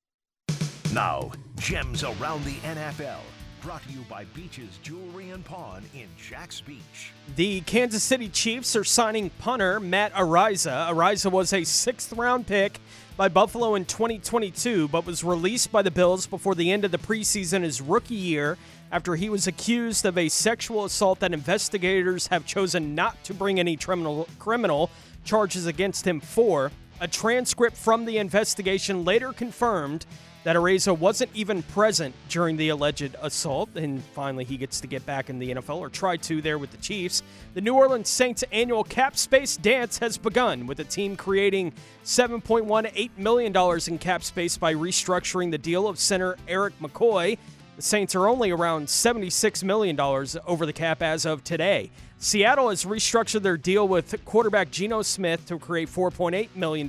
[0.96, 3.18] Now, gems around the NFL.
[3.60, 7.12] Brought to you by Beaches Jewelry and Pawn in Jax Beach.
[7.34, 10.88] The Kansas City Chiefs are signing punter Matt Araiza.
[10.88, 12.80] Araiza was a sixth round pick
[13.14, 16.98] by Buffalo in 2022, but was released by the Bills before the end of the
[16.98, 18.56] preseason his rookie year
[18.90, 23.60] after he was accused of a sexual assault that investigators have chosen not to bring
[23.60, 24.90] any criminal, criminal
[25.24, 26.72] charges against him for.
[27.02, 30.06] A transcript from the investigation later confirmed
[30.46, 35.04] that Araiza wasn't even present during the alleged assault, and finally he gets to get
[35.04, 37.24] back in the NFL, or try to there with the Chiefs.
[37.54, 41.72] The New Orleans Saints annual cap space dance has begun, with the team creating
[42.04, 47.38] $7.18 million in cap space by restructuring the deal of center Erik McCoy.
[47.74, 51.90] The Saints are only around $76 million over the cap as of today.
[52.18, 56.88] Seattle has restructured their deal with quarterback Geno Smith to create $4.8 million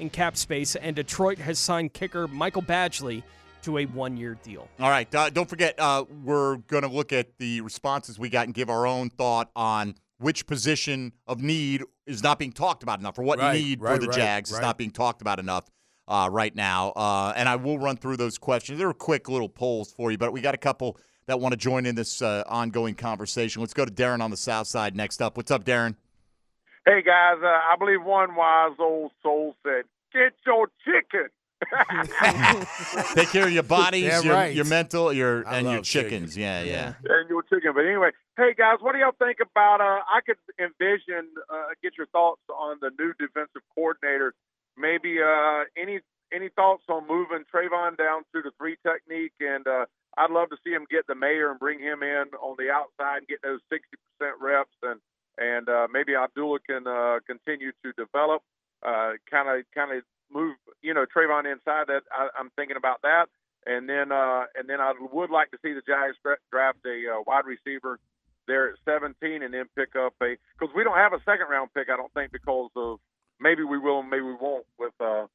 [0.00, 3.22] in cap space, and Detroit has signed kicker Michael Badgley
[3.62, 4.68] to a one year deal.
[4.78, 5.12] All right.
[5.14, 8.70] Uh, don't forget, uh, we're going to look at the responses we got and give
[8.70, 13.22] our own thought on which position of need is not being talked about enough, or
[13.22, 15.70] what Right, need for the right, Jags is not being talked about enough
[16.08, 16.90] uh, right now.
[16.90, 18.78] Uh, and I will run through those questions.
[18.78, 21.86] They're quick little polls for you, but we got a couple that want to join
[21.86, 23.60] in this uh, ongoing conversation.
[23.60, 25.36] Let's go to Darren on the South Side next up.
[25.36, 25.94] What's up, Darren?
[26.86, 31.28] Hey guys, uh, I believe one wise old soul said, "Get your chicken."
[33.14, 34.54] Take care of your bodies, Yeah, your, right.
[34.54, 36.36] your mental, your I and your love chickens.
[36.36, 36.94] Yeah, yeah.
[37.04, 37.72] and your chicken.
[37.74, 39.82] But anyway, hey guys, what do y'all think about?
[39.82, 44.32] Uh, I could envision, uh, get your thoughts on the new defensive coordinator.
[44.78, 46.00] Maybe uh, any
[46.32, 49.32] any thoughts on moving Travon down to the three technique?
[49.40, 49.84] And uh,
[50.16, 53.18] I'd love to see him get the mayor and bring him in on the outside
[53.18, 54.72] and get those sixty percent reps.
[54.82, 54.98] And
[55.40, 58.42] and uh, maybe Abdullah can uh, continue to develop,
[58.84, 61.88] kind of kind of move, you know, Travon inside.
[61.88, 63.26] That I, I'm thinking about that.
[63.66, 66.18] And then uh, and then I would like to see the Giants
[66.50, 67.98] draft a uh, wide receiver
[68.46, 71.70] there at 17, and then pick up a because we don't have a second round
[71.74, 71.88] pick.
[71.90, 73.00] I don't think because of
[73.38, 75.26] maybe we will, maybe we won't with uh,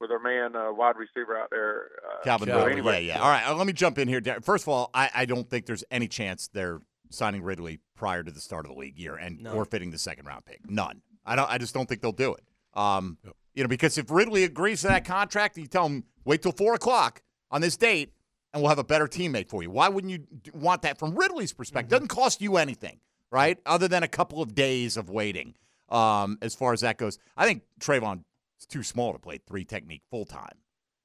[0.00, 1.90] with our man uh, wide receiver out there.
[2.06, 3.22] Uh, Calvin anyway, yeah, yeah.
[3.22, 4.20] All right, uh, let me jump in here.
[4.42, 6.80] First of all, I, I don't think there's any chance they're
[7.14, 9.52] signing Ridley prior to the start of the league year and No.
[9.52, 10.68] forfeiting the second round pick.
[10.68, 11.02] None.
[11.24, 11.50] I don't.
[11.50, 12.44] I just don't think they'll do it.
[12.74, 13.18] Um,
[13.54, 16.74] you know, because if Ridley agrees to that contract, you tell him wait till four
[16.74, 18.12] o'clock on this date,
[18.52, 19.70] and we'll have a better teammate for you.
[19.70, 21.90] Why wouldn't you want that from Ridley's perspective?
[21.90, 22.98] Doesn't cost you anything,
[23.30, 23.58] right?
[23.64, 25.54] Other than a couple of days of waiting.
[25.88, 28.24] Um, as far as that goes, I think Travon
[28.58, 30.56] is too small to play three technique full time.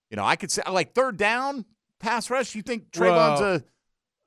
[0.10, 1.66] You know, I could say like third down
[2.00, 2.56] pass rush.
[2.56, 3.64] You think Travon's Well, a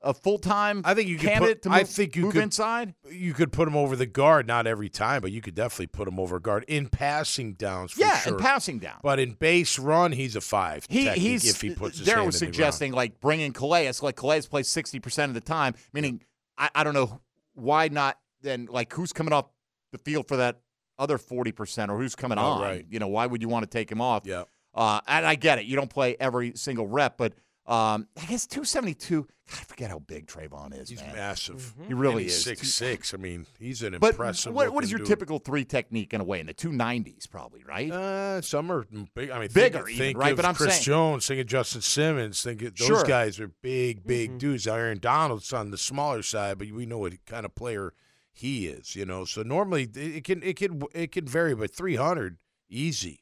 [0.03, 0.81] a full time?
[0.85, 2.93] I think you could candidate put, to move, I think you move could, inside.
[3.09, 6.07] You could put him over the guard, not every time, but you could definitely put
[6.07, 7.93] him over guard in passing downs.
[7.93, 8.33] For Yeah, sure.
[8.33, 8.97] in passing down.
[9.01, 10.85] But in base run, he's a five.
[10.89, 12.55] He, he's if he puts his Darren was in the ground.
[12.55, 15.73] suggesting like bringing Calais, like Calais plays sixty percent of the time.
[15.93, 16.21] Meaning,
[16.57, 17.21] I, I don't know
[17.53, 18.19] why not.
[18.41, 19.45] Then like who's coming off
[19.93, 20.59] the field for that
[20.99, 22.61] other forty percent, or who's coming Oh, on?
[22.61, 22.85] right.
[22.89, 24.23] You know, why would you want to take him off?
[24.25, 24.43] Yeah.
[24.75, 25.65] Uh, and I get it.
[25.65, 27.33] You don't play every single rep, but
[27.65, 29.27] um, I guess two seventy two.
[29.51, 30.89] I forget how big Travon is.
[30.89, 31.15] He's man.
[31.15, 31.73] massive.
[31.87, 32.43] He really he's is.
[32.43, 33.13] Six six.
[33.13, 34.53] I mean, he's an But impressive.
[34.53, 35.07] what, what is your dude.
[35.07, 36.39] typical three technique in a way?
[36.39, 37.91] In the two nineties, probably, right?
[37.91, 39.29] Uh, some are big.
[39.31, 40.31] I mean, Bigger think, even, think right?
[40.31, 42.41] Of But I'm Chris saying- Jones, think of Justin Simmons.
[42.41, 43.03] Think of, those Sure.
[43.03, 44.65] guys are big, big dudes.
[44.65, 47.93] Aaron Donald's on the smaller side, but we know what kind of player
[48.31, 48.95] he is.
[48.95, 52.37] You know, so normally it it can it can it can vary, but three hundred
[52.69, 53.19] easy.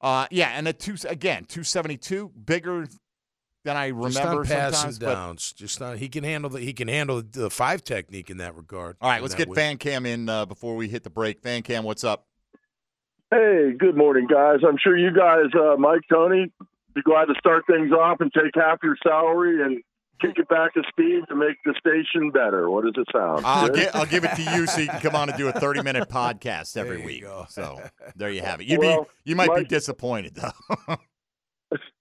[0.00, 2.86] Uh, yeah, and a two again, two seventy two, bigger
[3.64, 4.98] than I Just remember on passing sometimes.
[4.98, 5.52] But downs.
[5.52, 5.98] Just not.
[5.98, 8.96] He can handle the he can handle the five technique in that regard.
[9.00, 9.54] all right, let's get way.
[9.56, 11.40] Fan Cam in uh, before we hit the break.
[11.42, 12.26] Fan Cam, what's up?
[13.30, 14.60] Hey, good morning, guys.
[14.66, 16.52] I'm sure you guys, uh, Mike, Tony,
[16.94, 19.82] be glad to start things off and take half your salary and
[20.20, 22.70] kick it back to speed to make the station better.
[22.70, 23.44] What does it sound?
[23.44, 23.76] I'll, Good?
[23.76, 25.82] gi- I'll give it to you so you can come on and do a thirty
[25.82, 27.24] minute podcast every week.
[27.48, 27.82] So
[28.14, 28.68] there you have it.
[28.68, 30.96] You'd Well, be you might be disappointed though.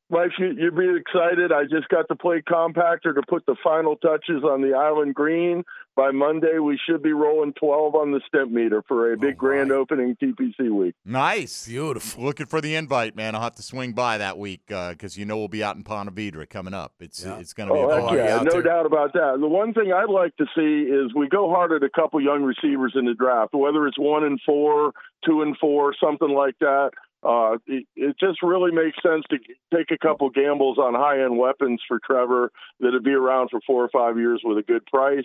[0.10, 1.52] Mike, you, you'd be excited.
[1.52, 5.64] I just got to play compactor to put the final touches on the island green
[5.96, 9.72] by Monday, we should be rolling 12 on the stimp meter for a big grand
[9.72, 10.96] opening TPC week.
[11.06, 11.68] Nice.
[11.68, 12.24] Beautiful.
[12.24, 13.36] Looking for the invite, man.
[13.36, 16.14] I'll have to swing by that week because you know we'll be out in Ponte
[16.16, 16.94] Vedra coming up.
[17.00, 18.62] It's it's going to be Oh, a heck party yeah, no there.
[18.64, 19.38] doubt about that.
[19.40, 22.44] The one thing I'd like to see is we go hard at a couple young
[22.44, 24.94] receivers in the draft, whether it's one and four,
[25.26, 26.92] two and four, something like that.
[27.22, 29.38] Uh, it, it just really makes sense to
[29.74, 32.52] take a couple gambles on high end weapons for Trevor
[32.82, 35.24] that'd be around for four or five years with a good price.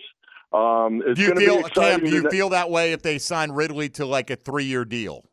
[0.51, 1.99] Um, it's Do you going to feel be exciting.
[1.99, 2.09] Cam?
[2.09, 5.23] Do you feel that way if they sign Ridley to like a three-year deal?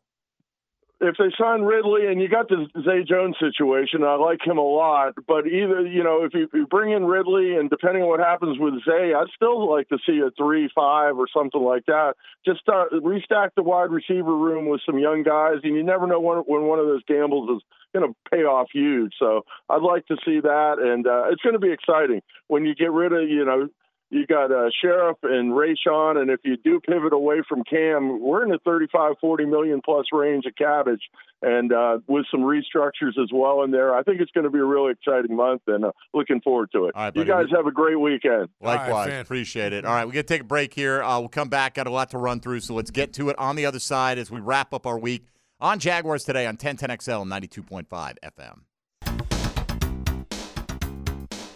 [0.99, 4.61] if they sign Ridley and you got the Zay Jones situation, I like him a
[4.61, 5.13] lot.
[5.27, 8.19] But either you know, if you, if you bring in Ridley and depending on what
[8.19, 12.15] happens with Zay, I'd still like to see a three five or something like that.
[12.45, 16.19] Just start restack the wide receiver room with some young guys, and you never know
[16.19, 17.63] when when one of those gambles is
[17.93, 19.13] going to pay off huge.
[19.19, 22.73] So I'd like to see that, and uh, it's going to be exciting when you
[22.73, 23.69] get rid of you know
[24.09, 28.43] you got uh, Scherff and Rayshawn, and if you do pivot away from Cam, we're
[28.43, 31.01] in the 35, 40 million plus range of cabbage,
[31.41, 33.93] and uh, with some restructures as well in there.
[33.93, 36.85] I think it's going to be a really exciting month, and uh, looking forward to
[36.85, 36.95] it.
[36.95, 38.47] right, you guys have a great weekend.
[38.61, 39.83] Likewise, appreciate it.
[39.83, 41.03] All right, we got to take a break here.
[41.03, 41.73] Uh, we'll come back.
[41.73, 44.17] Got a lot to run through, so let's get to it on the other side
[44.17, 45.25] as we wrap up our week
[45.59, 47.87] on Jaguars today on 1010XL 92.5
[48.23, 48.59] FM.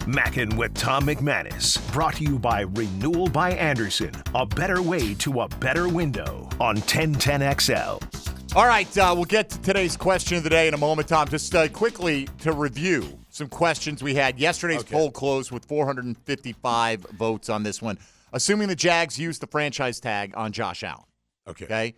[0.08, 1.80] Mackin with Tom McManus.
[1.94, 4.12] Brought to you by Renewal by Andersen.
[4.34, 8.56] A better way to a better window on 1010XL.
[8.56, 11.28] All right, uh, we'll get to today's question of the day in a moment, Tom.
[11.28, 14.40] Just uh, quickly to review some questions we had.
[14.40, 17.98] Yesterday's poll closed with 455 votes on this one.
[18.34, 21.06] Assuming the Jags use the franchise tag on Josh Allen.
[21.48, 21.66] Okay.
[21.66, 21.94] Okay.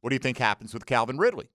[0.00, 1.50] What do you think happens with Calvin Ridley?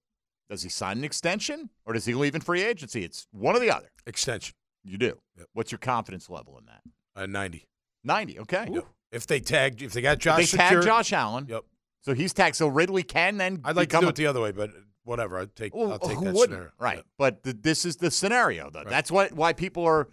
[0.49, 3.03] Does he sign an extension or does he leave in free agency?
[3.03, 3.89] It's one or the other.
[4.05, 4.55] Extension.
[4.87, 5.19] You do.
[5.53, 6.81] What's your confidence level in that?
[7.15, 7.67] Uh, 90.
[8.03, 8.39] 90.
[8.39, 8.67] Okay.
[9.11, 11.45] If they tag, if they got Josh, If they tag secured- Josh Allen.
[11.49, 11.63] Yep.
[12.01, 12.55] So he's tagged.
[12.55, 13.61] So Ridley can then.
[13.65, 14.71] I'd like to do a- it the other way, but
[15.03, 15.39] whatever.
[15.39, 15.75] I'd take.
[15.75, 16.51] Well, I'll take who that wouldn't?
[16.51, 16.71] scenario.
[16.79, 17.03] Right.
[17.17, 18.83] But th- this is the scenario, though.
[18.85, 20.07] That's what why people are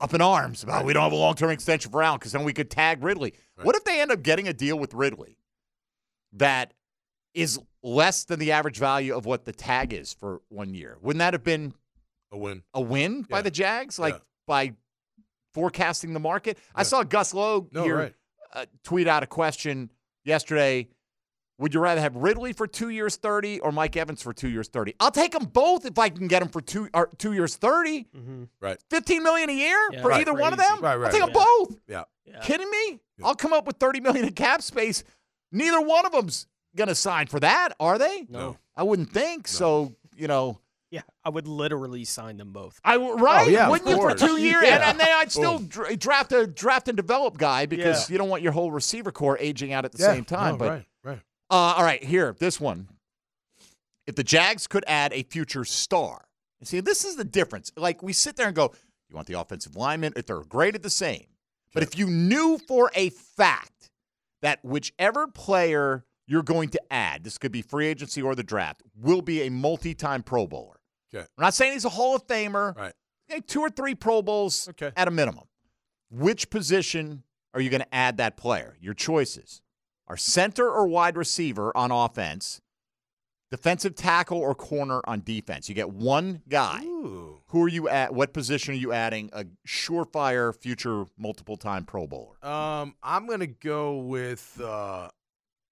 [0.00, 2.44] up in arms about we don't have a long term extension for Allen because then
[2.44, 3.34] we could tag Ridley.
[3.62, 5.36] What if they end up getting a deal with Ridley
[6.32, 6.72] that
[7.34, 10.96] is less than the average value of what the tag is for one year?
[11.00, 11.74] Wouldn't that have been
[12.32, 12.62] a win?
[12.74, 14.20] A win by the Jags, like Yeah.
[14.46, 14.72] by
[15.54, 16.58] forecasting the market.
[16.74, 18.14] I saw Gus Logue No, here right.
[18.52, 19.90] uh, tweet out a question
[20.24, 20.88] yesterday.
[21.58, 24.68] Would you rather have Ridley for two years thirty or Mike Evans for two years
[24.68, 24.94] thirty?
[24.98, 28.06] I'll take them both if I can get them for two or two years 30
[28.60, 28.78] Right.
[28.88, 30.20] Fifteen million a year Yeah, for right.
[30.22, 30.80] either one of them.
[30.80, 31.32] Right, I'll take right.
[31.34, 31.78] them both.
[31.86, 32.04] Yeah.
[32.42, 33.00] Kidding me?
[33.22, 35.04] I'll come up with thirty million in cap space.
[35.52, 36.46] Neither one of them's
[36.76, 38.24] gonna sign for that, are they?
[38.30, 38.56] No.
[38.74, 39.94] I wouldn't think so.
[40.16, 40.60] You know.
[40.90, 42.80] Yeah, I would literally sign them both.
[42.84, 43.46] I w- right?
[43.46, 44.64] Oh, yeah, of Wouldn't you for two years?
[44.64, 44.74] Yeah.
[44.74, 48.14] And, and then I'd still dra- draft a draft and develop guy because Yeah.
[48.14, 50.52] you don't want your whole receiver core aging out at the Yeah, same time.
[50.54, 51.20] no, but right, right.
[51.48, 52.88] Uh, all right, here this one.
[54.08, 56.24] If the Jags could add a future star,
[56.64, 57.70] see, this is the difference.
[57.76, 58.72] Like we sit there and go,
[59.08, 61.26] you want the offensive lineman if they're graded the same,
[61.72, 63.90] but if you knew for a fact
[64.42, 68.82] that whichever player you're going to add, this could be free agency or the draft,
[68.96, 70.79] will be a multi-time Pro Bowler.
[71.12, 71.24] Okay.
[71.36, 72.76] I'm not saying he's a Hall of Famer.
[72.76, 72.92] Right.
[73.30, 75.44] Okay, two or three Pro Bowls at a minimum.
[76.10, 77.22] Which position
[77.54, 78.76] are you going to add that player?
[78.80, 79.62] Your choices
[80.08, 82.60] are center or wide receiver on offense,
[83.50, 85.68] defensive tackle or corner on defense.
[85.68, 86.80] You get one guy.
[86.82, 88.12] Who are you at?
[88.12, 89.30] What position are you adding?
[89.32, 92.44] A surefire future multiple time Pro Bowler.
[92.44, 95.08] Um, I'm gonna go with uh,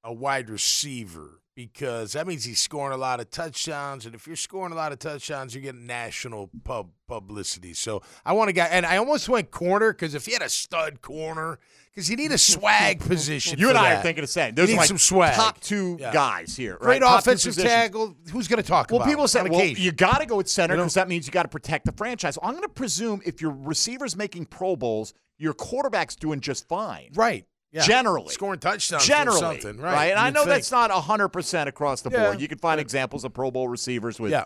[0.05, 4.37] a wide receiver because that means he's scoring a lot of touchdowns, and if you're
[4.37, 7.75] scoring a lot of touchdowns, you're getting national pub publicity.
[7.75, 10.49] So I want a guy, and I almost went corner because if you had a
[10.49, 11.59] stud corner,
[11.91, 13.59] because you need a swag position.
[13.59, 13.99] You and I that.
[13.99, 14.55] are thinking the same.
[14.55, 15.35] There's like some swag.
[15.35, 16.13] top two Yeah.
[16.13, 16.77] guys here.
[16.77, 17.09] Great right?
[17.09, 18.15] Top two offensive tackle.
[18.31, 18.99] Who's going to talk about?
[18.99, 19.11] Well, about?
[19.11, 19.83] people say, well, occasion?
[19.83, 20.85] you got to go with center You know?
[20.85, 22.39] because that means you got to protect the franchise.
[22.41, 26.69] Well, I'm going to presume if your receiver's making Pro Bowls, your quarterback's doing just
[26.69, 27.09] fine.
[27.15, 27.47] Right.
[27.73, 27.83] Yeah.
[27.83, 28.31] Generally.
[28.33, 29.05] Scoring touchdowns.
[29.05, 29.41] or Generally.
[29.61, 29.77] something.
[29.83, 30.07] Right.
[30.07, 30.51] And I know think.
[30.51, 32.25] that's not 100% across the Yeah.
[32.27, 32.41] board.
[32.41, 34.45] You can find examples of Pro Bowl receivers with, Yeah.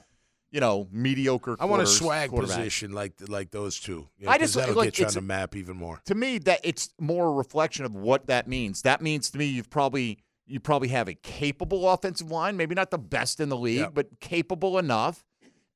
[0.51, 4.09] you know, mediocre I want a swag position like like those two.
[4.19, 6.01] Yeah, I 'cause just- that'll like, get you on the map even more.
[6.07, 8.83] to me that it's more a reflection of what that means.
[8.83, 12.91] That means to me you've probably you probably have a capable offensive line, maybe not
[12.91, 13.89] the best in the league, Yeah.
[13.95, 15.25] but capable enough,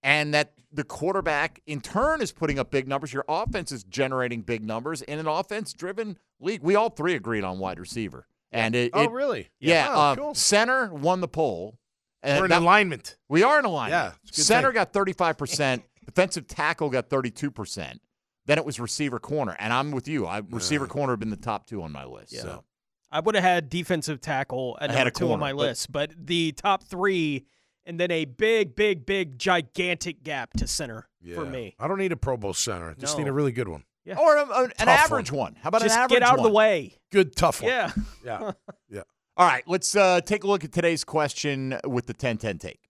[0.02, 3.12] and that the quarterback in turn is putting up big numbers.
[3.12, 6.62] Your offense is generating big numbers in an offense-driven league.
[6.62, 8.90] We all three agreed on wide receiver, and it.
[8.94, 9.50] Oh, it- really?
[9.60, 9.88] Yeah.
[9.90, 10.34] Oh, uh, cool.
[10.34, 11.78] Center won the poll.
[12.24, 13.16] We're in that- alignment.
[13.28, 13.92] We are in alignment.
[13.92, 14.74] Yeah, it's a good Center thing.
[14.74, 17.98] got 35%, defensive tackle got 32%.
[18.46, 19.56] Then it was receiver corner.
[19.58, 20.26] And I'm with you.
[20.26, 22.36] I receiver corner have been the top two on my list.
[22.36, 22.64] So
[23.12, 25.58] I would have had defensive tackle at I had number a two on my but-
[25.58, 27.46] list, but the top three,
[27.84, 31.36] and then a big, big, big, gigantic gap to center yeah.
[31.36, 31.76] for me.
[31.78, 32.90] I don't need a Pro Bowl center.
[32.90, 33.22] I just No.
[33.24, 33.84] need a really good one.
[34.06, 34.18] Yeah.
[34.18, 35.56] Or a, a- an Tough average one.
[35.60, 36.94] How about Just an average get out of the way.
[37.10, 37.70] Good, tough one.
[37.70, 37.90] Yeah.
[38.24, 38.52] Yeah.
[38.88, 39.02] yeah.
[39.36, 42.80] All right, let's uh, take a look at today's question with the 10-10 take.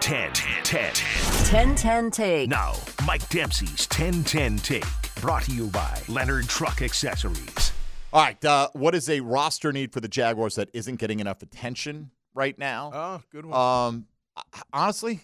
[0.00, 0.92] 10 10.
[0.94, 2.48] 10 10 take.
[2.48, 2.74] Now,
[3.06, 4.84] Mike Dempsey's 10 10 take.
[5.20, 7.72] Brought to you by Leonard Truck Accessories.
[8.12, 11.42] All right, uh, what is a roster need for the Jaguars that isn't getting enough
[11.42, 12.90] attention right now?
[12.92, 13.56] Oh, good one.
[13.58, 14.06] Um,
[14.72, 15.20] honestly,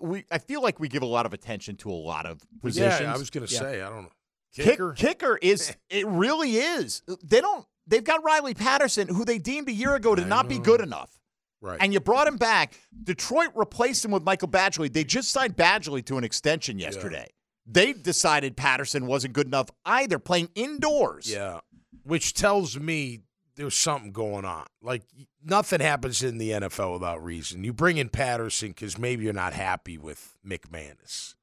[0.00, 3.00] we I feel like we give a lot of attention to a lot of positions.
[3.02, 4.10] Yeah, I was going to say, I don't know.
[4.56, 4.92] Kick- Kicker?
[4.92, 7.02] kicker is it really is.
[7.22, 7.66] They don't.
[7.86, 11.20] They've got Riley Patterson, who they deemed a year ago to not be good enough.
[11.60, 11.78] Right.
[11.80, 12.78] And you brought him back.
[13.04, 14.92] Detroit replaced him with Michael Badgley.
[14.92, 17.28] They just signed Badgley to an extension yesterday.
[17.64, 21.30] They decided Patterson wasn't good enough either, playing indoors.
[21.30, 21.60] Yeah.
[22.02, 23.20] Which tells me
[23.56, 24.66] there's something going on.
[24.82, 25.02] Like
[25.44, 27.64] nothing happens in the NFL without reason.
[27.64, 31.35] You bring in Patterson because maybe you're not happy with McManus.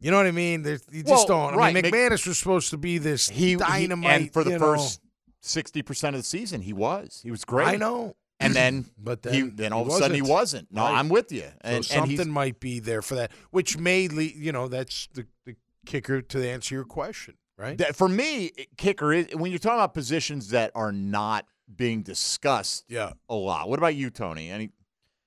[0.00, 0.62] You know what I mean?
[0.62, 1.56] There's, you just Well, don't.
[1.58, 4.10] right, I mean, Mc- McManus was supposed to be this He, he- dynamite.
[4.20, 5.00] and for the first
[5.40, 7.20] sixty percent of the season, he was.
[7.22, 7.68] He was great.
[7.68, 8.14] I know.
[8.40, 10.68] And then, But he, then then he all of a sudden he wasn't.
[10.72, 10.94] No, Right.
[10.98, 11.44] I'm with you.
[11.62, 14.36] And, and something he's, might be there for that, which may lead.
[14.36, 15.56] You know, that's the, the
[15.86, 17.76] kicker to answer your question, right?
[17.78, 22.84] That- for me, kicker is when you're talking about positions that are not being discussed.
[22.88, 23.12] Yeah.
[23.28, 23.68] a lot.
[23.68, 24.48] What about you, Tony?
[24.50, 24.70] Any,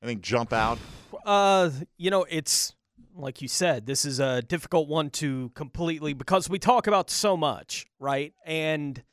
[0.01, 0.79] anything jump out?
[1.25, 2.73] Uh, you know, it's
[3.21, 7.37] like you said, this is a difficult one to completely because we talk about so
[7.37, 8.33] much, right?
[8.45, 9.03] And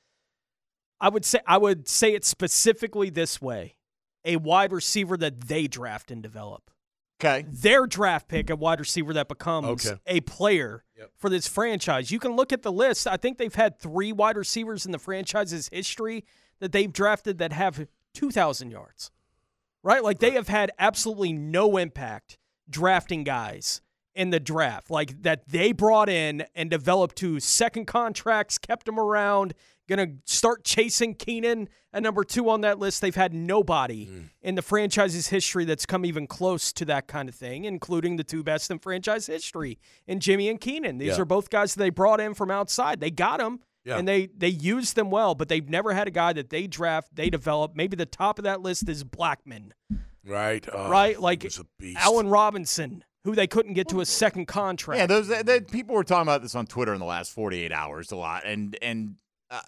[1.00, 3.76] I would say I would say it specifically this way:
[4.24, 6.70] a wide receiver that they draft and develop.
[7.20, 7.44] Okay.
[7.48, 9.98] Their draft pick, a wide receiver that becomes Okay.
[10.06, 10.84] a player
[11.16, 12.12] for this franchise.
[12.12, 13.08] You can look at the list.
[13.08, 16.24] I think they've had three wide receivers in the franchise's history
[16.60, 19.10] that they've drafted that have 2,000 yards
[19.84, 20.02] right?
[20.02, 22.36] Like they have had absolutely no impact
[22.68, 23.80] drafting guys
[24.18, 28.98] in the draft, like that they brought in and developed to second contracts, kept them
[28.98, 29.54] around,
[29.88, 33.00] gonna start chasing Keenan at number two on that list.
[33.00, 34.30] They've had nobody Mm.
[34.42, 38.24] in the franchise's history that's come even close to that kind of thing, including the
[38.24, 40.98] two best in franchise history in Jimmy and Keenan.
[40.98, 41.22] These Yeah.
[41.22, 43.00] are both guys that they brought in from outside.
[43.00, 43.60] They got them.
[43.84, 43.96] Yeah.
[43.98, 47.14] And they they used them well, but they've never had a guy that they draft,
[47.14, 47.74] they develop.
[47.74, 49.70] Maybe the top of that list is Blackmon
[50.26, 50.68] Right.
[50.70, 51.18] Oh, right?
[51.18, 51.98] Like he a beast.
[52.00, 54.98] Allen Robinson, who they couldn't get to a second contract.
[54.98, 57.70] Yeah, those that, that- people were talking about this on Twitter in the last 48
[57.72, 59.16] hours a lot, and and
[59.50, 59.60] uh,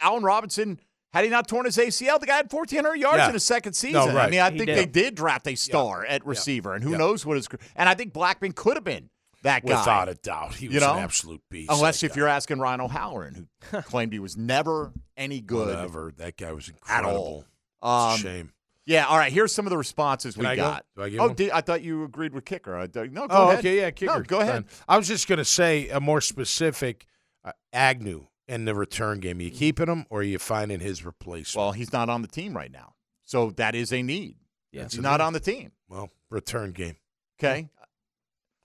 [0.00, 0.80] Allen Robinson.
[1.14, 3.28] Had he not torn his ACL, the guy had 1,400 yards Yeah.
[3.28, 4.12] in his second season.
[4.12, 4.76] No, I mean, I He think did.
[4.76, 6.98] they did draft a star at receiver, and who Yeah.
[6.98, 7.48] knows what his.
[7.74, 9.08] And I think Blackmon could have been
[9.42, 9.78] that guy.
[9.78, 10.92] Without a doubt, he was you know?
[10.92, 11.70] an absolute beast.
[11.72, 16.12] Unless that if you're asking Ryan O'Halloran, who claimed he was never any good Whatever.
[16.18, 17.46] That guy was at incredible.
[17.80, 18.14] all.
[18.14, 18.52] It's Um, a shame.
[18.88, 19.30] Yeah, all right.
[19.30, 20.62] Here's some of the responses Can we I go?
[20.62, 20.86] got.
[20.96, 21.36] Do I get oh, one?
[21.36, 22.74] did, I thought you agreed with kicker.
[22.74, 23.58] I, thought- no, go oh, ahead.
[23.58, 24.14] okay, yeah, kicker.
[24.16, 24.66] No, go ahead.
[24.66, 24.84] Fine.
[24.88, 27.04] I was just going to say a more specific
[27.44, 29.40] uh, Agnew in the return game.
[29.40, 31.62] Are you keeping him or are you finding his replacement?
[31.62, 32.94] Well, he's not on the team right now,
[33.24, 34.36] so that is a need.
[34.72, 35.24] Yeah, he's it's a not need.
[35.26, 35.72] on the team.
[35.90, 36.96] Well, return game.
[37.38, 37.68] Okay,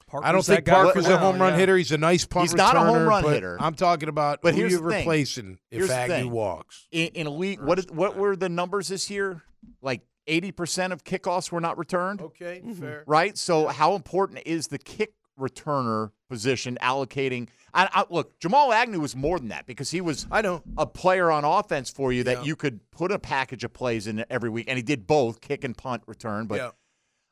[0.08, 1.60] Parker's I don't that think guy Parker's a now, home run yeah.
[1.60, 1.76] hitter.
[1.76, 3.58] He's a nice punt He's not a home returner, run but hitter.
[3.60, 5.00] I'm talking about But who here's you're the thing.
[5.00, 6.32] replacing Here's if the Agnew thing.
[6.32, 6.88] walks.
[6.92, 7.62] in, in league.
[7.62, 9.42] what is, what were the numbers this year?
[9.82, 12.22] Like eighty percent of kickoffs were not returned.
[12.22, 12.74] Okay, mm-hmm.
[12.74, 13.04] fair.
[13.08, 13.38] Right.
[13.38, 17.48] So, how important is the kick returner position allocating?
[17.74, 20.86] I, I, look, Jamal Agnew was more than that because he was I know a
[20.86, 22.44] player on offense for you that Yeah.
[22.44, 25.64] you could put a package of plays in every week, and he did both kick
[25.64, 26.46] and punt return.
[26.46, 26.70] But Yeah.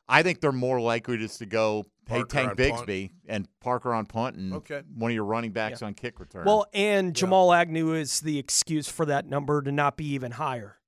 [0.09, 2.87] I think they're more likely just to go, hey, Parker Tank on punt.
[2.87, 4.81] Bigsby and Parker on punt, and Okay.
[4.93, 6.43] one of your running backs on kick return.
[6.45, 10.79] Well, and Jamal Agnew is the excuse for that number to not be even higher,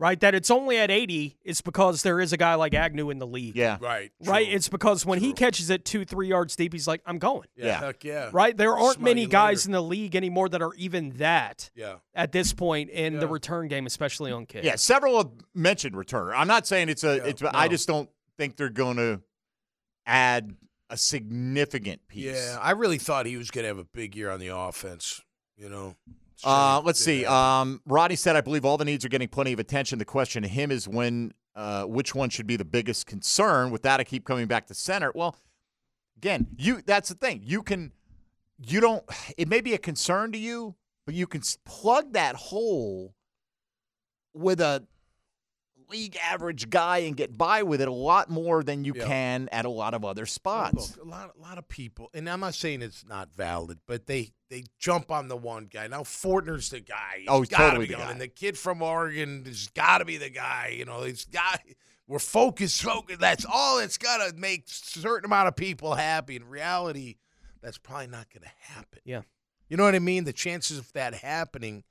[0.00, 0.18] right?
[0.18, 3.26] That it's only at 80 is because there is a guy like Agnew in the
[3.26, 3.54] league.
[3.54, 4.10] yeah, Right.
[4.24, 4.48] Right?
[4.48, 7.46] It's because when he catches it two, three yards deep, he's like, I'm going.
[7.54, 7.66] Yeah.
[7.66, 7.80] Yeah.
[7.80, 8.30] Heck yeah.
[8.32, 8.56] Right?
[8.56, 9.68] There aren't Smell many guys later.
[9.68, 11.96] in the league anymore that are even that Yeah.
[12.14, 14.64] at this point in the return game, especially on kick.
[14.64, 16.32] Yeah, several have mentioned returner.
[16.34, 17.16] I'm not saying it's a.
[17.18, 17.42] Yeah, it's.
[17.42, 18.08] I just don't
[18.38, 19.20] think they're going to
[20.06, 20.56] add
[20.88, 22.24] a significant piece.
[22.34, 25.20] Yeah, I really thought he was going to have a big year on the offense.
[25.58, 25.94] You know.
[26.44, 27.24] Uh, let's see.
[27.24, 29.98] Um, Roddy said, "I believe all the needs are getting plenty of attention.
[29.98, 33.70] The question to him is when, uh, which one should be the biggest concern?
[33.70, 35.12] With that, I keep coming back to center.
[35.14, 35.36] Well,
[36.16, 36.82] again, you.
[36.84, 37.42] That's the thing.
[37.44, 37.92] You can.
[38.58, 39.04] You don't.
[39.36, 40.76] It may be a concern to you,
[41.06, 43.14] but you can plug that hole
[44.32, 44.86] with a
[45.90, 49.06] league average guy and get by with it a lot more than you Yeah.
[49.06, 50.96] can at a lot of other spots.
[50.96, 54.06] Look, a lot, a lot of people, and I'm not saying it's not valid, but
[54.06, 55.86] they they jump on the one guy.
[55.86, 57.18] Now Fortner's the guy.
[57.18, 58.06] He's Oh, gotta totally be the on.
[58.06, 58.12] guy.
[58.12, 60.74] And the kid from Oregon has got to be the guy.
[60.76, 61.60] You know, he's got.
[62.08, 63.20] We're focused, focused.
[63.20, 66.34] That's all that's got to make certain amount of people happy.
[66.34, 67.18] In reality,
[67.62, 68.98] that's probably not going to happen.
[69.04, 69.22] Yeah.
[69.68, 70.24] You know what I mean?
[70.24, 71.84] The chances of that happening,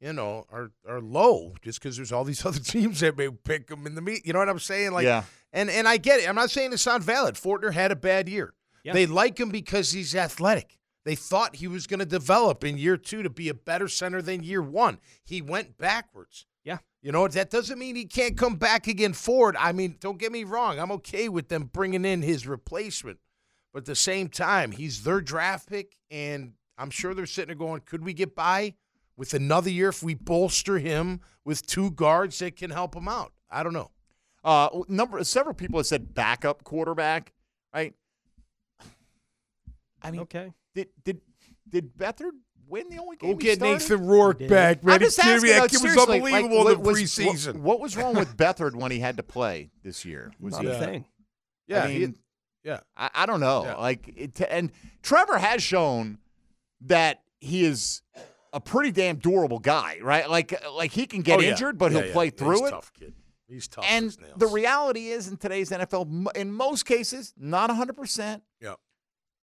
[0.00, 3.68] you know, are are low just because there's all these other teams that may pick
[3.68, 4.26] them in the meet.
[4.26, 4.92] You know what I'm saying?
[4.92, 5.24] Like, Yeah.
[5.52, 6.28] And and I get it.
[6.28, 7.34] I'm not saying it's not valid.
[7.34, 8.54] Fortner had a bad year.
[8.84, 8.92] Yeah.
[8.92, 10.78] They like him because he's athletic.
[11.04, 14.20] They thought he was going to develop in year two to be a better center
[14.20, 14.98] than year one.
[15.24, 16.46] He went backwards.
[16.64, 16.78] Yeah.
[17.00, 19.56] You know, that doesn't mean he can't come back again forward.
[19.58, 20.78] I mean, don't get me wrong.
[20.78, 23.20] I'm okay with them bringing in his replacement.
[23.72, 27.66] But at the same time, he's their draft pick, and I'm sure they're sitting there
[27.66, 28.74] going, could we get by
[29.18, 33.32] with another year if we bolster him with two guards that can help him out?
[33.50, 33.90] I don't know.
[34.44, 37.34] Uh, number several people have said backup quarterback,
[37.74, 37.92] right?
[40.00, 40.52] I mean, okay.
[40.74, 41.20] Did did
[41.68, 42.30] did Beathard
[42.68, 43.32] win the only game?
[43.32, 43.72] Go he get started?
[43.80, 44.48] Nathan Rourke did.
[44.50, 45.00] back, I'm man.
[45.00, 45.62] just Give me asking.
[45.62, 47.52] that kid was seriously, like, unbelievable what in the was- preseason.
[47.54, 50.32] What, what was wrong with Beathard when he had to play this year?
[50.40, 50.68] Was Not he?
[50.70, 51.04] a thing.
[51.66, 52.14] Yeah, I he-
[52.64, 52.80] yeah.
[52.96, 53.64] I, I don't know.
[53.64, 53.74] Yeah.
[53.76, 54.70] Like, it, and
[55.02, 56.18] Trevor has shown
[56.82, 58.02] that he is
[58.52, 60.28] a pretty damn durable guy, right?
[60.28, 61.50] Like, like he can get Oh, yeah.
[61.50, 62.12] injured, but Yeah, he'll yeah.
[62.12, 62.70] play He's through it.
[62.70, 63.14] tough kid.
[63.48, 63.84] He's tough.
[63.88, 68.42] And the reality is, in today's NFL, in most cases, not 100%.
[68.60, 68.74] Yeah.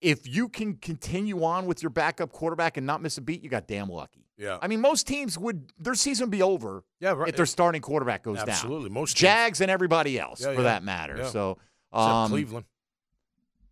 [0.01, 3.49] If you can continue on with your backup quarterback and not miss a beat, you
[3.49, 4.25] got damn lucky.
[4.37, 4.59] Yeah.
[4.61, 7.29] I mean, most teams would, their season be over Yeah, right.
[7.29, 8.49] if their starting quarterback goes down.
[8.49, 8.89] Absolutely.
[8.89, 9.21] Most teams.
[9.21, 11.25] Jags and everybody else, for that matter.
[11.29, 11.57] So,
[11.93, 12.65] um, Cleveland.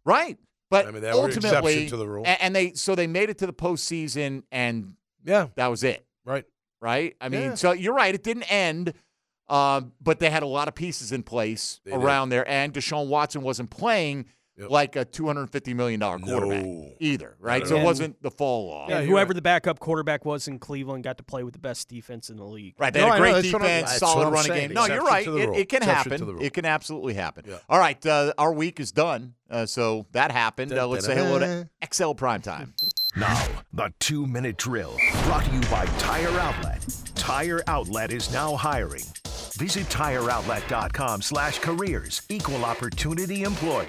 [0.06, 0.38] Right.
[0.70, 2.24] But I mean, they were an exception ultimately, to the rule.
[2.26, 5.48] and they so they made it to the postseason, and Yeah.
[5.56, 6.06] that was it.
[6.26, 6.45] Right.
[6.82, 7.16] Right.
[7.22, 7.54] I mean, Yeah.
[7.56, 8.14] so you're right.
[8.14, 8.94] It didn't end,
[9.50, 12.02] um, but they had a lot of pieces in place They did.
[12.02, 14.26] around there, and Deshaun Watson wasn't playing
[14.56, 14.70] Yep.
[14.70, 16.91] like a 250 million dollar quarterback No.
[17.00, 17.36] either.
[17.40, 17.66] Right.
[17.66, 18.88] So it wasn't the fall off.
[18.90, 19.36] Yeah, whoever right.
[19.36, 22.44] the backup quarterback was in Cleveland got to play with the best defense in the
[22.45, 22.76] league.
[22.78, 24.68] Right, they No, had a great that's I'm- defense, solid running saying.
[24.68, 24.74] game.
[24.76, 25.26] No, you're right.
[25.28, 26.41] It, it can Exception happen.
[26.41, 27.45] It can absolutely happen.
[27.48, 27.58] Yeah.
[27.68, 30.72] All right, uh, our week is done, uh, so that happened.
[30.72, 32.76] Uh, let's say hello to XL Prime Time.
[33.15, 36.84] Now, the two minute drill brought to you by Tire Outlet.
[37.14, 39.03] Tire Outlet is now hiring.
[39.57, 42.23] Visit tireoutlet.com slash careers.
[42.30, 43.85] Equal opportunity employer.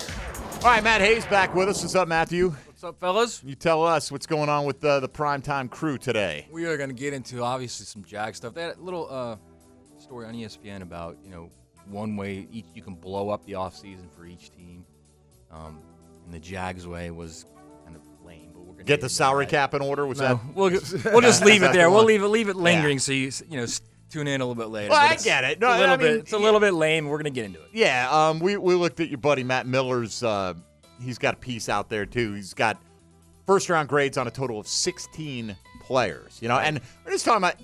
[0.57, 1.81] All right, Matt Hayes back with us.
[1.81, 2.51] What's up, Matthew?
[2.51, 3.43] What's up, fellas?
[3.43, 6.47] You tell us what's going on with uh, the primetime crew today.
[6.53, 8.53] We are going to get into obviously some Jag stuff.
[8.55, 9.37] That little uh,
[9.99, 11.51] story on ESPN about you know
[11.89, 14.85] one way each you can blow up the offseason for each team,
[15.51, 15.81] um,
[16.27, 17.47] and the Jags way was
[18.85, 20.07] Get the salary cap in order.
[20.07, 20.55] Was No, that?
[20.55, 20.71] we'll,
[21.13, 21.87] we'll just leave it there.
[21.87, 23.01] the We'll leave it leave it lingering Yeah.
[23.01, 23.67] so you you know
[24.11, 24.91] tune in a little bit later.
[24.91, 25.53] Well, I get it.
[25.53, 26.17] it's No, a little I bit.
[26.19, 27.07] it's a little bit lame.
[27.09, 27.69] We're gonna get into it.
[27.73, 30.23] Yeah, um, we we looked at your buddy Matt Miller's.
[30.23, 30.55] Uh,
[31.01, 32.35] he's got a piece out there too.
[32.35, 32.81] He's got
[33.47, 36.39] first round grades on a total of 16 players.
[36.41, 37.57] You know, and we're just talking about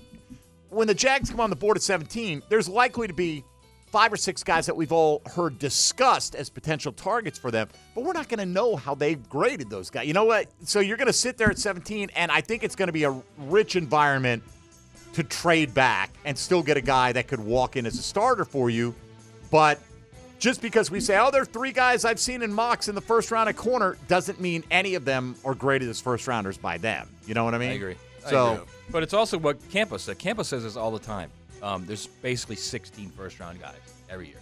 [0.69, 2.41] when the Jags come on the board at 17.
[2.49, 3.43] There's likely to be
[3.91, 8.03] five or six guys that we've all heard discussed as potential targets for them, but
[8.03, 10.07] we're not going to know how they've graded those guys.
[10.07, 10.47] You know what?
[10.63, 13.03] So you're going to sit there at 17, and I think it's going to be
[13.03, 14.43] a rich environment
[15.13, 18.45] to trade back and still get a guy that could walk in as a starter
[18.45, 18.95] for you.
[19.51, 19.77] But
[20.39, 23.01] just because we say, oh, there are three guys I've seen in mocks in the
[23.01, 26.77] first round at corner, doesn't mean any of them are graded as first rounders by
[26.77, 27.09] them.
[27.27, 27.71] You know what I mean?
[27.71, 27.95] I agree.
[28.25, 28.65] I So, agree.
[28.89, 30.17] but it's also what Campus said.
[30.17, 31.29] Campos says this all the time.
[31.61, 33.75] Um, there's basically 16 first round guys
[34.09, 34.37] every year,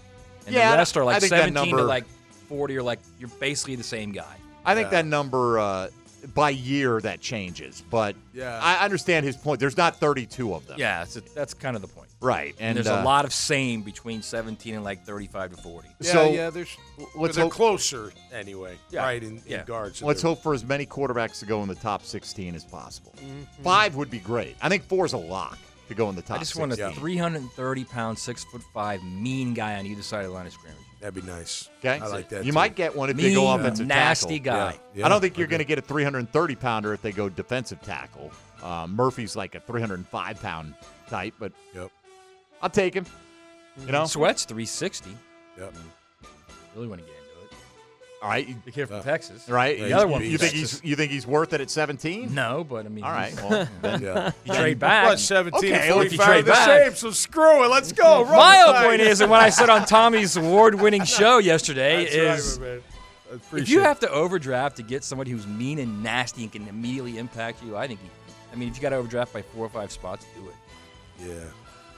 [0.46, 2.06] and Yeah, the rest are like 17 number- to like
[2.48, 4.36] 40 or like you're basically the same guy.
[4.66, 5.88] I think that number uh,
[6.34, 8.60] by year that changes, but Yeah.
[8.62, 9.60] I understand his point.
[9.60, 10.78] There's not 32 of them.
[10.80, 12.08] Yeah, that's, that's kind of the point.
[12.22, 15.58] Right, And, and, there's uh, a lot of same between 17 and like 35 to
[15.62, 15.88] 40.
[16.02, 16.76] Yeah, So, yeah, there's
[17.16, 19.04] let's they're hope- closer anyway, Yeah.
[19.04, 19.24] right?
[19.24, 19.64] In, in Yeah.
[19.64, 20.02] guards.
[20.04, 23.14] Let's hope for as many quarterbacks to go in the top 16 as possible.
[23.18, 23.64] Mhm.
[23.64, 24.58] Five would be great.
[24.62, 25.58] I think four is a lock
[25.90, 26.38] to go in the top.
[26.38, 27.00] I just want a 16.
[27.00, 30.78] 330 pound, six foot five, mean guy on either side of the line of scrimmage.
[31.02, 31.70] That'd be nice.
[31.80, 32.44] Okay, I like that.
[32.46, 32.56] You too.
[32.56, 34.72] might get one if they go Mean, offensive nasty tackle.
[34.74, 34.80] guy.
[34.96, 35.52] Yeah, I don't think you're agree.
[35.58, 38.32] going to get a 330 pounder if they go defensive tackle.
[38.62, 40.74] Uh, Murphy's like a 305 pound
[41.10, 41.90] type, but Yep.
[42.62, 43.06] I'll take him.
[43.86, 45.12] You know, Sweat's 360.
[45.58, 45.74] Yep.
[46.76, 47.19] Really want to get into it.
[48.22, 49.48] All right, you- The kid from Texas.
[49.50, 49.78] Uh, right.
[49.78, 50.22] The other one.
[50.24, 52.34] You from think he's you think he's worth it at 17?
[52.34, 53.04] No, but I mean.
[53.04, 53.34] All right.
[53.36, 54.32] Well, then, Yeah.
[54.44, 55.06] you trade back.
[55.08, 57.68] Plus 17 Okay, well, if you 45 trade the back- same, so screw it.
[57.70, 58.24] Let's go.
[58.24, 62.46] Run My whole point is, and when I said on Tommy's award-winning show yesterday, That's
[62.46, 62.82] is right, man.
[63.54, 63.84] I if you it.
[63.84, 67.78] have to overdraft to get somebody who's mean and nasty and can immediately impact you,
[67.78, 68.00] I think.
[68.04, 68.10] You,
[68.52, 70.56] I mean, if you got to overdraft by four or five spots, do it.
[71.30, 71.36] Yeah.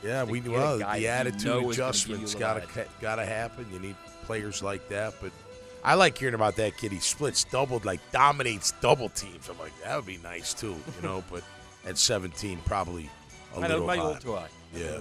[0.03, 2.64] Yeah, to we well guy the you attitude know is gonna give adjustments gotta
[2.99, 3.68] gotta happen.
[3.72, 5.31] You need players like that, but
[5.84, 6.91] I like hearing about that kid.
[6.91, 9.49] He splits doubled, like dominates double teams.
[9.49, 11.24] I'm like that would be nice too, you know.
[11.32, 11.44] but
[11.86, 13.10] at 17, probably
[13.56, 14.48] a I know little my high.
[14.76, 14.99] Yeah.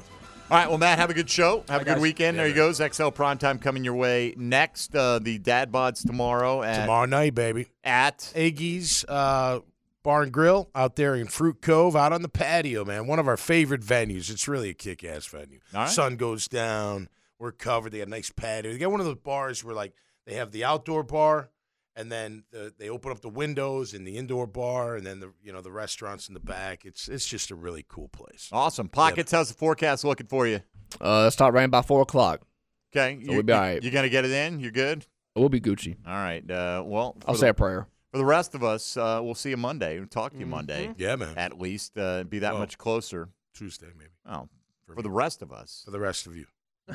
[0.50, 1.62] All right, well, Matt, have a good show.
[1.68, 2.00] Have a good guys.
[2.00, 2.36] weekend.
[2.36, 2.78] there Yeah, he goes.
[2.78, 4.96] XL Primetime coming your way next.
[4.96, 7.68] Uh, the Dad Bods tomorrow at Tomorrow night, baby.
[7.84, 9.60] at Iggy's uh,
[10.02, 13.06] Bar and Grill out there in Fruit Cove, out on the patio, man.
[13.06, 14.28] One of our favorite venues.
[14.28, 15.60] It's really a kick ass venue.
[15.72, 15.88] All right.
[15.88, 17.08] Sun goes down.
[17.38, 17.92] We're covered.
[17.92, 18.72] They got a nice patio.
[18.72, 19.92] They got one of those bars where like
[20.30, 21.50] they have the outdoor bar
[21.96, 25.32] and then the, they open up the windows in the indoor bar and then the
[25.42, 26.84] you know the restaurants in the back.
[26.84, 28.48] It's it's just a really cool place.
[28.52, 29.32] awesome pockets.
[29.32, 30.60] How's the forecast looking for you?
[31.00, 32.42] Uh, start start raining by four o'clock.
[32.94, 33.82] Okay, So we'll be all right.
[33.82, 34.60] You gonna get it in?
[34.60, 35.06] You're good.
[35.36, 35.96] We'll be Gucci.
[36.06, 36.48] All right.
[36.48, 37.86] Uh, well, I'll for say a prayer.
[38.12, 39.98] For the rest of us, uh, we'll see you Monday.
[39.98, 40.92] We'll talk to you Monday.
[40.98, 41.34] Yeah, man.
[41.36, 43.28] At least uh, be that Well, much closer.
[43.54, 44.48] Tuesday maybe Oh,
[44.86, 45.82] for, the rest of us.
[45.84, 46.46] for the rest of you.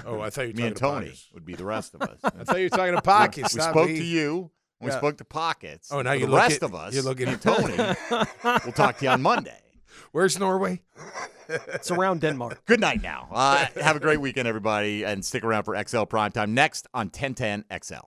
[0.06, 1.30] Oh, I thought you were Me and talking to Tony Pockets.
[1.34, 2.18] would be the rest of us.
[2.24, 3.54] I thought you were talking to Pockets.
[3.54, 3.98] we not spoke me.
[3.98, 4.52] to you.
[4.82, 4.98] We Yeah.
[4.98, 5.90] spoke to Pockets.
[5.92, 6.94] Oh, now For you the look rest at- of us.
[6.94, 7.76] you're looking at- Tony.
[8.66, 9.60] we'll talk to you on Monday.
[10.12, 10.82] Where's Norway?
[11.48, 12.66] It's around Denmark.
[12.66, 13.28] Good night now.
[13.32, 17.66] Uh, have a great weekend, everybody, and stick around for XL Primetime next on 1010
[17.84, 18.06] XL.